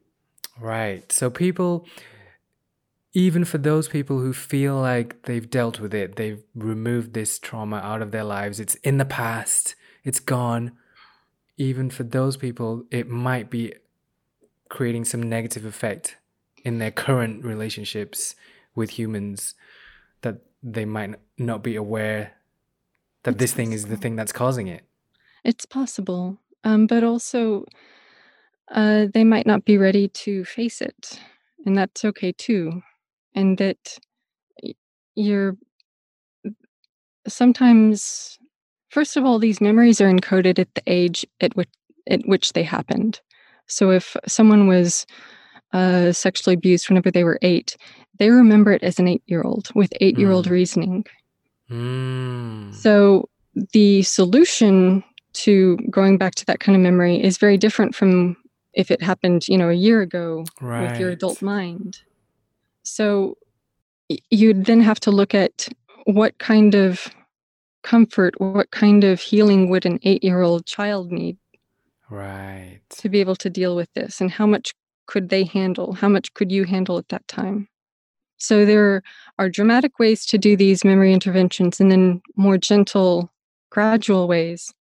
Right. 0.58 1.10
So 1.10 1.30
people, 1.30 1.86
even 3.14 3.44
for 3.44 3.58
those 3.58 3.88
people 3.88 4.20
who 4.20 4.32
feel 4.32 4.76
like 4.76 5.22
they've 5.22 5.48
dealt 5.48 5.80
with 5.80 5.94
it, 5.94 6.16
they've 6.16 6.42
removed 6.54 7.14
this 7.14 7.38
trauma 7.38 7.76
out 7.76 8.02
of 8.02 8.10
their 8.10 8.24
lives, 8.24 8.60
it's 8.60 8.74
in 8.76 8.98
the 8.98 9.04
past, 9.04 9.74
it's 10.04 10.20
gone. 10.20 10.72
Even 11.56 11.90
for 11.90 12.02
those 12.02 12.36
people, 12.36 12.84
it 12.90 13.08
might 13.08 13.50
be 13.50 13.74
creating 14.68 15.04
some 15.04 15.22
negative 15.22 15.64
effect 15.64 16.16
in 16.64 16.78
their 16.78 16.90
current 16.90 17.44
relationships 17.44 18.34
with 18.74 18.90
humans 18.90 19.54
that 20.22 20.38
they 20.62 20.84
might 20.84 21.14
not 21.38 21.62
be 21.62 21.76
aware 21.76 22.32
that 23.24 23.38
this 23.38 23.52
thing 23.52 23.72
is 23.72 23.86
the 23.86 23.96
thing 23.96 24.16
that's 24.16 24.32
causing 24.32 24.66
it. 24.66 24.84
It's 25.44 25.66
possible, 25.66 26.38
um, 26.64 26.86
but 26.86 27.04
also 27.04 27.64
uh, 28.70 29.06
they 29.12 29.24
might 29.24 29.46
not 29.46 29.64
be 29.64 29.78
ready 29.78 30.08
to 30.08 30.44
face 30.44 30.80
it, 30.80 31.20
and 31.66 31.76
that's 31.76 32.04
okay 32.04 32.32
too. 32.32 32.82
And 33.34 33.58
that 33.58 33.98
you're 35.14 35.56
sometimes 37.26 38.38
First 38.92 39.16
of 39.16 39.24
all, 39.24 39.38
these 39.38 39.62
memories 39.62 40.02
are 40.02 40.12
encoded 40.12 40.58
at 40.58 40.74
the 40.74 40.82
age 40.86 41.26
at 41.40 41.56
which 41.56 41.70
at 42.10 42.20
which 42.26 42.52
they 42.52 42.62
happened. 42.62 43.22
So 43.66 43.90
if 43.90 44.18
someone 44.26 44.66
was 44.66 45.06
uh, 45.72 46.12
sexually 46.12 46.52
abused 46.52 46.90
whenever 46.90 47.10
they 47.10 47.24
were 47.24 47.38
eight, 47.40 47.74
they 48.18 48.28
remember 48.28 48.70
it 48.70 48.82
as 48.82 48.98
an 48.98 49.08
eight 49.08 49.22
year 49.24 49.40
old 49.40 49.70
with 49.74 49.94
eight 50.02 50.18
year 50.18 50.30
old 50.30 50.46
mm. 50.46 50.50
reasoning. 50.50 51.06
Mm. 51.70 52.74
So 52.74 53.30
the 53.72 54.02
solution 54.02 55.02
to 55.34 55.76
going 55.90 56.18
back 56.18 56.34
to 56.36 56.46
that 56.46 56.60
kind 56.60 56.76
of 56.76 56.82
memory 56.82 57.22
is 57.22 57.38
very 57.38 57.58
different 57.58 57.94
from 57.94 58.36
if 58.74 58.90
it 58.90 59.02
happened, 59.02 59.46
you 59.48 59.58
know, 59.58 59.68
a 59.68 59.74
year 59.74 60.00
ago 60.00 60.44
right. 60.60 60.90
with 60.90 61.00
your 61.00 61.10
adult 61.10 61.42
mind. 61.42 62.00
So 62.82 63.36
you'd 64.30 64.64
then 64.64 64.80
have 64.80 65.00
to 65.00 65.10
look 65.10 65.34
at 65.34 65.68
what 66.04 66.38
kind 66.38 66.74
of 66.74 67.08
comfort, 67.82 68.34
what 68.40 68.70
kind 68.70 69.04
of 69.04 69.20
healing 69.20 69.68
would 69.68 69.86
an 69.86 69.98
eight 70.02 70.24
year 70.24 70.42
old 70.42 70.66
child 70.66 71.10
need 71.10 71.36
right 72.12 72.80
to 72.90 73.08
be 73.08 73.20
able 73.20 73.34
to 73.34 73.48
deal 73.48 73.74
with 73.74 73.92
this 73.94 74.20
and 74.20 74.30
how 74.30 74.46
much 74.46 74.74
could 75.06 75.30
they 75.30 75.44
handle 75.44 75.94
how 75.94 76.08
much 76.08 76.32
could 76.34 76.52
you 76.52 76.64
handle 76.64 76.98
at 76.98 77.08
that 77.08 77.26
time 77.26 77.66
so 78.36 78.66
there 78.66 79.02
are 79.38 79.48
dramatic 79.48 79.98
ways 79.98 80.26
to 80.26 80.36
do 80.36 80.56
these 80.56 80.84
memory 80.84 81.12
interventions 81.12 81.80
and 81.80 81.90
then 81.90 82.20
more 82.36 82.58
gentle 82.58 83.32
gradual 83.70 84.28
ways 84.28 84.72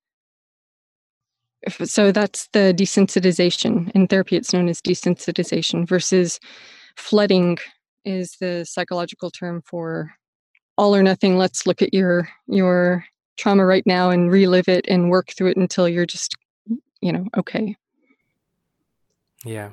so 1.84 2.12
that's 2.12 2.48
the 2.54 2.74
desensitization 2.76 3.92
in 3.92 4.08
therapy 4.08 4.36
it's 4.36 4.54
known 4.54 4.68
as 4.68 4.82
desensitization 4.82 5.88
versus 5.88 6.40
flooding 6.96 7.58
is 8.04 8.38
the 8.40 8.66
psychological 8.66 9.30
term 9.30 9.62
for 9.66 10.12
all 10.78 10.96
or 10.96 11.04
nothing 11.04 11.38
let's 11.38 11.68
look 11.68 11.82
at 11.82 11.94
your 11.94 12.28
your 12.48 13.06
trauma 13.38 13.66
right 13.66 13.86
now 13.86 14.10
and 14.10 14.32
relive 14.32 14.68
it 14.68 14.86
and 14.88 15.10
work 15.10 15.30
through 15.36 15.50
it 15.50 15.58
until 15.58 15.88
you're 15.88 16.06
just 16.06 16.36
you 17.02 17.12
know, 17.12 17.28
okay. 17.36 17.76
Yeah. 19.44 19.72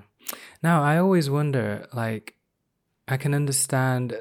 Now, 0.62 0.82
I 0.82 0.98
always 0.98 1.30
wonder 1.30 1.86
like, 1.92 2.34
I 3.06 3.16
can 3.16 3.34
understand 3.34 4.20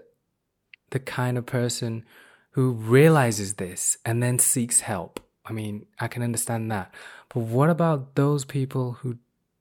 the 0.92 1.00
kind 1.00 1.38
of 1.38 1.46
person 1.46 2.06
who 2.52 2.72
realizes 2.72 3.56
this 3.56 3.98
and 4.06 4.22
then 4.22 4.40
seeks 4.40 4.82
help. 4.82 5.20
I 5.46 5.54
mean, 5.54 5.86
I 6.00 6.08
can 6.08 6.24
understand 6.24 6.72
that. 6.72 6.94
But 7.38 7.44
what 7.44 7.70
about 7.70 8.16
those 8.16 8.46
people 8.46 8.94
who 8.94 9.20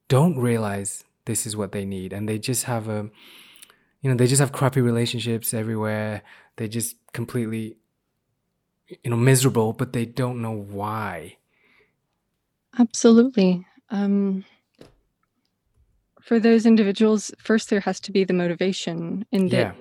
don't 0.08 0.38
realize 0.38 1.04
this 1.26 1.44
is 1.44 1.58
what 1.58 1.72
they 1.72 1.84
need 1.84 2.14
and 2.14 2.26
they 2.26 2.38
just 2.38 2.64
have 2.64 2.88
a, 2.88 3.10
you 4.00 4.08
know, 4.08 4.16
they 4.16 4.26
just 4.26 4.40
have 4.40 4.50
crappy 4.50 4.80
relationships 4.80 5.52
everywhere. 5.52 6.22
They 6.56 6.68
just 6.68 6.96
completely, 7.12 7.76
you 9.04 9.10
know, 9.10 9.16
miserable, 9.18 9.74
but 9.74 9.92
they 9.92 10.06
don't 10.06 10.40
know 10.40 10.56
why. 10.56 11.36
Absolutely. 12.78 13.66
Um, 13.90 14.46
for 16.22 16.40
those 16.40 16.64
individuals, 16.64 17.30
first 17.36 17.68
there 17.68 17.80
has 17.80 18.00
to 18.00 18.10
be 18.10 18.24
the 18.24 18.32
motivation 18.32 19.26
in 19.32 19.48
Yeah, 19.48 19.74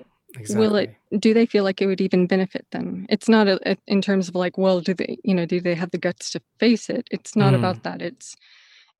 that 0.48 0.48
will 0.48 0.76
it 0.76 0.90
do 1.18 1.32
they 1.34 1.46
feel 1.46 1.64
like 1.64 1.80
it 1.80 1.86
would 1.86 2.00
even 2.00 2.26
benefit 2.26 2.66
them? 2.72 3.06
It's 3.08 3.28
not 3.28 3.48
a, 3.48 3.60
a- 3.72 3.76
in 3.86 4.02
terms 4.02 4.28
of 4.28 4.34
like, 4.34 4.58
well, 4.58 4.80
do 4.80 4.94
they, 4.94 5.18
you 5.24 5.34
know, 5.34 5.46
do 5.46 5.60
they 5.60 5.74
have 5.74 5.90
the 5.92 5.98
guts 5.98 6.30
to 6.32 6.40
face 6.58 6.90
it? 6.90 7.08
It's 7.12 7.36
not 7.36 7.54
Mm, 7.54 7.54
about 7.54 7.82
that. 7.84 8.02
It's 8.02 8.34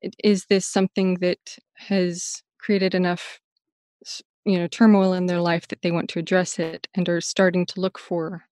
it, 0.01 0.15
is 0.23 0.45
this 0.45 0.65
something 0.65 1.15
that 1.15 1.57
has 1.75 2.43
created 2.59 2.95
enough, 2.95 3.39
you 4.45 4.57
know, 4.57 4.67
turmoil 4.67 5.13
in 5.13 5.25
their 5.25 5.41
life 5.41 5.67
that 5.67 5.81
they 5.81 5.91
want 5.91 6.09
to 6.11 6.19
address 6.19 6.59
it 6.59 6.87
and 6.95 7.07
are 7.09 7.21
starting 7.21 7.65
to 7.67 7.81
look 7.81 7.99
for 7.99 8.43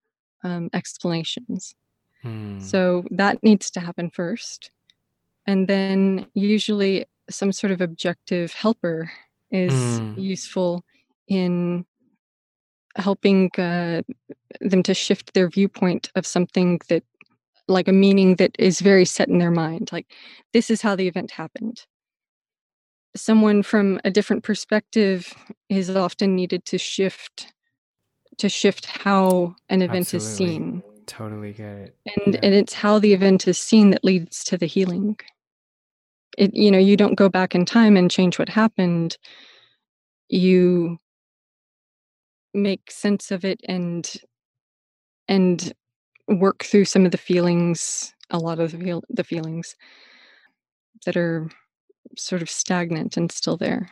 um, 0.43 0.69
explanations. 0.74 1.76
mm, 2.24 2.80
So 2.80 3.06
that 3.12 3.43
needs 3.43 3.71
to 3.71 3.82
happen 3.82 4.12
first 4.12 4.71
and 5.48 5.67
then 5.67 6.28
usually 6.36 7.06
some 7.30 7.52
sort 7.52 7.71
of 7.71 7.82
objective 7.82 8.54
helper 8.54 9.12
is 9.52 10.02
mm. 10.08 10.15
useful 10.15 10.84
in 11.28 11.86
helping 12.95 13.51
uh, 13.58 14.01
them 14.62 14.84
to 14.84 14.93
shift 14.93 15.34
their 15.34 15.49
viewpoint 15.49 16.12
of 16.15 16.25
something 16.25 16.79
that 16.89 17.03
like 17.67 17.88
a 17.88 17.93
meaning 17.93 18.36
that 18.36 18.55
is 18.60 18.79
very 18.79 19.05
set 19.05 19.27
in 19.27 19.39
their 19.39 19.51
mind 19.51 19.89
like 19.91 20.05
this 20.53 20.69
is 20.69 20.81
how 20.81 20.95
the 20.95 21.08
event 21.08 21.31
happened. 21.31 21.86
Someone 23.15 23.63
from 23.63 23.99
a 24.03 24.12
different 24.12 24.43
perspective 24.43 25.34
is 25.69 25.89
often 25.89 26.36
needed 26.36 26.65
to 26.65 26.77
shift 26.77 27.53
to 28.38 28.49
shift 28.49 28.86
how 28.86 29.55
an 29.69 29.81
event 29.81 30.13
Absolutely. 30.13 30.27
is 30.27 30.36
seen. 30.36 30.84
Totally 31.05 31.53
get 31.53 31.75
it. 31.77 31.95
And 32.05 32.34
yeah. 32.36 32.39
and 32.43 32.53
it's 32.53 32.73
how 32.73 32.99
the 32.99 33.13
event 33.13 33.47
is 33.47 33.58
seen 33.58 33.91
that 33.91 34.03
leads 34.03 34.43
to 34.45 34.58
the 34.58 34.65
healing. 34.65 35.17
It, 36.38 36.53
you 36.53 36.69
know 36.71 36.77
you 36.77 36.97
don't 36.97 37.15
go 37.15 37.29
back 37.29 37.55
in 37.55 37.65
time 37.65 37.95
and 37.95 38.12
change 38.12 38.38
what 38.38 38.49
happened. 38.49 39.17
You 40.27 40.97
make 42.56 42.91
sense 42.91 43.32
of 43.32 43.46
it 43.46 43.60
and 43.65 44.13
and 45.28 45.74
work 46.28 46.63
through 46.63 46.86
some 46.86 47.06
of 47.06 47.12
the 47.12 47.18
feelings 47.18 48.13
a 48.32 48.39
lot 48.39 48.60
of 48.60 48.72
the, 48.72 48.78
feel, 48.80 49.04
the 49.10 49.24
feelings 49.24 49.76
that 51.06 51.15
are 51.15 51.48
sort 52.18 52.41
of 52.41 52.50
stagnant 52.50 53.18
and 53.18 53.32
still 53.32 53.58
there 53.58 53.89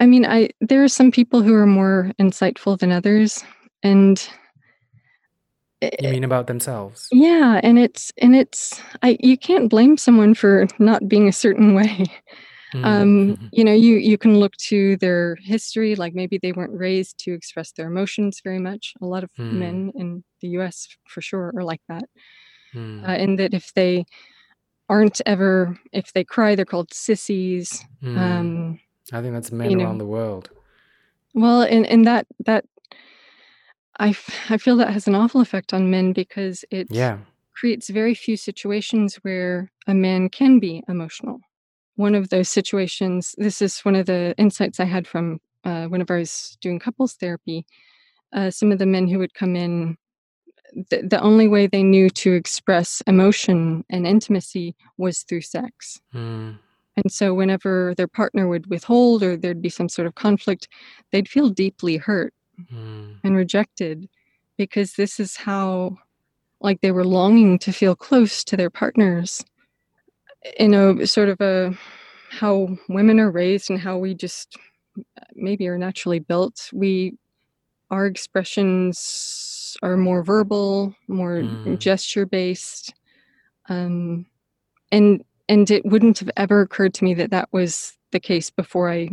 i 0.00 0.06
mean 0.06 0.26
i 0.26 0.48
there 0.60 0.82
are 0.82 0.88
some 0.88 1.10
people 1.10 1.42
who 1.42 1.54
are 1.54 1.66
more 1.66 2.10
insightful 2.20 2.78
than 2.78 2.92
others 2.92 3.44
and 3.82 4.28
you 5.82 5.90
eh, 6.00 6.10
mean 6.10 6.24
about 6.24 6.46
themselves? 6.46 7.08
Yeah, 7.12 7.60
and 7.62 7.78
it's 7.78 8.12
and 8.18 8.34
it's 8.34 8.80
I 9.02 9.16
you 9.20 9.38
can't 9.38 9.70
blame 9.70 9.96
someone 9.96 10.34
for 10.34 10.66
not 10.78 11.08
being 11.08 11.28
a 11.28 11.32
certain 11.32 11.74
way. 11.76 12.06
Mm-hmm. 12.74 12.84
Um, 12.84 13.48
you 13.52 13.64
know, 13.64 13.72
you 13.72 13.96
you 13.96 14.18
can 14.18 14.38
look 14.38 14.56
to 14.68 14.96
their 14.96 15.36
history, 15.36 15.94
like 15.94 16.14
maybe 16.14 16.38
they 16.38 16.52
weren't 16.52 16.78
raised 16.78 17.18
to 17.24 17.32
express 17.32 17.72
their 17.72 17.86
emotions 17.86 18.40
very 18.42 18.58
much. 18.58 18.94
A 19.00 19.06
lot 19.06 19.24
of 19.24 19.30
mm. 19.38 19.52
men 19.52 19.92
in 19.94 20.24
the 20.40 20.48
U.S. 20.48 20.88
for 21.06 21.20
sure 21.20 21.52
are 21.56 21.64
like 21.64 21.82
that, 21.88 22.04
mm. 22.74 23.02
uh, 23.02 23.12
and 23.12 23.38
that 23.38 23.54
if 23.54 23.72
they 23.74 24.04
aren't 24.88 25.20
ever, 25.26 25.78
if 25.92 26.12
they 26.12 26.24
cry, 26.24 26.54
they're 26.54 26.64
called 26.64 26.92
sissies. 26.92 27.84
Mm. 28.02 28.18
Um, 28.18 28.80
I 29.12 29.22
think 29.22 29.34
that's 29.34 29.52
men 29.52 29.74
around 29.80 29.98
know. 29.98 30.04
the 30.04 30.06
world. 30.06 30.50
Well, 31.34 31.62
and 31.62 31.86
and 31.86 32.06
that 32.06 32.26
that 32.46 32.64
I, 33.98 34.10
f- 34.10 34.50
I 34.50 34.58
feel 34.58 34.76
that 34.76 34.92
has 34.92 35.08
an 35.08 35.14
awful 35.14 35.40
effect 35.40 35.74
on 35.74 35.90
men 35.90 36.12
because 36.12 36.64
it 36.70 36.88
Yeah. 36.90 37.18
creates 37.52 37.88
very 37.88 38.14
few 38.14 38.36
situations 38.36 39.16
where 39.16 39.72
a 39.86 39.94
man 39.94 40.28
can 40.28 40.60
be 40.60 40.84
emotional. 40.88 41.40
One 41.98 42.14
of 42.14 42.28
those 42.28 42.48
situations, 42.48 43.34
this 43.38 43.60
is 43.60 43.80
one 43.80 43.96
of 43.96 44.06
the 44.06 44.32
insights 44.38 44.78
I 44.78 44.84
had 44.84 45.04
from 45.04 45.40
uh, 45.64 45.86
whenever 45.86 46.14
I 46.14 46.20
was 46.20 46.56
doing 46.60 46.78
couples 46.78 47.14
therapy. 47.14 47.66
Uh, 48.32 48.52
some 48.52 48.70
of 48.70 48.78
the 48.78 48.86
men 48.86 49.08
who 49.08 49.18
would 49.18 49.34
come 49.34 49.56
in, 49.56 49.96
the, 50.90 51.02
the 51.02 51.20
only 51.20 51.48
way 51.48 51.66
they 51.66 51.82
knew 51.82 52.08
to 52.10 52.34
express 52.34 53.02
emotion 53.08 53.84
and 53.90 54.06
intimacy 54.06 54.76
was 54.96 55.24
through 55.24 55.40
sex. 55.40 56.00
Mm. 56.14 56.60
And 56.96 57.10
so, 57.10 57.34
whenever 57.34 57.94
their 57.96 58.06
partner 58.06 58.46
would 58.46 58.70
withhold 58.70 59.24
or 59.24 59.36
there'd 59.36 59.60
be 59.60 59.68
some 59.68 59.88
sort 59.88 60.06
of 60.06 60.14
conflict, 60.14 60.68
they'd 61.10 61.28
feel 61.28 61.48
deeply 61.48 61.96
hurt 61.96 62.32
mm. 62.72 63.16
and 63.24 63.34
rejected 63.34 64.08
because 64.56 64.92
this 64.92 65.18
is 65.18 65.34
how 65.34 65.98
like 66.60 66.80
they 66.80 66.92
were 66.92 67.04
longing 67.04 67.58
to 67.58 67.72
feel 67.72 67.96
close 67.96 68.44
to 68.44 68.56
their 68.56 68.70
partners 68.70 69.44
in 70.56 70.74
a 70.74 71.06
sort 71.06 71.28
of 71.28 71.40
a 71.40 71.76
how 72.30 72.68
women 72.88 73.18
are 73.18 73.30
raised 73.30 73.70
and 73.70 73.80
how 73.80 73.96
we 73.96 74.14
just 74.14 74.56
maybe 75.34 75.66
are 75.66 75.78
naturally 75.78 76.18
built 76.18 76.68
we 76.72 77.14
our 77.90 78.06
expressions 78.06 79.76
are 79.82 79.96
more 79.96 80.22
verbal 80.22 80.94
more 81.06 81.38
mm. 81.38 81.78
gesture 81.78 82.26
based 82.26 82.94
um 83.68 84.26
and 84.92 85.24
and 85.48 85.70
it 85.70 85.84
wouldn't 85.86 86.18
have 86.18 86.30
ever 86.36 86.60
occurred 86.60 86.92
to 86.94 87.04
me 87.04 87.14
that 87.14 87.30
that 87.30 87.48
was 87.52 87.96
the 88.10 88.20
case 88.20 88.50
before 88.50 88.90
i 88.90 89.08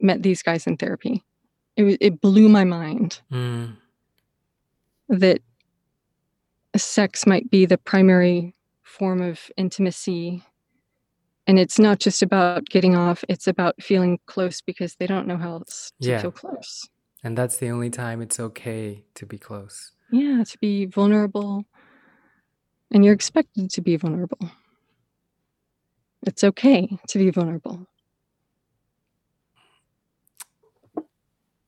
met 0.00 0.22
these 0.22 0.42
guys 0.42 0.66
in 0.66 0.76
therapy 0.76 1.22
it 1.76 1.98
it 2.00 2.20
blew 2.20 2.48
my 2.48 2.64
mind 2.64 3.20
mm. 3.30 3.74
that 5.08 5.40
sex 6.76 7.26
might 7.26 7.50
be 7.50 7.66
the 7.66 7.78
primary 7.78 8.53
form 8.84 9.20
of 9.20 9.50
intimacy. 9.56 10.44
And 11.46 11.58
it's 11.58 11.78
not 11.78 11.98
just 11.98 12.22
about 12.22 12.66
getting 12.66 12.94
off 12.94 13.24
it's 13.28 13.48
about 13.48 13.82
feeling 13.82 14.18
close 14.26 14.60
because 14.60 14.94
they 14.96 15.06
don't 15.06 15.26
know 15.26 15.36
how 15.36 15.54
else 15.54 15.92
to 16.00 16.08
yeah. 16.08 16.20
feel 16.20 16.30
close. 16.30 16.88
And 17.22 17.36
that's 17.36 17.56
the 17.56 17.70
only 17.70 17.90
time 17.90 18.22
it's 18.22 18.38
okay 18.38 19.04
to 19.14 19.26
be 19.26 19.38
close. 19.38 19.92
Yeah 20.12 20.44
to 20.44 20.58
be 20.58 20.86
vulnerable. 20.86 21.64
And 22.90 23.04
you're 23.04 23.14
expected 23.14 23.70
to 23.70 23.80
be 23.80 23.96
vulnerable. 23.96 24.50
It's 26.26 26.44
okay 26.44 26.96
to 27.08 27.18
be 27.18 27.30
vulnerable. 27.30 27.86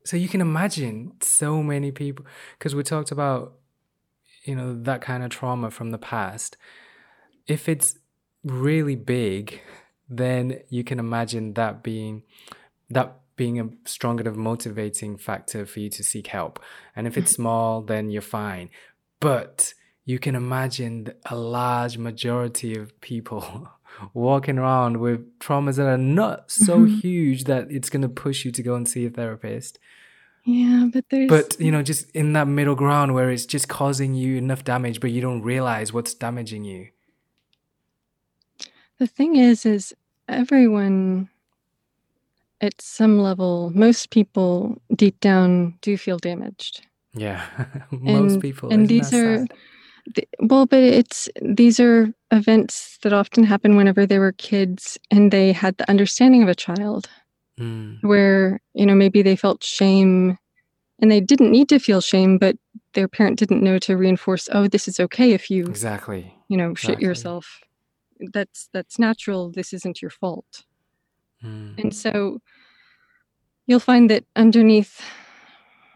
So 0.04 0.16
you 0.16 0.28
can 0.28 0.40
imagine 0.40 1.14
so 1.20 1.62
many 1.62 1.90
people 1.90 2.24
because 2.56 2.74
we 2.74 2.84
talked 2.84 3.10
about 3.10 3.54
you 4.46 4.54
know, 4.54 4.80
that 4.82 5.00
kind 5.00 5.22
of 5.22 5.30
trauma 5.30 5.70
from 5.70 5.90
the 5.90 5.98
past, 5.98 6.56
if 7.46 7.68
it's 7.68 7.98
really 8.44 8.96
big, 8.96 9.60
then 10.08 10.60
you 10.68 10.84
can 10.84 10.98
imagine 10.98 11.54
that 11.54 11.82
being 11.82 12.22
that 12.90 13.20
being 13.36 13.60
a 13.60 13.68
strong 13.84 14.18
enough 14.18 14.36
motivating 14.36 15.16
factor 15.16 15.66
for 15.66 15.80
you 15.80 15.90
to 15.90 16.02
seek 16.02 16.28
help. 16.28 16.58
And 16.94 17.06
if 17.06 17.18
it's 17.18 17.32
small, 17.40 17.82
then 17.82 18.10
you're 18.10 18.22
fine. 18.22 18.70
But 19.20 19.74
you 20.04 20.18
can 20.18 20.34
imagine 20.34 21.12
a 21.26 21.36
large 21.36 21.98
majority 21.98 22.76
of 22.76 22.98
people 23.00 23.68
walking 24.14 24.58
around 24.58 24.98
with 24.98 25.38
traumas 25.38 25.76
that 25.76 25.86
are 25.86 25.98
not 25.98 26.50
so 26.50 26.80
mm-hmm. 26.80 26.96
huge 26.96 27.44
that 27.44 27.70
it's 27.70 27.90
going 27.90 28.02
to 28.02 28.08
push 28.08 28.44
you 28.44 28.52
to 28.52 28.62
go 28.62 28.74
and 28.74 28.88
see 28.88 29.04
a 29.04 29.10
therapist. 29.10 29.78
Yeah, 30.44 30.88
but 30.92 31.04
there's. 31.10 31.28
But, 31.28 31.60
you 31.60 31.72
know, 31.72 31.82
just 31.82 32.08
in 32.12 32.32
that 32.34 32.46
middle 32.46 32.76
ground 32.76 33.14
where 33.14 33.30
it's 33.30 33.46
just 33.46 33.68
causing 33.68 34.14
you 34.14 34.36
enough 34.36 34.62
damage, 34.62 35.00
but 35.00 35.10
you 35.10 35.20
don't 35.20 35.42
realize 35.42 35.92
what's 35.92 36.14
damaging 36.14 36.64
you. 36.64 36.88
The 38.98 39.06
thing 39.06 39.36
is, 39.36 39.66
is 39.66 39.94
everyone 40.28 41.28
at 42.60 42.80
some 42.80 43.18
level, 43.18 43.70
most 43.74 44.10
people 44.10 44.80
deep 44.94 45.20
down 45.20 45.74
do 45.82 45.96
feel 45.96 46.18
damaged. 46.18 46.86
Yeah, 47.14 47.44
most 47.90 48.34
and, 48.34 48.42
people. 48.42 48.70
And 48.70 48.88
these 48.88 49.12
are, 49.12 49.38
sad? 49.38 50.26
well, 50.40 50.66
but 50.66 50.82
it's 50.82 51.28
these 51.42 51.80
are 51.80 52.12
events 52.30 52.98
that 53.02 53.12
often 53.12 53.44
happen 53.44 53.76
whenever 53.76 54.06
they 54.06 54.18
were 54.18 54.32
kids 54.32 54.98
and 55.10 55.32
they 55.32 55.52
had 55.52 55.76
the 55.76 55.88
understanding 55.90 56.42
of 56.42 56.48
a 56.48 56.54
child, 56.54 57.08
mm. 57.58 57.98
where 58.02 58.60
you 58.74 58.86
know 58.86 58.94
maybe 58.94 59.22
they 59.22 59.36
felt 59.36 59.64
shame, 59.64 60.38
and 61.00 61.10
they 61.10 61.20
didn't 61.20 61.50
need 61.50 61.68
to 61.70 61.78
feel 61.78 62.00
shame, 62.00 62.38
but 62.38 62.56
their 62.94 63.08
parent 63.08 63.38
didn't 63.38 63.62
know 63.62 63.78
to 63.80 63.96
reinforce. 63.96 64.48
Oh, 64.52 64.68
this 64.68 64.88
is 64.88 65.00
okay 65.00 65.32
if 65.32 65.50
you 65.50 65.66
exactly 65.66 66.34
you 66.48 66.56
know 66.56 66.70
exactly. 66.70 66.94
shit 66.94 67.02
yourself. 67.02 67.60
That's 68.32 68.68
that's 68.72 68.98
natural. 68.98 69.50
This 69.50 69.72
isn't 69.72 70.02
your 70.02 70.10
fault. 70.10 70.64
Mm. 71.44 71.78
And 71.78 71.94
so 71.94 72.40
you'll 73.66 73.80
find 73.80 74.10
that 74.10 74.24
underneath 74.36 75.02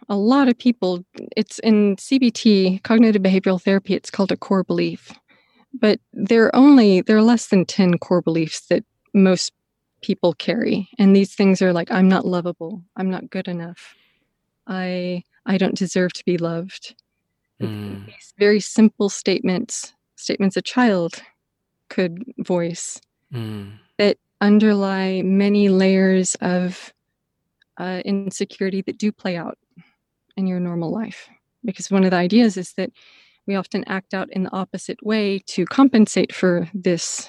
a 0.08 0.16
lot 0.16 0.48
of 0.48 0.58
people, 0.58 1.04
it's 1.36 1.60
in 1.60 1.96
CBT, 1.96 2.82
cognitive 2.82 3.22
behavioral 3.22 3.62
therapy, 3.62 3.94
it's 3.94 4.10
called 4.10 4.32
a 4.32 4.36
core 4.36 4.64
belief. 4.64 5.12
But 5.72 6.00
there 6.12 6.46
are 6.46 6.56
only, 6.56 7.00
there 7.00 7.16
are 7.16 7.22
less 7.22 7.46
than 7.46 7.64
10 7.64 7.98
core 7.98 8.20
beliefs 8.20 8.66
that 8.66 8.84
most 9.14 9.52
people 10.02 10.34
carry. 10.34 10.88
And 10.98 11.14
these 11.14 11.36
things 11.36 11.62
are 11.62 11.72
like, 11.72 11.92
I'm 11.92 12.08
not 12.08 12.26
lovable. 12.26 12.82
I'm 12.96 13.08
not 13.08 13.30
good 13.30 13.46
enough. 13.46 13.94
I, 14.66 15.22
I 15.46 15.58
don't 15.58 15.76
deserve 15.76 16.12
to 16.14 16.24
be 16.24 16.38
loved. 16.38 16.96
Mm. 17.62 18.06
These 18.06 18.34
very 18.36 18.58
simple 18.58 19.10
statements, 19.10 19.94
statements 20.16 20.56
a 20.56 20.62
child 20.62 21.22
could 21.90 22.24
voice 22.38 23.00
mm. 23.32 23.72
that 23.98 24.16
underlie 24.40 25.20
many 25.22 25.68
layers 25.68 26.34
of 26.36 26.94
uh, 27.76 28.00
insecurity 28.04 28.82
that 28.82 28.98
do 28.98 29.12
play 29.12 29.36
out 29.36 29.58
in 30.36 30.46
your 30.46 30.60
normal 30.60 30.90
life. 30.90 31.28
Because 31.62 31.90
one 31.90 32.04
of 32.04 32.12
the 32.12 32.16
ideas 32.16 32.56
is 32.56 32.72
that 32.74 32.90
we 33.46 33.54
often 33.54 33.84
act 33.86 34.14
out 34.14 34.30
in 34.32 34.44
the 34.44 34.52
opposite 34.52 35.04
way 35.04 35.40
to 35.46 35.66
compensate 35.66 36.34
for 36.34 36.70
this 36.72 37.28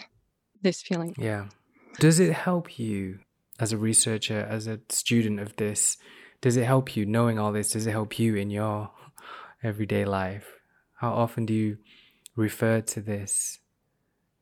this 0.61 0.81
feeling. 0.81 1.15
Yeah. 1.17 1.47
Does 1.99 2.19
it 2.19 2.33
help 2.33 2.77
you 2.77 3.19
as 3.59 3.73
a 3.73 3.77
researcher, 3.77 4.39
as 4.47 4.67
a 4.67 4.79
student 4.89 5.39
of 5.39 5.55
this? 5.55 5.97
Does 6.39 6.55
it 6.55 6.65
help 6.65 6.95
you 6.95 7.05
knowing 7.05 7.39
all 7.39 7.51
this? 7.51 7.71
Does 7.71 7.87
it 7.87 7.91
help 7.91 8.19
you 8.19 8.35
in 8.35 8.51
your 8.51 8.91
everyday 9.63 10.05
life? 10.05 10.59
How 10.97 11.11
often 11.13 11.45
do 11.45 11.53
you 11.53 11.77
refer 12.35 12.81
to 12.81 13.01
this? 13.01 13.59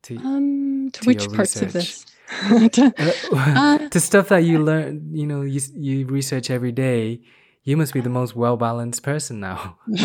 To, 0.04 0.16
um, 0.16 0.90
to, 0.92 1.00
to 1.00 1.06
which 1.06 1.32
parts 1.32 1.56
research? 1.56 1.66
of 1.66 1.72
this? 1.72 2.06
to, 2.72 2.94
uh, 3.32 3.78
to 3.90 4.00
stuff 4.00 4.28
that 4.28 4.44
you 4.44 4.62
learn, 4.62 5.10
you 5.12 5.26
know, 5.26 5.42
you 5.42 5.60
you 5.74 6.06
research 6.06 6.50
every 6.50 6.72
day. 6.72 7.20
You 7.62 7.76
must 7.76 7.92
be 7.92 8.00
the 8.00 8.08
most 8.08 8.34
well 8.34 8.56
balanced 8.56 9.02
person 9.02 9.40
now. 9.40 9.78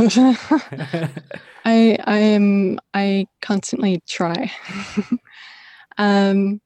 I 1.65 1.97
I 2.03 2.17
am 2.17 2.79
I 2.93 3.27
constantly 3.41 4.01
try. 4.08 4.51
um, 5.97 6.60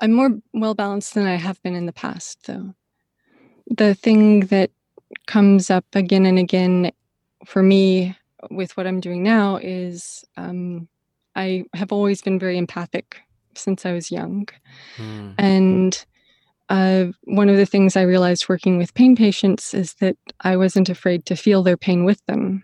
I'm 0.00 0.12
more 0.12 0.38
well 0.52 0.74
balanced 0.74 1.14
than 1.14 1.26
I 1.26 1.34
have 1.34 1.62
been 1.62 1.74
in 1.74 1.86
the 1.86 1.92
past, 1.92 2.46
though. 2.46 2.74
The 3.66 3.94
thing 3.94 4.46
that 4.46 4.70
comes 5.26 5.70
up 5.70 5.84
again 5.94 6.26
and 6.26 6.38
again 6.38 6.92
for 7.44 7.62
me 7.62 8.16
with 8.50 8.76
what 8.76 8.86
I'm 8.86 9.00
doing 9.00 9.22
now 9.22 9.56
is 9.56 10.24
um, 10.36 10.88
I 11.40 11.64
have 11.74 11.90
always 11.90 12.20
been 12.20 12.38
very 12.38 12.58
empathic 12.58 13.22
since 13.54 13.86
I 13.86 13.92
was 13.92 14.10
young. 14.10 14.46
Mm. 14.98 15.34
And 15.38 16.04
uh, 16.68 17.06
one 17.24 17.48
of 17.48 17.56
the 17.56 17.64
things 17.64 17.96
I 17.96 18.02
realized 18.02 18.48
working 18.48 18.76
with 18.76 18.92
pain 18.92 19.16
patients 19.16 19.72
is 19.72 19.94
that 19.94 20.16
I 20.42 20.56
wasn't 20.58 20.90
afraid 20.90 21.24
to 21.26 21.36
feel 21.36 21.62
their 21.62 21.78
pain 21.78 22.04
with 22.04 22.24
them. 22.26 22.62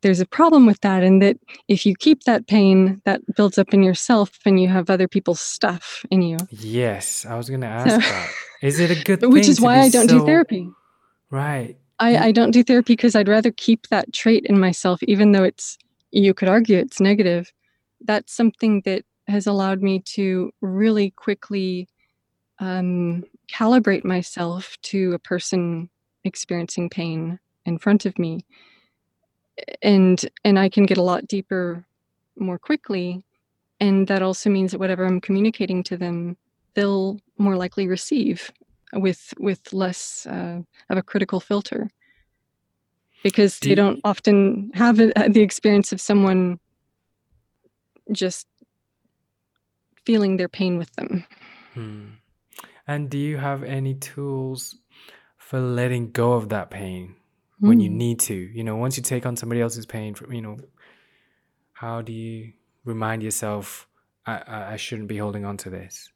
There's 0.00 0.20
a 0.20 0.26
problem 0.26 0.66
with 0.66 0.80
that, 0.80 1.04
in 1.04 1.18
that 1.20 1.36
if 1.68 1.84
you 1.86 1.94
keep 1.94 2.24
that 2.24 2.48
pain, 2.48 3.00
that 3.04 3.20
builds 3.36 3.58
up 3.58 3.72
in 3.74 3.82
yourself 3.82 4.38
and 4.46 4.60
you 4.60 4.68
have 4.68 4.88
other 4.88 5.06
people's 5.06 5.40
stuff 5.40 6.04
in 6.10 6.22
you. 6.22 6.38
Yes, 6.50 7.24
I 7.26 7.36
was 7.36 7.48
going 7.48 7.60
to 7.60 7.68
ask 7.68 7.90
so, 7.90 7.98
that. 7.98 8.30
Is 8.62 8.80
it 8.80 8.90
a 8.90 9.04
good 9.04 9.22
Which 9.30 9.48
is 9.48 9.60
why 9.60 9.78
I 9.80 9.90
don't 9.90 10.08
so... 10.08 10.18
do 10.18 10.24
therapy. 10.24 10.68
Right. 11.30 11.76
I, 12.00 12.16
I 12.16 12.32
don't 12.32 12.50
do 12.50 12.64
therapy 12.64 12.94
because 12.94 13.14
I'd 13.14 13.28
rather 13.28 13.52
keep 13.52 13.88
that 13.88 14.12
trait 14.12 14.44
in 14.46 14.58
myself, 14.58 15.02
even 15.04 15.32
though 15.32 15.44
it's, 15.44 15.78
you 16.10 16.34
could 16.34 16.48
argue 16.48 16.78
it's 16.78 17.00
negative. 17.00 17.52
That's 18.04 18.32
something 18.32 18.82
that 18.84 19.04
has 19.28 19.46
allowed 19.46 19.82
me 19.82 20.00
to 20.00 20.52
really 20.60 21.10
quickly 21.10 21.88
um, 22.58 23.24
calibrate 23.52 24.04
myself 24.04 24.76
to 24.82 25.12
a 25.14 25.18
person 25.18 25.88
experiencing 26.24 26.90
pain 26.90 27.38
in 27.64 27.78
front 27.78 28.06
of 28.06 28.18
me. 28.18 28.44
And 29.82 30.24
and 30.44 30.58
i 30.58 30.70
can 30.70 30.86
get 30.86 30.96
a 30.96 31.02
lot 31.02 31.28
deeper 31.28 31.84
more 32.36 32.58
quickly 32.58 33.22
and 33.80 34.08
that 34.08 34.22
also 34.22 34.48
means 34.48 34.72
that 34.72 34.80
whatever 34.80 35.04
i'm 35.04 35.20
communicating 35.20 35.82
to 35.84 35.96
them 35.98 36.38
they'll 36.74 37.20
more 37.38 37.56
likely 37.56 37.86
receive 37.86 38.50
with 38.92 39.34
with 39.38 39.72
less 39.72 40.26
uh, 40.26 40.60
of 40.90 40.98
a 40.98 41.02
critical 41.02 41.40
filter. 41.40 41.90
Because 43.22 43.60
Do 43.60 43.68
they 43.68 43.74
don't 43.74 44.00
often 44.04 44.70
have 44.74 45.00
a, 45.00 45.12
the 45.28 45.42
experience 45.42 45.92
of 45.92 46.00
someone 46.00 46.58
just 48.10 48.46
feeling 50.04 50.36
their 50.36 50.48
pain 50.48 50.78
with 50.78 50.92
them. 50.96 51.24
Hmm. 51.74 52.04
And 52.86 53.08
do 53.08 53.18
you 53.18 53.36
have 53.36 53.62
any 53.62 53.94
tools 53.94 54.76
for 55.38 55.60
letting 55.60 56.10
go 56.10 56.32
of 56.32 56.48
that 56.48 56.70
pain 56.70 57.14
when 57.60 57.80
you 57.80 57.90
hmm. 57.90 57.98
need 57.98 58.20
to? 58.20 58.34
You 58.34 58.64
know, 58.64 58.76
once 58.76 58.96
you 58.96 59.02
take 59.02 59.26
on 59.26 59.36
somebody 59.36 59.60
else's 59.60 59.86
pain, 59.86 60.14
you 60.30 60.42
know, 60.42 60.58
how 61.72 62.02
do 62.02 62.12
you 62.12 62.52
remind 62.84 63.22
yourself, 63.22 63.88
I, 64.26 64.42
I, 64.46 64.72
I 64.72 64.76
shouldn't 64.76 65.08
be 65.08 65.18
holding 65.18 65.44
on 65.44 65.56
to 65.58 65.70
this? 65.70 66.10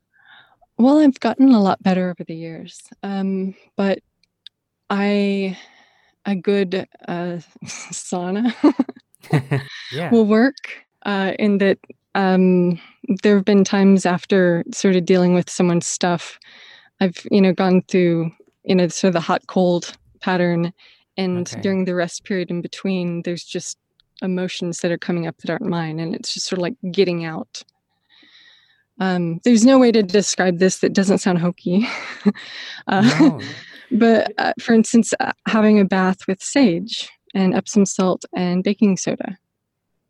Well, 0.79 0.99
I've 0.99 1.19
gotten 1.21 1.53
a 1.53 1.61
lot 1.61 1.83
better 1.83 2.11
over 2.11 2.25
the 2.25 2.35
years. 2.35 2.83
Um, 3.03 3.55
but 3.77 4.01
I, 4.91 5.57
a 6.25 6.35
good 6.35 6.87
uh, 7.09 7.39
sauna 7.65 8.53
yeah. 9.93 10.11
will 10.11 10.27
work 10.27 10.86
uh, 11.07 11.33
in 11.39 11.59
that 11.59 11.79
um, 12.15 12.79
there 13.23 13.37
have 13.37 13.45
been 13.45 13.65
times 13.65 14.05
after 14.05 14.65
sort 14.73 14.97
of 14.97 15.07
dealing 15.07 15.35
with 15.35 15.49
someone's 15.49 15.87
stuff, 15.87 16.39
I've 17.01 17.27
you 17.31 17.41
know 17.41 17.53
gone 17.53 17.83
through 17.89 18.33
you 18.65 18.75
know 18.75 18.89
sort 18.89 19.11
of 19.11 19.15
the 19.15 19.21
hot 19.21 19.47
cold 19.47 19.97
pattern, 20.21 20.73
and 21.17 21.49
okay. 21.49 21.61
during 21.61 21.85
the 21.85 21.95
rest 21.95 22.25
period 22.25 22.51
in 22.51 22.61
between, 22.61 23.23
there's 23.23 23.45
just 23.45 23.79
emotions 24.21 24.81
that 24.81 24.91
are 24.91 24.99
coming 24.99 25.27
up 25.27 25.37
that 25.39 25.51
aren't 25.51 25.67
mine, 25.67 26.01
and 26.01 26.15
it's 26.15 26.35
just 26.35 26.47
sort 26.47 26.59
of 26.59 26.63
like 26.63 26.77
getting 26.91 27.25
out. 27.25 27.63
Um, 28.99 29.41
there's 29.45 29.65
no 29.65 29.79
way 29.79 29.93
to 29.93 30.03
describe 30.03 30.59
this 30.59 30.79
that 30.79 30.95
doesn't 30.95 31.19
sound 31.19 31.39
hokey. 31.39 31.87
uh, 32.89 33.03
no. 33.21 33.41
But 33.93 34.33
uh, 34.39 34.53
for 34.59 34.73
instance, 34.73 35.15
uh, 35.21 35.33
having 35.47 35.79
a 35.79 35.85
bath 35.85 36.27
with 36.27 36.43
sage 36.43 37.09
and 37.35 37.55
Epsom 37.55 37.87
salt 37.87 38.25
and 38.35 38.65
baking 38.65 38.97
soda 38.97 39.39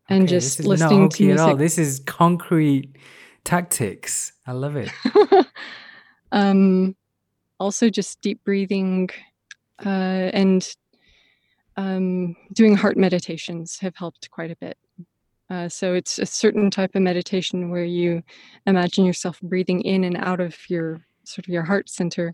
and 0.09 0.25
okay, 0.25 0.31
just 0.31 0.65
listening 0.65 1.09
to 1.09 1.23
music. 1.23 1.41
At 1.41 1.51
all. 1.51 1.57
This 1.57 1.79
is 1.79 2.01
concrete 2.07 2.97
tactics. 3.45 4.33
I 4.47 4.53
love 4.53 4.77
it. 4.77 4.91
um, 6.33 6.97
also, 7.59 7.89
just 7.89 8.21
deep 8.21 8.45
breathing 8.45 9.09
uh, 9.85 9.89
and 10.33 10.69
um, 11.77 12.37
doing 12.53 12.75
heart 12.77 12.97
meditations 12.97 13.79
have 13.81 13.97
helped 13.97 14.31
quite 14.31 14.51
a 14.51 14.57
bit. 14.57 14.77
Uh, 15.49 15.69
so 15.69 15.95
it's 15.95 16.19
a 16.19 16.27
certain 16.27 16.71
type 16.71 16.95
of 16.95 17.03
meditation 17.03 17.71
where 17.71 17.85
you 17.85 18.23
imagine 18.67 19.05
yourself 19.05 19.41
breathing 19.43 19.81
in 19.83 20.05
and 20.05 20.17
out 20.17 20.41
of 20.41 20.57
your 20.69 21.01
sort 21.25 21.47
of 21.47 21.53
your 21.53 21.63
heart 21.63 21.89
center, 21.89 22.33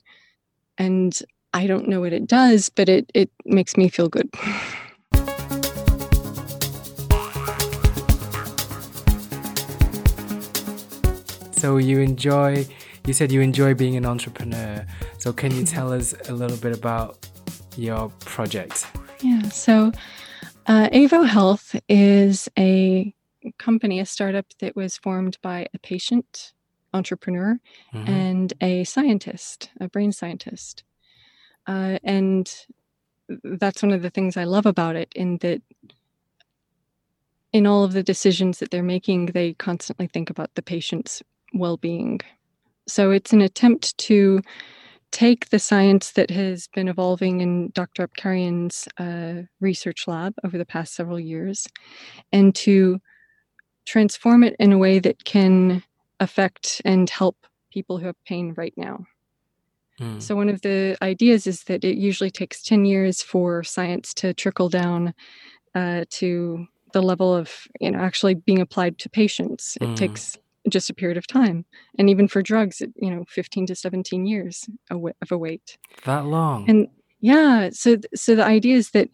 and 0.79 1.19
I 1.53 1.67
don't 1.67 1.89
know 1.89 2.01
what 2.01 2.15
it 2.15 2.27
does, 2.27 2.69
but 2.71 2.89
it 2.89 3.11
it 3.15 3.31
makes 3.45 3.77
me 3.77 3.89
feel 3.89 4.09
good. 4.09 4.31
So 11.63 11.77
you 11.77 12.01
enjoy, 12.01 12.67
you 13.07 13.13
said 13.13 13.31
you 13.31 13.41
enjoy 13.41 13.75
being 13.75 13.97
an 13.97 14.05
entrepreneur. 14.05 14.85
So 15.19 15.33
can 15.33 15.55
you 15.55 15.63
tell 15.63 15.93
us 15.93 16.13
a 16.29 16.33
little 16.33 16.57
bit 16.57 16.77
about 16.77 17.25
your 17.77 18.09
project? 18.25 18.89
Yeah. 19.21 19.43
So 19.43 19.93
uh, 20.67 20.89
Avo 20.89 21.25
Health 21.25 21.77
is 21.89 22.49
a 22.59 23.15
company, 23.61 24.01
a 24.01 24.07
startup 24.07 24.47
that 24.59 24.75
was 24.75 24.97
formed 24.97 25.39
by 25.41 25.69
a 25.73 25.79
patient 25.79 26.53
entrepreneur 26.93 27.61
mm-hmm. 27.95 28.11
and 28.11 28.53
a 28.61 28.83
scientist, 28.83 29.71
a 29.81 29.89
brain 29.89 30.11
scientist. 30.11 30.83
Uh, 31.69 32.01
and 32.03 32.53
that's 33.45 33.85
one 33.85 33.93
of 33.93 34.03
the 34.03 34.11
things 34.11 34.37
I 34.37 34.43
love 34.43 34.67
about 34.67 34.97
it, 34.97 35.13
in 35.15 35.39
that 35.43 35.63
in 37.53 37.69
all 37.69 37.85
of 37.85 37.93
the 37.93 38.03
decisions 38.03 38.59
that 38.59 38.73
they're 38.73 38.83
making, 38.83 39.27
they 39.27 39.53
constantly 39.53 40.09
think 40.09 40.29
about 40.29 40.57
the 40.57 40.63
patient's 40.63 41.23
well 41.53 41.77
being. 41.77 42.21
So 42.89 43.11
it's 43.11 43.33
an 43.33 43.41
attempt 43.41 43.97
to 43.99 44.41
take 45.13 45.51
the 45.51 45.59
science 45.59 46.13
that 46.13 46.31
has 46.31 46.69
been 46.75 46.89
evolving 46.89 47.41
in 47.41 47.71
Dr. 47.75 48.09
Apkarian's 48.09 48.89
uh, 48.99 49.43
research 49.61 50.09
lab 50.09 50.35
over 50.43 50.59
the 50.59 50.65
past 50.65 50.95
several 50.95 51.21
years 51.21 51.69
and 52.33 52.55
to 52.57 52.99
transform 53.85 54.43
it 54.43 54.57
in 54.59 54.73
a 54.73 54.79
way 54.79 54.99
that 54.99 55.25
can 55.25 55.83
affect 56.19 56.81
and 56.85 57.09
help 57.11 57.37
people 57.71 57.99
who 57.99 58.07
have 58.07 58.25
pain 58.25 58.55
right 58.57 58.75
now. 58.77 59.05
Mm. 60.01 60.23
So, 60.23 60.35
one 60.35 60.49
of 60.49 60.63
the 60.63 60.97
ideas 61.03 61.47
is 61.47 61.65
that 61.65 61.85
it 61.85 61.97
usually 61.97 62.31
takes 62.31 62.63
10 62.63 62.85
years 62.87 63.23
for 63.23 63.63
science 63.63 64.15
to 64.15 64.33
trickle 64.33 64.69
down 64.69 65.13
uh, 65.75 66.05
to 66.11 66.67
the 66.93 67.03
level 67.03 67.35
of 67.35 67.67
you 67.81 67.91
know 67.91 67.99
actually 67.99 68.35
being 68.35 68.61
applied 68.61 68.99
to 68.99 69.11
patients. 69.11 69.77
It 69.81 69.89
mm. 69.89 69.97
takes 69.97 70.39
just 70.69 70.91
a 70.91 70.95
period 70.95 71.19
of 71.19 71.27
time, 71.27 71.65
and 71.99 72.09
even 72.09 72.29
for 72.29 72.43
drugs, 72.43 72.83
you 72.97 73.11
know, 73.11 73.25
15 73.29 73.67
to 73.67 73.75
17 73.75 74.27
years 74.27 74.69
of 74.91 75.31
a 75.31 75.39
wait. 75.39 75.79
That 76.05 76.27
long. 76.27 76.69
And 76.69 76.89
yeah, 77.21 77.71
so 77.73 77.97
so 78.15 78.35
the 78.35 78.45
idea 78.45 78.77
is 78.77 78.91
that 78.91 79.09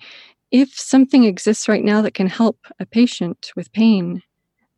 if 0.51 0.70
something 0.78 1.24
exists 1.24 1.68
right 1.68 1.84
now 1.84 2.03
that 2.03 2.14
can 2.14 2.26
help 2.26 2.59
a 2.80 2.86
patient 2.86 3.51
with 3.55 3.72
pain, 3.72 4.22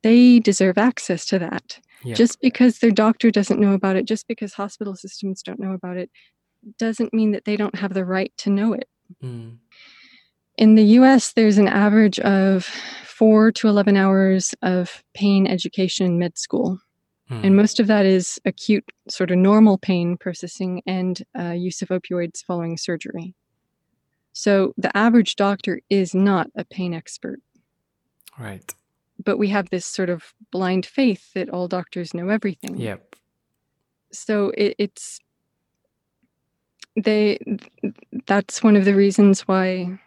they 0.02 0.40
deserve 0.40 0.78
access 0.78 1.26
to 1.26 1.38
that. 1.38 1.78
Yep. 2.02 2.16
Just 2.16 2.40
because 2.40 2.78
their 2.78 2.90
doctor 2.90 3.30
doesn't 3.30 3.60
know 3.60 3.74
about 3.74 3.96
it, 3.96 4.06
just 4.06 4.26
because 4.26 4.54
hospital 4.54 4.96
systems 4.96 5.42
don't 5.42 5.60
know 5.60 5.72
about 5.72 5.96
it, 5.96 6.10
doesn't 6.78 7.12
mean 7.12 7.32
that 7.32 7.44
they 7.44 7.56
don't 7.56 7.74
have 7.74 7.94
the 7.94 8.04
right 8.04 8.32
to 8.38 8.50
know 8.50 8.72
it. 8.72 8.88
Mm. 9.22 9.58
In 10.56 10.74
the 10.74 10.84
US, 10.84 11.32
there's 11.32 11.58
an 11.58 11.68
average 11.68 12.18
of 12.20 12.68
four 13.20 13.52
to 13.52 13.68
11 13.68 13.96
hours 13.96 14.54
of 14.62 15.04
pain 15.12 15.46
education 15.46 16.06
in 16.06 16.18
med 16.18 16.38
school. 16.38 16.78
Mm. 17.30 17.44
And 17.44 17.56
most 17.56 17.78
of 17.78 17.86
that 17.86 18.06
is 18.06 18.40
acute, 18.46 18.84
sort 19.08 19.30
of 19.30 19.36
normal 19.36 19.76
pain 19.76 20.16
processing 20.16 20.82
and 20.86 21.22
uh, 21.38 21.50
use 21.50 21.82
of 21.82 21.88
opioids 21.88 22.42
following 22.42 22.78
surgery. 22.78 23.34
So 24.32 24.72
the 24.78 24.96
average 24.96 25.36
doctor 25.36 25.80
is 25.90 26.14
not 26.14 26.46
a 26.56 26.64
pain 26.64 26.94
expert. 26.94 27.40
Right 28.38 28.74
but 29.24 29.38
we 29.38 29.48
have 29.48 29.70
this 29.70 29.86
sort 29.86 30.10
of 30.10 30.32
blind 30.50 30.86
faith 30.86 31.32
that 31.34 31.50
all 31.50 31.68
doctors 31.68 32.14
know 32.14 32.28
everything. 32.28 32.76
Yep. 32.76 33.16
So 34.12 34.52
it, 34.56 34.74
it's 34.78 35.20
they 36.96 37.38
that's 38.26 38.62
one 38.62 38.76
of 38.76 38.84
the 38.84 38.94
reasons 38.94 39.42
why 39.42 39.98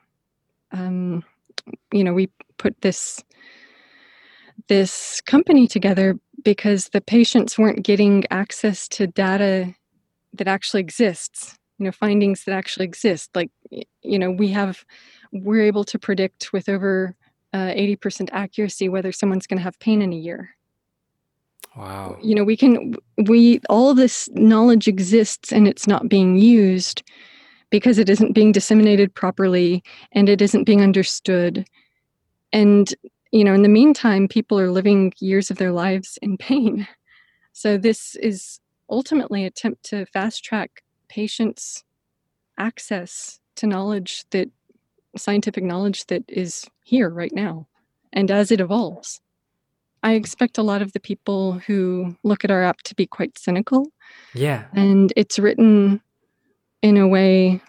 um 0.71 1.23
you 1.91 2.03
know 2.03 2.13
we 2.13 2.29
put 2.63 2.79
this 2.81 3.23
this 4.67 5.21
company 5.21 5.67
together 5.67 6.15
because 6.43 6.89
the 6.89 7.01
patients 7.01 7.57
weren't 7.57 7.83
getting 7.83 8.23
access 8.31 8.87
to 8.87 9.07
data 9.07 9.73
that 10.33 10.47
actually 10.47 10.81
exists 10.81 11.57
you 11.77 11.85
know 11.85 11.91
findings 11.91 12.43
that 12.43 12.55
actually 12.55 12.85
exist 12.85 13.29
like 13.35 13.51
you 14.01 14.19
know 14.19 14.31
we 14.31 14.47
have 14.47 14.85
we're 15.33 15.65
able 15.65 15.83
to 15.83 15.97
predict 15.99 16.53
with 16.53 16.69
over 16.69 17.15
uh, 17.53 17.71
80% 17.71 18.29
accuracy 18.31 18.89
whether 18.89 19.11
someone's 19.11 19.47
going 19.47 19.57
to 19.57 19.63
have 19.63 19.79
pain 19.79 20.01
in 20.01 20.11
a 20.11 20.17
year. 20.17 20.55
Wow. 21.75 22.17
You 22.21 22.35
know, 22.35 22.43
we 22.43 22.57
can, 22.57 22.95
we, 23.17 23.59
all 23.69 23.93
this 23.93 24.29
knowledge 24.33 24.87
exists 24.87 25.51
and 25.51 25.67
it's 25.67 25.87
not 25.87 26.09
being 26.09 26.37
used 26.37 27.03
because 27.71 27.97
it 27.97 28.09
isn't 28.09 28.33
being 28.33 28.51
disseminated 28.51 29.13
properly 29.13 29.83
and 30.11 30.29
it 30.29 30.41
isn't 30.41 30.65
being 30.65 30.81
understood. 30.81 31.65
And, 32.53 32.93
you 33.31 33.43
know, 33.43 33.53
in 33.53 33.63
the 33.63 33.69
meantime, 33.69 34.29
people 34.29 34.57
are 34.59 34.71
living 34.71 35.11
years 35.19 35.51
of 35.51 35.57
their 35.57 35.73
lives 35.73 36.17
in 36.21 36.37
pain. 36.37 36.87
So 37.51 37.77
this 37.77 38.15
is 38.15 38.61
ultimately 38.89 39.43
attempt 39.43 39.83
to 39.85 40.05
fast 40.05 40.43
track 40.43 40.83
patients' 41.09 41.83
access 42.57 43.39
to 43.55 43.67
knowledge 43.67 44.23
that 44.29 44.49
scientific 45.17 45.63
knowledge 45.63 46.05
that 46.07 46.23
is 46.27 46.65
here 46.83 47.09
right 47.09 47.33
now 47.33 47.67
and 48.13 48.31
as 48.31 48.51
it 48.51 48.61
evolves. 48.61 49.19
I 50.03 50.13
expect 50.13 50.57
a 50.57 50.63
lot 50.63 50.81
of 50.81 50.93
the 50.93 50.99
people 50.99 51.53
who 51.53 52.15
look 52.23 52.43
at 52.43 52.51
our 52.51 52.63
app 52.63 52.81
to 52.83 52.95
be 52.95 53.05
quite 53.05 53.37
cynical. 53.37 53.87
Yeah. 54.33 54.65
And 54.73 55.13
it's 55.15 55.39
written 55.39 56.01
in 56.81 56.97
a 56.97 57.07
way 57.07 57.61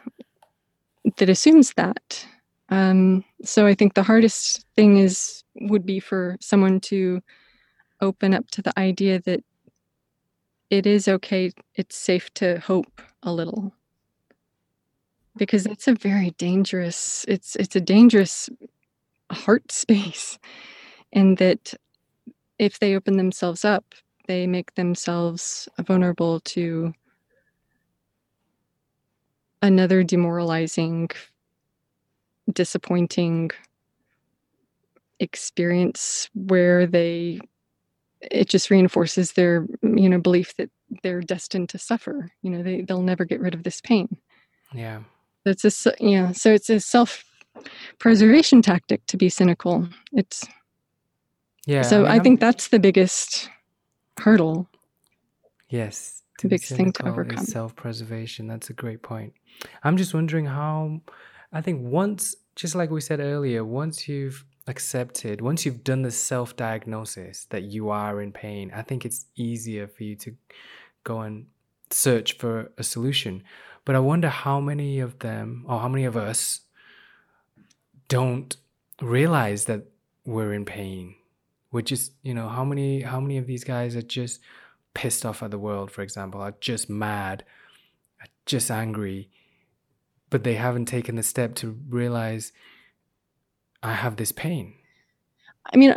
that 1.16 1.28
assumes 1.28 1.74
that. 1.74 2.26
Um, 2.68 3.24
so 3.42 3.66
I 3.66 3.74
think 3.74 3.94
the 3.94 4.02
hardest 4.02 4.66
thing 4.74 4.98
is 4.98 5.44
would 5.56 5.84
be 5.86 6.00
for 6.00 6.36
someone 6.40 6.80
to 6.80 7.22
open 8.00 8.34
up 8.34 8.50
to 8.50 8.62
the 8.62 8.76
idea 8.78 9.20
that 9.20 9.40
it 10.70 10.86
is 10.86 11.06
okay, 11.06 11.52
it's 11.74 11.96
safe 11.96 12.32
to 12.34 12.58
hope 12.60 13.00
a 13.22 13.32
little. 13.32 13.72
Because 15.36 15.66
it's 15.66 15.88
a 15.88 15.94
very 15.94 16.30
dangerous 16.38 17.24
it's 17.28 17.56
it's 17.56 17.76
a 17.76 17.80
dangerous 17.80 18.48
heart 19.30 19.70
space 19.72 20.38
and 21.12 21.36
that 21.38 21.74
if 22.58 22.78
they 22.78 22.94
open 22.94 23.16
themselves 23.16 23.64
up 23.64 23.94
they 24.26 24.46
make 24.46 24.74
themselves 24.74 25.68
vulnerable 25.80 26.40
to 26.40 26.92
another 29.60 30.02
demoralizing 30.02 31.08
disappointing 32.53 33.51
experience 35.20 36.28
where 36.34 36.86
they 36.86 37.40
it 38.20 38.49
just 38.49 38.70
reinforces 38.70 39.32
their 39.32 39.66
you 39.82 40.09
know 40.09 40.18
belief 40.18 40.57
that 40.57 40.70
they're 41.03 41.20
destined 41.20 41.68
to 41.68 41.78
suffer 41.78 42.30
you 42.42 42.51
know 42.51 42.62
they 42.62 42.82
they'll 42.82 43.03
never 43.03 43.24
get 43.24 43.40
rid 43.40 43.55
of 43.55 43.62
this 43.62 43.80
pain 43.80 44.16
yeah 44.72 45.01
that's 45.45 45.64
a 45.86 45.95
yeah. 46.01 46.32
So 46.32 46.53
it's 46.53 46.70
a 46.70 46.80
self 46.80 47.24
preservation 47.99 48.62
tactic 48.62 49.07
to 49.07 49.16
be 49.16 49.28
cynical. 49.28 49.88
It's 50.12 50.47
yeah. 51.66 51.82
So 51.82 52.07
I, 52.07 52.12
mean, 52.12 52.20
I 52.20 52.22
think 52.22 52.40
that's 52.40 52.68
the 52.68 52.78
biggest 52.78 53.51
hurdle. 54.18 54.68
Yes, 55.68 56.22
the 56.40 56.49
biggest 56.49 56.72
thing 56.72 56.92
to 56.92 57.09
overcome. 57.09 57.45
Self 57.45 57.76
preservation. 57.76 58.47
That's 58.47 58.70
a 58.70 58.72
great 58.72 59.03
point. 59.03 59.34
I'm 59.82 59.97
just 59.97 60.14
wondering 60.14 60.47
how. 60.47 61.03
I 61.55 61.61
think 61.61 61.82
once, 61.82 62.34
just 62.57 62.74
like 62.74 62.90
we 62.90 63.00
said 63.00 63.20
earlier, 63.20 63.64
once 63.64 64.09
you've 64.09 64.44
accepted, 64.66 65.40
once 65.40 65.64
you've 65.64 65.84
done 65.84 66.02
the 66.02 66.11
self 66.11 66.57
diagnosis 66.57 67.46
that 67.50 67.62
you 67.62 67.90
are 67.90 68.20
in 68.20 68.32
pain, 68.32 68.72
I 68.74 68.82
think 68.82 69.07
it's 69.07 69.26
easier 69.36 69.86
for 69.86 70.02
you 70.02 70.16
to 70.16 70.34
go 71.05 71.20
and 71.20 71.46
search 71.90 72.38
for 72.38 72.72
a 72.76 72.82
solution. 72.82 73.44
But 73.84 73.94
I 73.94 74.00
wonder 74.00 74.28
how 74.28 74.59
many 74.59 74.98
of 74.98 75.20
them, 75.20 75.64
or 75.68 75.78
how 75.78 75.88
many 75.88 76.05
of 76.05 76.16
us, 76.16 76.62
don't 78.09 78.57
realize 79.00 79.66
that 79.66 79.84
we're 80.26 80.55
in 80.55 80.64
pain. 80.64 81.14
We're 81.70 81.82
just, 81.82 82.12
you 82.22 82.34
know, 82.34 82.48
how 82.48 82.64
many 82.64 83.02
how 83.02 83.20
many 83.20 83.38
of 83.38 83.46
these 83.46 83.62
guys 83.62 83.94
are 83.94 84.02
just 84.02 84.40
pissed 84.92 85.24
off 85.24 85.42
at 85.42 85.52
the 85.52 85.59
world, 85.59 85.92
for 85.92 86.02
example, 86.02 86.40
are 86.40 86.55
just 86.61 86.90
mad, 86.90 87.44
are 88.20 88.28
just 88.44 88.70
angry, 88.72 89.30
but 90.35 90.43
they 90.43 90.55
haven't 90.57 90.87
taken 90.87 91.14
the 91.14 91.22
step 91.22 91.55
to 91.55 91.78
realize 91.89 92.51
I 93.85 93.93
have 93.93 94.16
this 94.16 94.32
pain. 94.32 94.74
I 95.72 95.76
mean, 95.76 95.95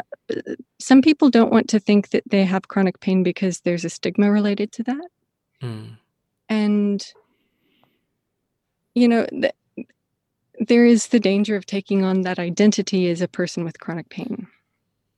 some 0.78 1.02
people 1.02 1.32
don't 1.32 1.52
want 1.52 1.70
to 1.70 1.80
think 1.80 2.10
that 2.10 2.22
they 2.28 2.46
have 2.46 2.68
chronic 2.68 3.00
pain 3.00 3.24
because 3.24 3.62
there's 3.62 3.84
a 3.84 3.90
stigma 3.90 4.30
related 4.30 4.72
to 4.74 4.84
that. 4.84 5.08
Mm. 5.64 5.98
And 6.50 7.04
you 8.94 9.08
know, 9.08 9.26
th- 9.26 9.56
there 10.60 10.86
is 10.86 11.08
the 11.08 11.20
danger 11.20 11.56
of 11.56 11.66
taking 11.66 12.04
on 12.04 12.22
that 12.22 12.38
identity 12.38 13.10
as 13.10 13.22
a 13.22 13.28
person 13.28 13.64
with 13.64 13.80
chronic 13.80 14.10
pain. 14.10 14.46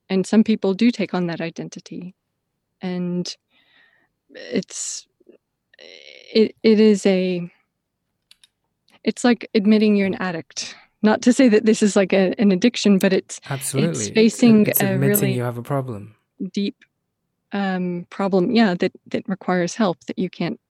And 0.08 0.26
some 0.26 0.42
people 0.42 0.72
do 0.72 0.90
take 0.90 1.12
on 1.12 1.26
that 1.26 1.42
identity. 1.42 2.14
And 2.80 3.36
it's 4.30 5.06
it 6.32 6.56
it 6.62 6.80
is 6.80 7.04
a 7.04 7.52
it's 9.04 9.24
like 9.24 9.48
admitting 9.54 9.96
you're 9.96 10.06
an 10.06 10.16
addict. 10.16 10.76
Not 11.02 11.22
to 11.22 11.32
say 11.32 11.48
that 11.48 11.64
this 11.64 11.82
is 11.82 11.96
like 11.96 12.12
a, 12.12 12.34
an 12.38 12.52
addiction, 12.52 12.98
but 12.98 13.12
it's 13.12 13.40
absolutely 13.48 13.90
it's 13.90 14.08
facing 14.10 14.66
it's 14.66 14.82
a 14.82 14.94
admitting 14.94 15.20
really 15.20 15.32
you 15.32 15.42
have 15.42 15.56
a 15.56 15.62
problem, 15.62 16.14
deep 16.52 16.76
um, 17.52 18.06
problem, 18.10 18.50
yeah, 18.50 18.74
that 18.74 18.92
that 19.06 19.28
requires 19.28 19.74
help 19.74 20.04
that 20.04 20.18
you 20.18 20.28
can't 20.28 20.60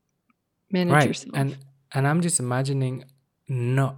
manage 0.71 0.93
right 0.93 1.09
yourself. 1.09 1.35
and 1.35 1.57
and 1.93 2.07
i'm 2.07 2.21
just 2.21 2.39
imagining 2.39 3.05
not 3.49 3.97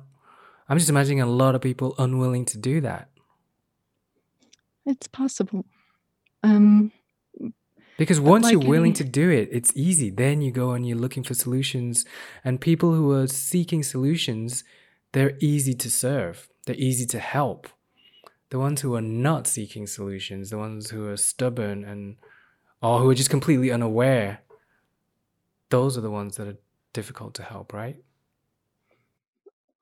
i'm 0.70 0.78
just 0.78 0.89
imagining 0.89 1.20
a 1.20 1.26
lot 1.26 1.55
of 1.55 1.61
people 1.61 1.95
unwilling 1.99 2.47
to 2.47 2.57
do 2.57 2.80
that 2.80 3.11
it's 4.87 5.07
possible. 5.07 5.64
Um, 6.43 6.91
because 7.99 8.20
once 8.20 8.45
like 8.45 8.53
you're 8.53 8.68
willing 8.68 8.93
to 8.95 9.05
do 9.05 9.30
it 9.30 9.49
it's 9.53 9.72
easy. 9.74 10.11
Then 10.11 10.40
you 10.40 10.51
go 10.51 10.72
and 10.72 10.86
you're 10.86 10.99
looking 10.99 11.22
for 11.22 11.34
solutions. 11.34 12.05
And 12.45 12.61
people 12.61 12.95
who 12.95 13.12
are 13.12 13.26
seeking 13.26 13.82
solutions 13.82 14.64
they're 15.12 15.36
easy 15.40 15.74
to 15.74 15.90
serve. 15.90 16.49
They're 16.64 16.76
easy 16.76 17.05
to 17.07 17.18
help. 17.18 17.68
The 18.49 18.59
ones 18.59 18.80
who 18.80 18.95
are 18.95 19.03
not 19.03 19.47
seeking 19.47 19.86
solutions 19.86 20.51
the 20.51 20.59
ones 20.59 20.90
who 20.90 21.09
are 21.09 21.16
stubborn 21.16 21.84
and 21.84 22.16
or 22.82 22.99
who 22.99 23.11
are 23.11 23.14
just 23.14 23.30
completely 23.30 23.70
unaware 23.70 24.40
those 25.70 25.97
are 25.97 26.03
the 26.03 26.11
ones 26.11 26.36
that 26.36 26.47
are 26.47 26.59
difficult 26.93 27.34
to 27.34 27.43
help 27.43 27.72
right? 27.72 27.97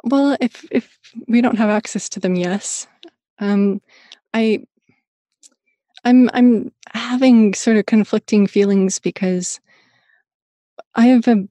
Well, 0.04 0.36
if 0.40 0.64
if 0.70 0.98
we 1.26 1.40
don't 1.40 1.58
have 1.58 1.68
access 1.68 2.08
to 2.10 2.20
them, 2.20 2.34
yes. 2.34 2.86
Um, 3.38 3.80
I 4.32 4.64
I'm 6.04 6.30
I'm 6.32 6.72
having 6.92 7.54
sort 7.54 7.76
of 7.76 7.86
conflicting 7.86 8.46
feelings 8.46 8.98
because 8.98 9.60
I 10.94 11.06
have 11.06 11.28
a 11.28 11.48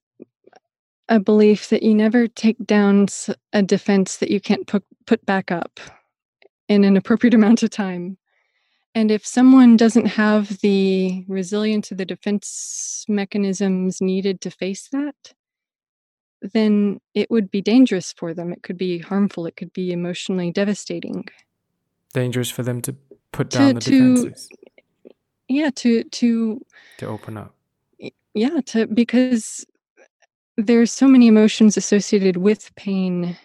a 1.08 1.20
belief 1.20 1.70
that 1.70 1.82
you 1.84 1.95
never 1.95 2.28
take 2.28 2.64
down 2.66 3.08
a 3.52 3.64
defense 3.64 4.18
that 4.18 4.30
you 4.30 4.39
can't 4.39 4.68
put 4.68 4.84
put 5.06 5.26
back 5.26 5.52
up 5.52 5.80
in 6.68 6.84
an 6.84 6.95
appropriate 6.95 7.34
amount 7.39 7.64
of 7.64 7.70
time. 7.70 8.18
And 8.95 9.12
if 9.12 9.26
someone 9.26 9.78
doesn't 9.78 10.08
have 10.08 10.60
the 10.60 11.24
resilience 11.28 11.91
of 11.91 11.97
the 11.97 12.06
defense 12.06 13.06
mechanisms 13.08 14.02
needed 14.02 14.41
to 14.41 14.52
face 14.52 14.89
that, 14.91 15.34
then 16.41 17.00
it 17.14 17.30
would 17.30 17.52
be 17.52 17.62
dangerous 17.62 18.14
for 18.14 18.34
them. 18.34 18.52
It 18.52 18.64
could 18.64 18.78
be 18.78 19.00
harmful. 19.00 19.45
It 19.45 19.56
could 19.56 19.74
be 19.74 19.91
emotionally 19.91 20.52
devastating. 20.52 21.26
dangerous 22.14 22.50
for 22.50 22.64
them 22.64 22.82
to 22.82 22.95
put 23.32 23.50
To- 23.52 23.58
down 23.58 23.76
the 23.76 23.82
to- 23.82 24.16
defenses. 24.16 24.50
Yeah, 25.48 25.72
to 25.78 26.04
to 26.04 26.66
to 27.00 27.06
open 27.08 27.38
up. 27.38 27.56
yeah 28.36 28.62
to 28.68 28.86
because 28.88 29.66
there's 30.58 30.92
so 30.92 31.08
many 31.08 31.28
emotions 31.28 31.76
associated 31.78 32.38
with 32.38 32.74
pain 32.76 33.36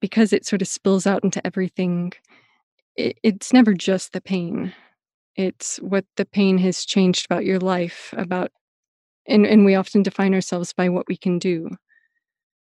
because 0.00 0.32
it 0.32 0.44
sort 0.44 0.60
of 0.62 0.68
spills 0.68 1.06
out 1.06 1.24
into 1.24 1.44
everything 1.46 2.12
it, 2.96 3.16
it's 3.22 3.52
never 3.52 3.72
just 3.72 4.12
the 4.12 4.20
pain. 4.20 4.74
It's 5.36 5.76
what 5.78 6.04
the 6.16 6.24
pain 6.26 6.58
has 6.58 6.84
changed 6.84 7.24
about 7.26 7.44
your 7.46 7.58
life 7.60 8.12
about 8.18 8.50
and 9.26 9.46
and 9.46 9.64
we 9.64 9.74
often 9.76 10.02
define 10.02 10.34
ourselves 10.34 10.74
by 10.74 10.88
what 10.90 11.06
we 11.08 11.16
can 11.16 11.38
do 11.38 11.70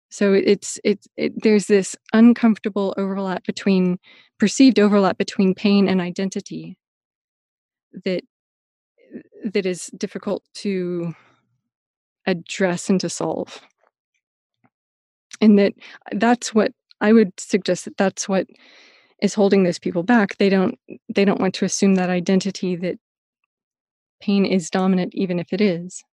so 0.10 0.34
it's 0.34 0.80
it's 0.84 1.08
it, 1.18 1.34
there's 1.44 1.68
this 1.68 1.96
uncomfortable 2.14 2.94
overlap 2.98 3.46
between 3.46 4.00
perceived 4.40 4.80
overlap 4.80 5.18
between 5.18 5.54
pain 5.54 5.88
and 5.88 6.02
identity 6.02 6.78
that 8.06 8.24
that 9.44 9.66
is 9.66 9.88
difficult 9.98 10.44
to 10.54 11.14
address 12.26 12.90
and 12.90 13.00
to 13.02 13.10
solve. 13.10 13.62
And 15.42 15.58
that 15.60 15.74
that's 16.14 16.54
what 16.54 16.74
i 17.02 17.14
would 17.14 17.32
suggest 17.40 17.86
that 17.86 17.96
that's 17.98 18.28
what 18.28 18.48
is 19.22 19.34
holding 19.34 19.64
those 19.64 19.80
people 19.80 20.04
back. 20.04 20.38
They 20.38 20.50
don't 20.50 20.80
they 21.14 21.24
don't 21.24 21.42
want 21.42 21.54
to 21.56 21.66
assume 21.66 21.96
that 21.96 22.10
identity 22.10 22.76
that 22.78 22.98
pain 24.22 24.46
is 24.46 24.70
dominant 24.70 25.14
even 25.16 25.40
if 25.40 25.54
it 25.54 25.62
is 25.62 26.04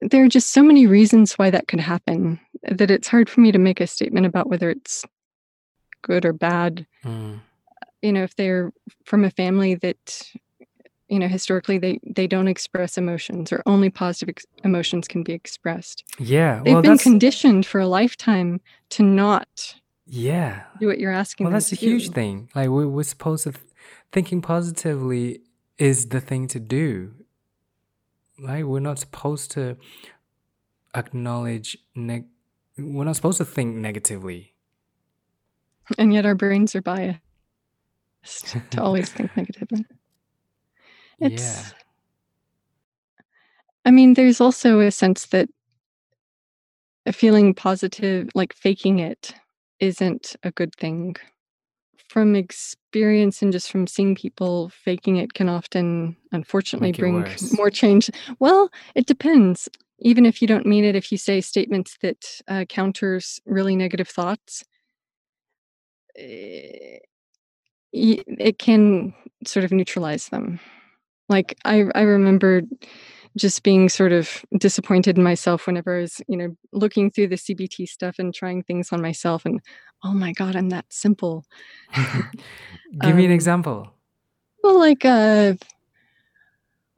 there 0.00 0.24
are 0.24 0.28
just 0.28 0.50
so 0.50 0.62
many 0.62 0.86
reasons 0.86 1.34
why 1.34 1.50
that 1.50 1.68
could 1.68 1.80
happen 1.80 2.40
that 2.70 2.90
it's 2.90 3.08
hard 3.08 3.28
for 3.28 3.40
me 3.40 3.52
to 3.52 3.58
make 3.58 3.80
a 3.80 3.86
statement 3.86 4.26
about 4.26 4.48
whether 4.48 4.70
it's 4.70 5.04
good 6.02 6.24
or 6.24 6.32
bad. 6.32 6.86
Mm. 7.04 7.40
you 8.02 8.12
know 8.12 8.22
if 8.22 8.34
they're 8.36 8.72
from 9.04 9.24
a 9.24 9.30
family 9.30 9.74
that 9.74 10.30
you 11.08 11.18
know 11.18 11.28
historically 11.28 11.78
they 11.78 11.98
they 12.06 12.26
don't 12.26 12.48
express 12.48 12.96
emotions 12.96 13.52
or 13.52 13.62
only 13.66 13.90
positive 13.90 14.30
ex- 14.30 14.46
emotions 14.64 15.08
can 15.08 15.22
be 15.22 15.32
expressed. 15.32 16.04
Yeah 16.18 16.62
they've 16.64 16.74
well 16.74 16.82
been 16.82 16.98
conditioned 16.98 17.66
for 17.66 17.80
a 17.80 17.86
lifetime 17.86 18.60
to 18.90 19.02
not 19.02 19.74
yeah. 20.06 20.62
do 20.80 20.86
what 20.86 20.98
you're 20.98 21.12
asking 21.12 21.44
well 21.44 21.52
that's 21.52 21.72
a 21.72 21.76
huge 21.76 22.08
do. 22.08 22.12
thing. 22.12 22.50
Like 22.54 22.68
we're, 22.68 22.88
we're 22.88 23.02
supposed 23.02 23.44
to 23.44 23.52
th- 23.52 23.64
thinking 24.12 24.40
positively 24.40 25.40
is 25.78 26.08
the 26.08 26.20
thing 26.20 26.46
to 26.48 26.60
do 26.60 27.12
right? 28.42 28.66
We're 28.66 28.80
not 28.80 28.98
supposed 28.98 29.50
to 29.52 29.76
acknowledge 30.94 31.76
neg- 31.94 32.28
we're 32.78 33.04
not 33.04 33.16
supposed 33.16 33.38
to 33.38 33.44
think 33.44 33.76
negatively. 33.76 34.54
And 35.98 36.12
yet 36.12 36.26
our 36.26 36.34
brains 36.34 36.74
are 36.74 36.82
biased 36.82 37.20
to 38.70 38.82
always 38.82 39.08
think 39.12 39.36
negatively. 39.36 39.84
It's 41.20 41.42
yeah. 41.42 41.64
I 43.84 43.90
mean 43.90 44.14
there's 44.14 44.40
also 44.40 44.80
a 44.80 44.90
sense 44.90 45.26
that 45.26 45.48
a 47.06 47.12
feeling 47.12 47.54
positive 47.54 48.28
like 48.34 48.52
faking 48.52 48.98
it 48.98 49.34
isn't 49.80 50.36
a 50.42 50.50
good 50.50 50.74
thing 50.76 51.16
from 52.10 52.34
experience 52.34 53.40
and 53.40 53.52
just 53.52 53.70
from 53.70 53.86
seeing 53.86 54.16
people 54.16 54.68
faking 54.70 55.18
it 55.18 55.32
can 55.32 55.48
often 55.48 56.16
unfortunately 56.32 56.88
Make 56.88 56.98
bring 56.98 57.24
more 57.52 57.70
change. 57.70 58.10
Well 58.40 58.68
it 58.96 59.06
depends. 59.06 59.68
Even 60.00 60.26
if 60.26 60.42
you 60.42 60.48
don't 60.48 60.66
mean 60.66 60.84
it 60.84 60.96
if 60.96 61.12
you 61.12 61.18
say 61.18 61.40
statements 61.40 61.96
that 62.02 62.40
uh, 62.48 62.64
counters 62.68 63.40
really 63.46 63.76
negative 63.76 64.08
thoughts 64.08 64.64
eh, 66.16 66.98
it 67.92 68.58
can 68.58 69.14
sort 69.46 69.64
of 69.64 69.70
neutralize 69.70 70.30
them. 70.30 70.58
Like 71.28 71.56
i 71.64 71.84
i 71.94 72.00
remember 72.00 72.62
just 73.36 73.62
being 73.62 73.88
sort 73.88 74.10
of 74.10 74.44
disappointed 74.58 75.16
in 75.16 75.22
myself 75.22 75.66
whenever 75.66 75.98
I 75.98 76.00
was, 76.00 76.20
you 76.26 76.36
know, 76.36 76.56
looking 76.72 77.10
through 77.10 77.28
the 77.28 77.36
CBT 77.36 77.88
stuff 77.88 78.16
and 78.18 78.34
trying 78.34 78.64
things 78.64 78.88
on 78.92 79.00
myself 79.00 79.46
and 79.46 79.60
oh 80.02 80.12
my 80.12 80.32
god, 80.32 80.56
I'm 80.56 80.70
that 80.70 80.86
simple. 80.90 81.44
give 83.00 83.16
me 83.16 83.24
an 83.24 83.30
Um, 83.30 83.34
example 83.34 83.92
Well, 84.62 84.78
like 84.78 85.04
uh 85.04 85.54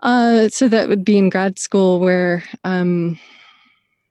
uh 0.02 0.48
so 0.48 0.68
that 0.68 0.88
would 0.88 1.04
be 1.04 1.16
in 1.18 1.30
grad 1.30 1.58
school 1.58 2.00
where 2.00 2.42
um 2.64 3.18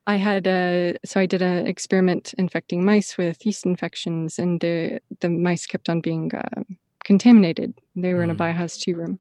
I 0.08 0.16
had 0.16 0.48
a 0.48 0.96
so 1.06 1.20
I 1.20 1.26
did 1.26 1.42
an 1.42 1.68
experiment 1.68 2.34
infecting 2.38 2.84
mice 2.84 3.18
with 3.18 3.46
yeast 3.46 3.66
infections 3.66 4.39
and 4.39 4.60
the 4.60 5.00
the 5.20 5.30
mice 5.30 5.66
kept 5.66 5.89
on 5.89 6.02
being 6.02 6.34
uh, 6.34 6.64
contaminated. 7.04 7.74
They 7.96 8.14
were 8.14 8.24
in 8.24 8.30
a 8.32 8.36
Mm. 8.36 8.38
biohazard 8.38 8.82
2 8.82 8.96
room. 8.96 9.20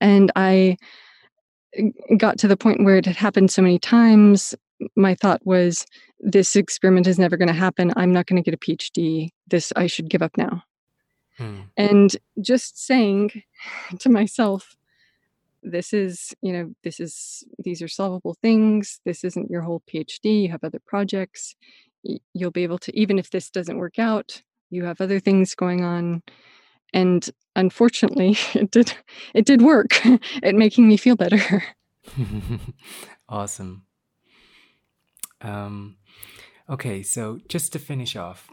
And 0.00 0.30
i 0.36 0.76
got 2.16 2.38
to 2.38 2.48
the 2.48 2.56
point 2.56 2.84
where 2.84 2.96
it 2.96 3.06
had 3.06 3.16
happened 3.16 3.50
so 3.50 3.62
many 3.62 3.78
times 3.78 4.54
my 4.96 5.14
thought 5.14 5.44
was 5.44 5.86
this 6.20 6.56
experiment 6.56 7.06
is 7.06 7.18
never 7.18 7.36
going 7.36 7.48
to 7.48 7.54
happen. 7.54 7.92
I'm 7.96 8.12
not 8.12 8.26
going 8.26 8.42
to 8.42 8.50
get 8.50 8.54
a 8.54 8.58
phd 8.58 9.30
this 9.46 9.72
i 9.76 9.86
should 9.86 10.08
give 10.08 10.22
up 10.22 10.36
now. 10.36 10.62
Mm. 11.38 11.66
and 11.76 12.16
just 12.40 12.84
saying 12.84 13.30
to 14.00 14.08
myself 14.08 14.76
this 15.62 15.92
is 15.92 16.34
you 16.42 16.52
know 16.52 16.72
this 16.82 17.00
is 17.00 17.44
these 17.58 17.82
are 17.82 17.88
solvable 17.88 18.36
things. 18.40 19.00
This 19.04 19.24
isn't 19.24 19.50
your 19.50 19.62
whole 19.62 19.82
phd 19.92 20.42
you 20.42 20.50
have 20.50 20.64
other 20.64 20.80
projects. 20.86 21.54
You'll 22.32 22.50
be 22.52 22.62
able 22.62 22.78
to 22.78 22.96
even 22.98 23.18
if 23.18 23.30
this 23.30 23.50
doesn't 23.50 23.78
work 23.78 23.98
out 23.98 24.42
you 24.70 24.84
have 24.84 25.00
other 25.00 25.20
things 25.20 25.54
going 25.54 25.84
on. 25.84 26.22
And 26.92 27.28
unfortunately 27.56 28.36
it 28.54 28.70
did 28.70 28.94
it 29.34 29.44
did 29.44 29.62
work. 29.62 30.04
At 30.42 30.54
making 30.54 30.88
me 30.88 30.96
feel 30.96 31.16
better. 31.16 31.64
Awesome. 33.28 33.82
Um, 35.40 35.96
okay, 36.68 37.02
so 37.02 37.40
just 37.48 37.72
to 37.72 37.78
finish 37.78 38.16
off, 38.16 38.48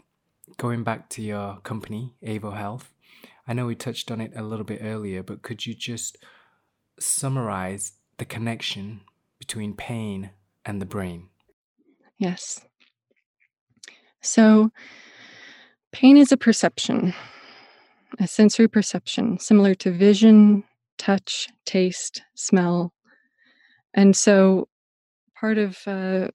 going 0.56 0.84
back 0.84 1.08
to 1.10 1.22
your 1.22 1.58
company, 1.58 2.14
Avo 2.22 2.56
Health, 2.56 2.92
I 3.48 3.52
know 3.52 3.66
we 3.66 3.74
touched 3.74 4.10
on 4.10 4.20
it 4.20 4.32
a 4.34 4.42
little 4.42 4.64
bit 4.64 4.80
earlier, 4.82 5.22
but 5.22 5.42
could 5.42 5.66
you 5.66 5.74
just 5.74 6.18
summarize 6.98 7.92
the 8.18 8.24
connection 8.24 9.00
between 9.38 9.74
pain 9.74 10.30
and 10.64 10.80
the 10.80 10.86
brain? 10.86 11.28
Yes. 12.18 12.64
So, 14.20 14.70
pain 15.92 16.16
is 16.16 16.32
a 16.32 16.36
perception, 16.36 17.14
a 18.18 18.26
sensory 18.26 18.66
perception, 18.66 19.38
similar 19.38 19.74
to 19.76 19.92
vision, 19.92 20.64
touch, 20.98 21.48
taste, 21.64 22.22
smell. 22.34 22.92
And 23.94 24.16
so, 24.16 24.68
part 25.38 25.58
of 25.58 25.78
uh, 25.86 26.28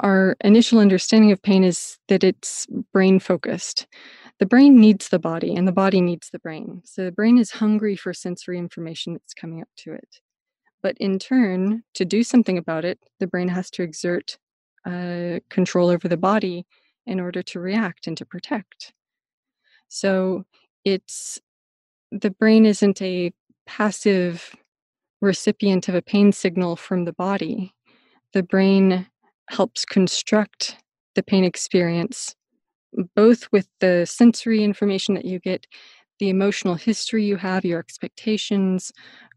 our 0.00 0.36
initial 0.42 0.78
understanding 0.78 1.32
of 1.32 1.42
pain 1.42 1.64
is 1.64 1.98
that 2.08 2.24
it's 2.24 2.66
brain 2.92 3.20
focused, 3.20 3.86
the 4.38 4.46
brain 4.46 4.80
needs 4.80 5.08
the 5.08 5.18
body 5.18 5.54
and 5.54 5.68
the 5.68 5.72
body 5.72 6.00
needs 6.00 6.30
the 6.30 6.38
brain. 6.38 6.82
So 6.84 7.04
the 7.04 7.12
brain 7.12 7.38
is 7.38 7.50
hungry 7.50 7.96
for 7.96 8.12
sensory 8.12 8.58
information 8.58 9.12
that's 9.12 9.34
coming 9.34 9.60
up 9.60 9.68
to 9.78 9.92
it. 9.92 10.20
But 10.82 10.96
in 10.98 11.18
turn, 11.18 11.82
to 11.94 12.04
do 12.04 12.22
something 12.22 12.56
about 12.56 12.84
it, 12.84 12.98
the 13.18 13.26
brain 13.26 13.48
has 13.48 13.70
to 13.72 13.82
exert 13.82 14.38
uh, 14.86 15.40
control 15.50 15.90
over 15.90 16.08
the 16.08 16.16
body 16.16 16.66
in 17.06 17.20
order 17.20 17.42
to 17.42 17.60
react 17.60 18.06
and 18.06 18.16
to 18.16 18.24
protect. 18.24 18.92
So 19.88 20.44
it's 20.84 21.38
the 22.10 22.30
brain 22.30 22.64
isn't 22.64 23.02
a 23.02 23.32
passive 23.66 24.56
recipient 25.20 25.88
of 25.88 25.94
a 25.94 26.02
pain 26.02 26.32
signal 26.32 26.76
from 26.76 27.04
the 27.04 27.12
body. 27.12 27.74
The 28.32 28.42
brain 28.42 29.06
helps 29.50 29.84
construct 29.84 30.76
the 31.14 31.22
pain 31.22 31.44
experience, 31.44 32.34
both 33.14 33.50
with 33.52 33.68
the 33.80 34.06
sensory 34.06 34.62
information 34.62 35.14
that 35.14 35.24
you 35.24 35.38
get, 35.38 35.66
the 36.18 36.28
emotional 36.28 36.74
history 36.74 37.24
you 37.24 37.36
have, 37.36 37.64
your 37.64 37.80
expectations, 37.80 38.92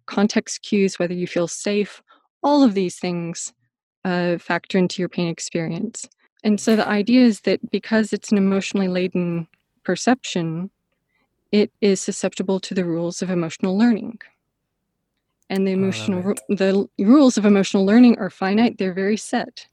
context 0.05 0.61
cues, 0.61 0.99
whether 0.99 1.13
you 1.13 1.27
feel 1.27 1.47
safe, 1.47 2.01
all 2.43 2.63
of 2.63 2.73
these 2.73 2.97
things 2.97 3.53
uh, 4.05 4.37
factor 4.37 4.77
into 4.77 5.01
your 5.01 5.09
pain 5.09 5.27
experience. 5.27 6.07
And 6.43 6.59
so 6.59 6.75
the 6.75 6.87
idea 6.87 7.21
is 7.21 7.41
that 7.41 7.71
because 7.71 8.13
it's 8.13 8.31
an 8.31 8.37
emotionally 8.37 8.89
laden 8.89 9.47
perception, 9.83 10.69
it 11.51 11.71
is 11.81 12.01
susceptible 12.01 12.59
to 12.59 12.73
the 12.73 12.85
rules 12.85 13.21
of 13.21 13.29
emotional 13.29 13.77
learning. 13.77 14.19
And 15.49 15.67
the 15.67 15.71
emotional 15.71 16.33
the 16.49 16.87
rules 16.97 17.37
of 17.37 17.45
emotional 17.45 17.85
learning 17.85 18.17
are 18.17 18.29
finite, 18.29 18.77
they're 18.77 18.93
very 18.93 19.17
set. 19.17 19.67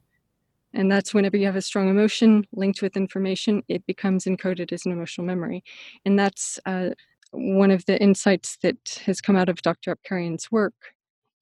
And 0.72 0.90
that's 0.90 1.12
whenever 1.12 1.36
you 1.36 1.46
have 1.46 1.56
a 1.56 1.62
strong 1.62 1.88
emotion 1.88 2.46
linked 2.52 2.80
with 2.80 2.96
information, 2.96 3.62
it 3.68 3.86
becomes 3.86 4.24
encoded 4.24 4.72
as 4.72 4.86
an 4.86 4.92
emotional 4.92 5.26
memory. 5.26 5.64
And 6.04 6.18
that's 6.18 6.60
uh, 6.64 6.90
one 7.32 7.70
of 7.70 7.84
the 7.86 8.00
insights 8.00 8.56
that 8.62 9.00
has 9.04 9.20
come 9.20 9.36
out 9.36 9.48
of 9.48 9.62
Dr. 9.62 9.94
Apkarian's 9.94 10.50
work, 10.50 10.74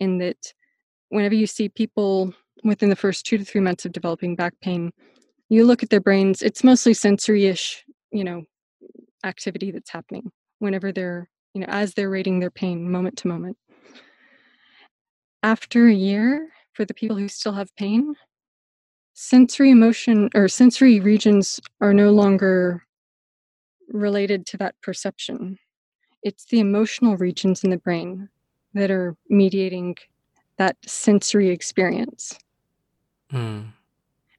in 0.00 0.18
that 0.18 0.52
whenever 1.08 1.34
you 1.34 1.46
see 1.46 1.68
people 1.68 2.32
within 2.64 2.88
the 2.88 2.96
first 2.96 3.26
two 3.26 3.38
to 3.38 3.44
three 3.44 3.60
months 3.60 3.84
of 3.84 3.92
developing 3.92 4.36
back 4.36 4.54
pain, 4.60 4.92
you 5.48 5.64
look 5.64 5.82
at 5.82 5.90
their 5.90 6.00
brains, 6.00 6.42
it's 6.42 6.64
mostly 6.64 6.94
sensory 6.94 7.46
ish, 7.46 7.84
you 8.10 8.24
know, 8.24 8.44
activity 9.24 9.70
that's 9.70 9.90
happening 9.90 10.30
whenever 10.58 10.92
they're, 10.92 11.28
you 11.54 11.60
know, 11.60 11.66
as 11.68 11.94
they're 11.94 12.10
rating 12.10 12.40
their 12.40 12.50
pain 12.50 12.90
moment 12.90 13.16
to 13.18 13.28
moment. 13.28 13.56
After 15.42 15.86
a 15.86 15.94
year, 15.94 16.48
for 16.72 16.84
the 16.84 16.94
people 16.94 17.16
who 17.16 17.28
still 17.28 17.52
have 17.52 17.74
pain, 17.76 18.14
sensory 19.20 19.68
emotion 19.68 20.30
or 20.32 20.46
sensory 20.46 21.00
regions 21.00 21.58
are 21.80 21.92
no 21.92 22.12
longer 22.12 22.84
related 23.88 24.46
to 24.46 24.56
that 24.56 24.80
perception. 24.80 25.58
It's 26.22 26.44
the 26.44 26.60
emotional 26.60 27.16
regions 27.16 27.64
in 27.64 27.70
the 27.70 27.78
brain 27.78 28.28
that 28.74 28.92
are 28.92 29.16
mediating 29.28 29.96
that 30.56 30.76
sensory 30.86 31.48
experience. 31.48 32.38
Mm. 33.32 33.72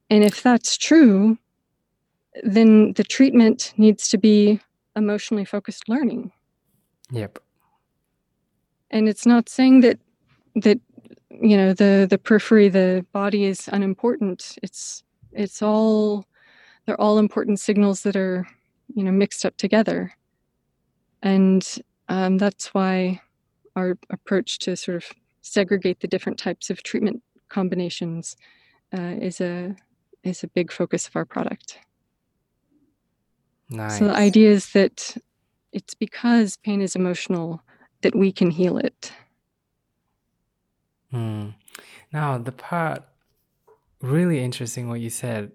And 0.10 0.24
if 0.24 0.42
that's 0.42 0.78
true, 0.78 1.38
then 2.42 2.94
the 2.94 3.04
treatment 3.04 3.74
needs 3.76 4.08
to 4.10 4.18
be 4.18 4.62
emotionally 4.96 5.44
focused 5.44 5.90
learning. 5.90 6.32
Yep. 7.12 7.40
And 8.92 9.10
it's 9.10 9.26
not 9.26 9.50
saying 9.50 9.82
that 9.82 10.00
that 10.56 10.80
you 11.30 11.56
know 11.56 11.74
the 11.74 12.08
the 12.10 12.18
periphery 12.18 12.70
the 12.70 13.06
body 13.12 13.46
is 13.46 13.70
unimportant. 13.72 14.58
It's 14.64 15.04
it's 15.32 15.62
all 15.62 16.26
they're 16.86 17.00
all 17.00 17.20
important 17.20 17.60
signals 17.60 18.02
that 18.04 18.16
are 18.16 18.48
you 18.94 19.04
know 19.04 19.12
mixed 19.12 19.46
up 19.46 19.56
together. 19.58 20.12
And 21.22 21.68
um, 22.08 22.38
that's 22.38 22.74
why 22.74 23.22
our 23.76 23.98
approach 24.10 24.60
to 24.60 24.76
sort 24.76 24.98
of 24.98 25.06
segregate 25.42 26.00
the 26.00 26.08
different 26.08 26.40
types 26.40 26.70
of 26.70 26.82
treatment 26.84 27.22
combinations 27.50 28.36
uh, 28.98 29.16
is 29.22 29.42
a 29.42 29.76
is 30.24 30.44
a 30.44 30.48
big 30.48 30.72
focus 30.72 31.08
of 31.08 31.16
our 31.16 31.26
product. 31.26 31.80
Nice. 33.72 34.00
so 34.00 34.06
the 34.06 34.16
idea 34.16 34.50
is 34.50 34.72
that 34.72 35.16
it's 35.72 35.94
because 35.94 36.58
pain 36.58 36.82
is 36.82 36.96
emotional 36.96 37.62
that 38.02 38.16
we 38.16 38.32
can 38.32 38.50
heal 38.50 38.80
it 38.80 39.12
Mm. 41.14 41.56
Now, 42.12 42.38
the 42.38 42.52
part 42.52 43.04
really 44.02 44.44
interesting 44.44 44.88
what 44.88 45.02
you 45.02 45.10
said. 45.10 45.52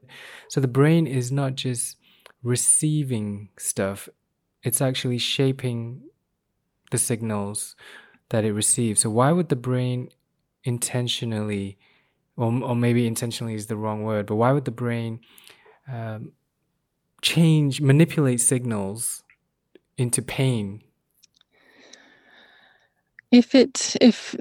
So 0.49 0.61
the 0.61 0.69
brain 0.69 1.07
is 1.07 1.33
not 1.33 1.55
just 1.55 1.97
receiving 2.43 3.49
stuff, 3.59 4.09
it's 4.63 4.81
actually 4.81 5.19
shaping 5.19 6.03
the 6.91 6.99
signals 6.99 7.75
that 8.29 8.45
it 8.45 8.53
receives. 8.53 9.01
So 9.01 9.11
why 9.11 9.33
would 9.33 9.49
the 9.49 9.57
brain 9.57 10.11
intentionally 10.65 11.79
or, 12.37 12.47
or 12.63 12.77
maybe 12.77 13.07
intentionally 13.07 13.55
is 13.55 13.67
the 13.67 13.77
wrong 13.77 14.03
word, 14.03 14.27
but 14.27 14.37
why 14.37 14.53
would 14.53 14.65
the 14.65 14.71
brain 14.71 15.21
um, 15.91 16.33
change, 17.23 17.81
manipulate 17.81 18.41
signals 18.41 19.23
into 19.97 20.21
pain? 20.21 20.83
If 23.31 23.55
it 23.55 23.97
if 24.01 24.37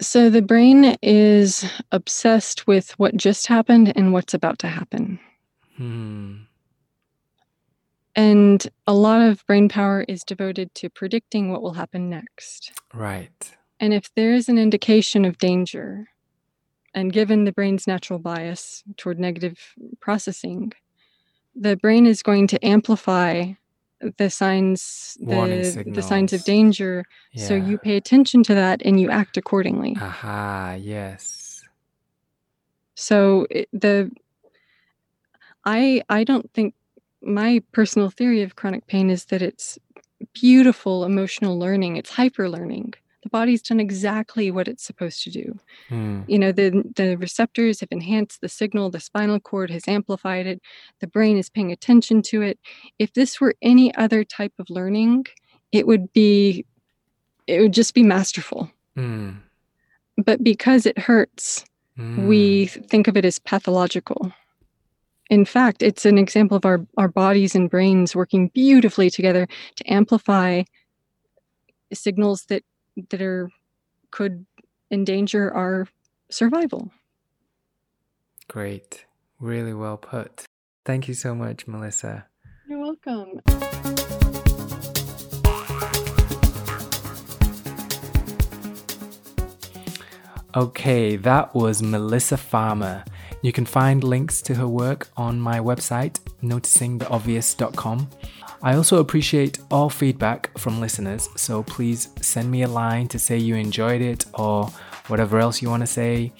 so 0.00 0.30
the 0.30 0.42
brain 0.42 0.96
is 1.02 1.64
obsessed 1.92 2.66
with 2.66 2.90
what 2.98 3.16
just 3.16 3.46
happened 3.46 3.92
and 3.96 4.12
what's 4.12 4.34
about 4.34 4.58
to 4.60 4.68
happen. 4.68 5.18
Hmm. 5.76 6.36
And 8.14 8.66
a 8.86 8.94
lot 8.94 9.20
of 9.20 9.46
brain 9.46 9.68
power 9.68 10.04
is 10.08 10.24
devoted 10.24 10.74
to 10.76 10.88
predicting 10.88 11.50
what 11.50 11.62
will 11.62 11.74
happen 11.74 12.08
next. 12.08 12.72
Right. 12.94 13.56
And 13.78 13.92
if 13.92 14.12
there 14.14 14.32
is 14.32 14.48
an 14.48 14.56
indication 14.58 15.26
of 15.26 15.36
danger, 15.36 16.08
and 16.94 17.12
given 17.12 17.44
the 17.44 17.52
brain's 17.52 17.86
natural 17.86 18.18
bias 18.18 18.82
toward 18.96 19.20
negative 19.20 19.74
processing, 20.00 20.72
the 21.54 21.76
brain 21.76 22.06
is 22.06 22.22
going 22.22 22.46
to 22.48 22.66
amplify 22.66 23.52
the 24.18 24.30
signs 24.30 25.16
the, 25.20 25.84
the 25.86 26.02
signs 26.02 26.32
of 26.32 26.44
danger 26.44 27.04
yeah. 27.32 27.48
so 27.48 27.54
you 27.54 27.78
pay 27.78 27.96
attention 27.96 28.42
to 28.42 28.54
that 28.54 28.82
and 28.84 29.00
you 29.00 29.10
act 29.10 29.36
accordingly. 29.36 29.96
Aha 29.96 30.76
yes. 30.78 31.62
So 32.94 33.46
it, 33.50 33.68
the 33.72 34.10
i 35.64 36.02
i 36.08 36.24
don't 36.24 36.50
think 36.52 36.74
my 37.22 37.62
personal 37.72 38.10
theory 38.10 38.42
of 38.42 38.56
chronic 38.56 38.86
pain 38.86 39.10
is 39.10 39.26
that 39.26 39.42
it's 39.42 39.78
beautiful 40.32 41.04
emotional 41.04 41.58
learning 41.58 41.96
it's 41.96 42.10
hyper 42.10 42.48
learning 42.48 42.94
the 43.26 43.30
body's 43.30 43.60
done 43.60 43.80
exactly 43.80 44.52
what 44.52 44.68
it's 44.68 44.84
supposed 44.84 45.24
to 45.24 45.30
do. 45.30 45.58
Mm. 45.90 46.24
You 46.28 46.38
know, 46.38 46.52
the 46.52 46.84
the 46.94 47.16
receptors 47.16 47.80
have 47.80 47.88
enhanced 47.90 48.40
the 48.40 48.48
signal, 48.48 48.88
the 48.88 49.00
spinal 49.00 49.40
cord 49.40 49.68
has 49.70 49.88
amplified 49.88 50.46
it, 50.46 50.62
the 51.00 51.08
brain 51.08 51.36
is 51.36 51.50
paying 51.50 51.72
attention 51.72 52.22
to 52.22 52.42
it. 52.42 52.60
If 53.00 53.14
this 53.14 53.40
were 53.40 53.56
any 53.62 53.92
other 53.96 54.22
type 54.22 54.52
of 54.60 54.70
learning, 54.70 55.26
it 55.72 55.88
would 55.88 56.12
be 56.12 56.64
it 57.48 57.60
would 57.60 57.72
just 57.72 57.94
be 57.94 58.04
masterful. 58.04 58.70
Mm. 58.96 59.38
But 60.24 60.44
because 60.44 60.86
it 60.86 60.96
hurts, 60.98 61.64
mm. 61.98 62.28
we 62.28 62.66
think 62.66 63.08
of 63.08 63.16
it 63.16 63.24
as 63.24 63.40
pathological. 63.40 64.32
In 65.30 65.44
fact, 65.44 65.82
it's 65.82 66.06
an 66.06 66.16
example 66.16 66.56
of 66.56 66.64
our, 66.64 66.86
our 66.96 67.08
bodies 67.08 67.56
and 67.56 67.68
brains 67.68 68.14
working 68.14 68.48
beautifully 68.54 69.10
together 69.10 69.48
to 69.74 69.92
amplify 69.92 70.62
signals 71.92 72.44
that 72.48 72.62
that 73.10 73.22
are 73.22 73.50
could 74.10 74.46
endanger 74.90 75.52
our 75.52 75.86
survival. 76.30 76.90
Great. 78.48 79.04
Really 79.40 79.74
well 79.74 79.96
put. 79.96 80.44
Thank 80.84 81.08
you 81.08 81.14
so 81.14 81.34
much, 81.34 81.66
Melissa. 81.66 82.26
You're 82.68 82.80
welcome. 82.80 83.40
Okay, 90.54 91.16
that 91.16 91.54
was 91.54 91.82
Melissa 91.82 92.38
Farmer. 92.38 93.04
You 93.42 93.52
can 93.52 93.66
find 93.66 94.02
links 94.02 94.40
to 94.42 94.54
her 94.54 94.66
work 94.66 95.08
on 95.14 95.38
my 95.38 95.58
website, 95.58 96.18
noticingtheobvious.com. 96.42 98.08
I 98.62 98.74
also 98.74 99.00
appreciate 99.00 99.58
all 99.70 99.90
feedback 99.90 100.56
from 100.58 100.80
listeners, 100.80 101.28
so 101.36 101.62
please 101.62 102.08
send 102.20 102.50
me 102.50 102.62
a 102.62 102.68
line 102.68 103.06
to 103.08 103.18
say 103.18 103.36
you 103.36 103.54
enjoyed 103.54 104.00
it 104.00 104.24
or 104.34 104.68
whatever 105.08 105.38
else 105.38 105.60
you 105.62 105.68
want 105.68 105.82
to 105.82 105.86
say. 105.86 106.32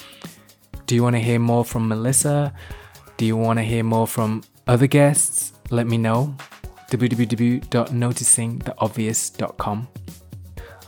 Do 0.87 0.95
you 0.95 1.03
want 1.03 1.17
to 1.17 1.21
hear 1.21 1.39
more 1.39 1.63
from 1.65 1.89
Melissa? 1.89 2.55
Do 3.17 3.27
you 3.27 3.37
want 3.37 3.59
to 3.59 3.65
hear 3.65 3.85
more 3.85 4.07
from 4.07 4.43
other 4.67 4.87
guests? 4.87 5.53
Let 5.71 5.87
me 5.87 5.99
know. 5.99 6.35
www.noticingtheobvious.com. 6.91 9.89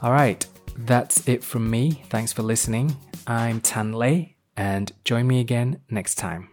All 0.01 0.13
right, 0.13 0.47
that's 0.77 1.29
it 1.29 1.43
from 1.43 1.69
me. 1.69 2.05
Thanks 2.09 2.33
for 2.33 2.43
listening. 2.43 2.97
I'm 3.27 3.61
Tan 3.61 3.93
Lei, 3.93 4.37
and 4.57 4.93
join 5.05 5.27
me 5.27 5.41
again 5.41 5.81
next 5.91 6.15
time. 6.15 6.51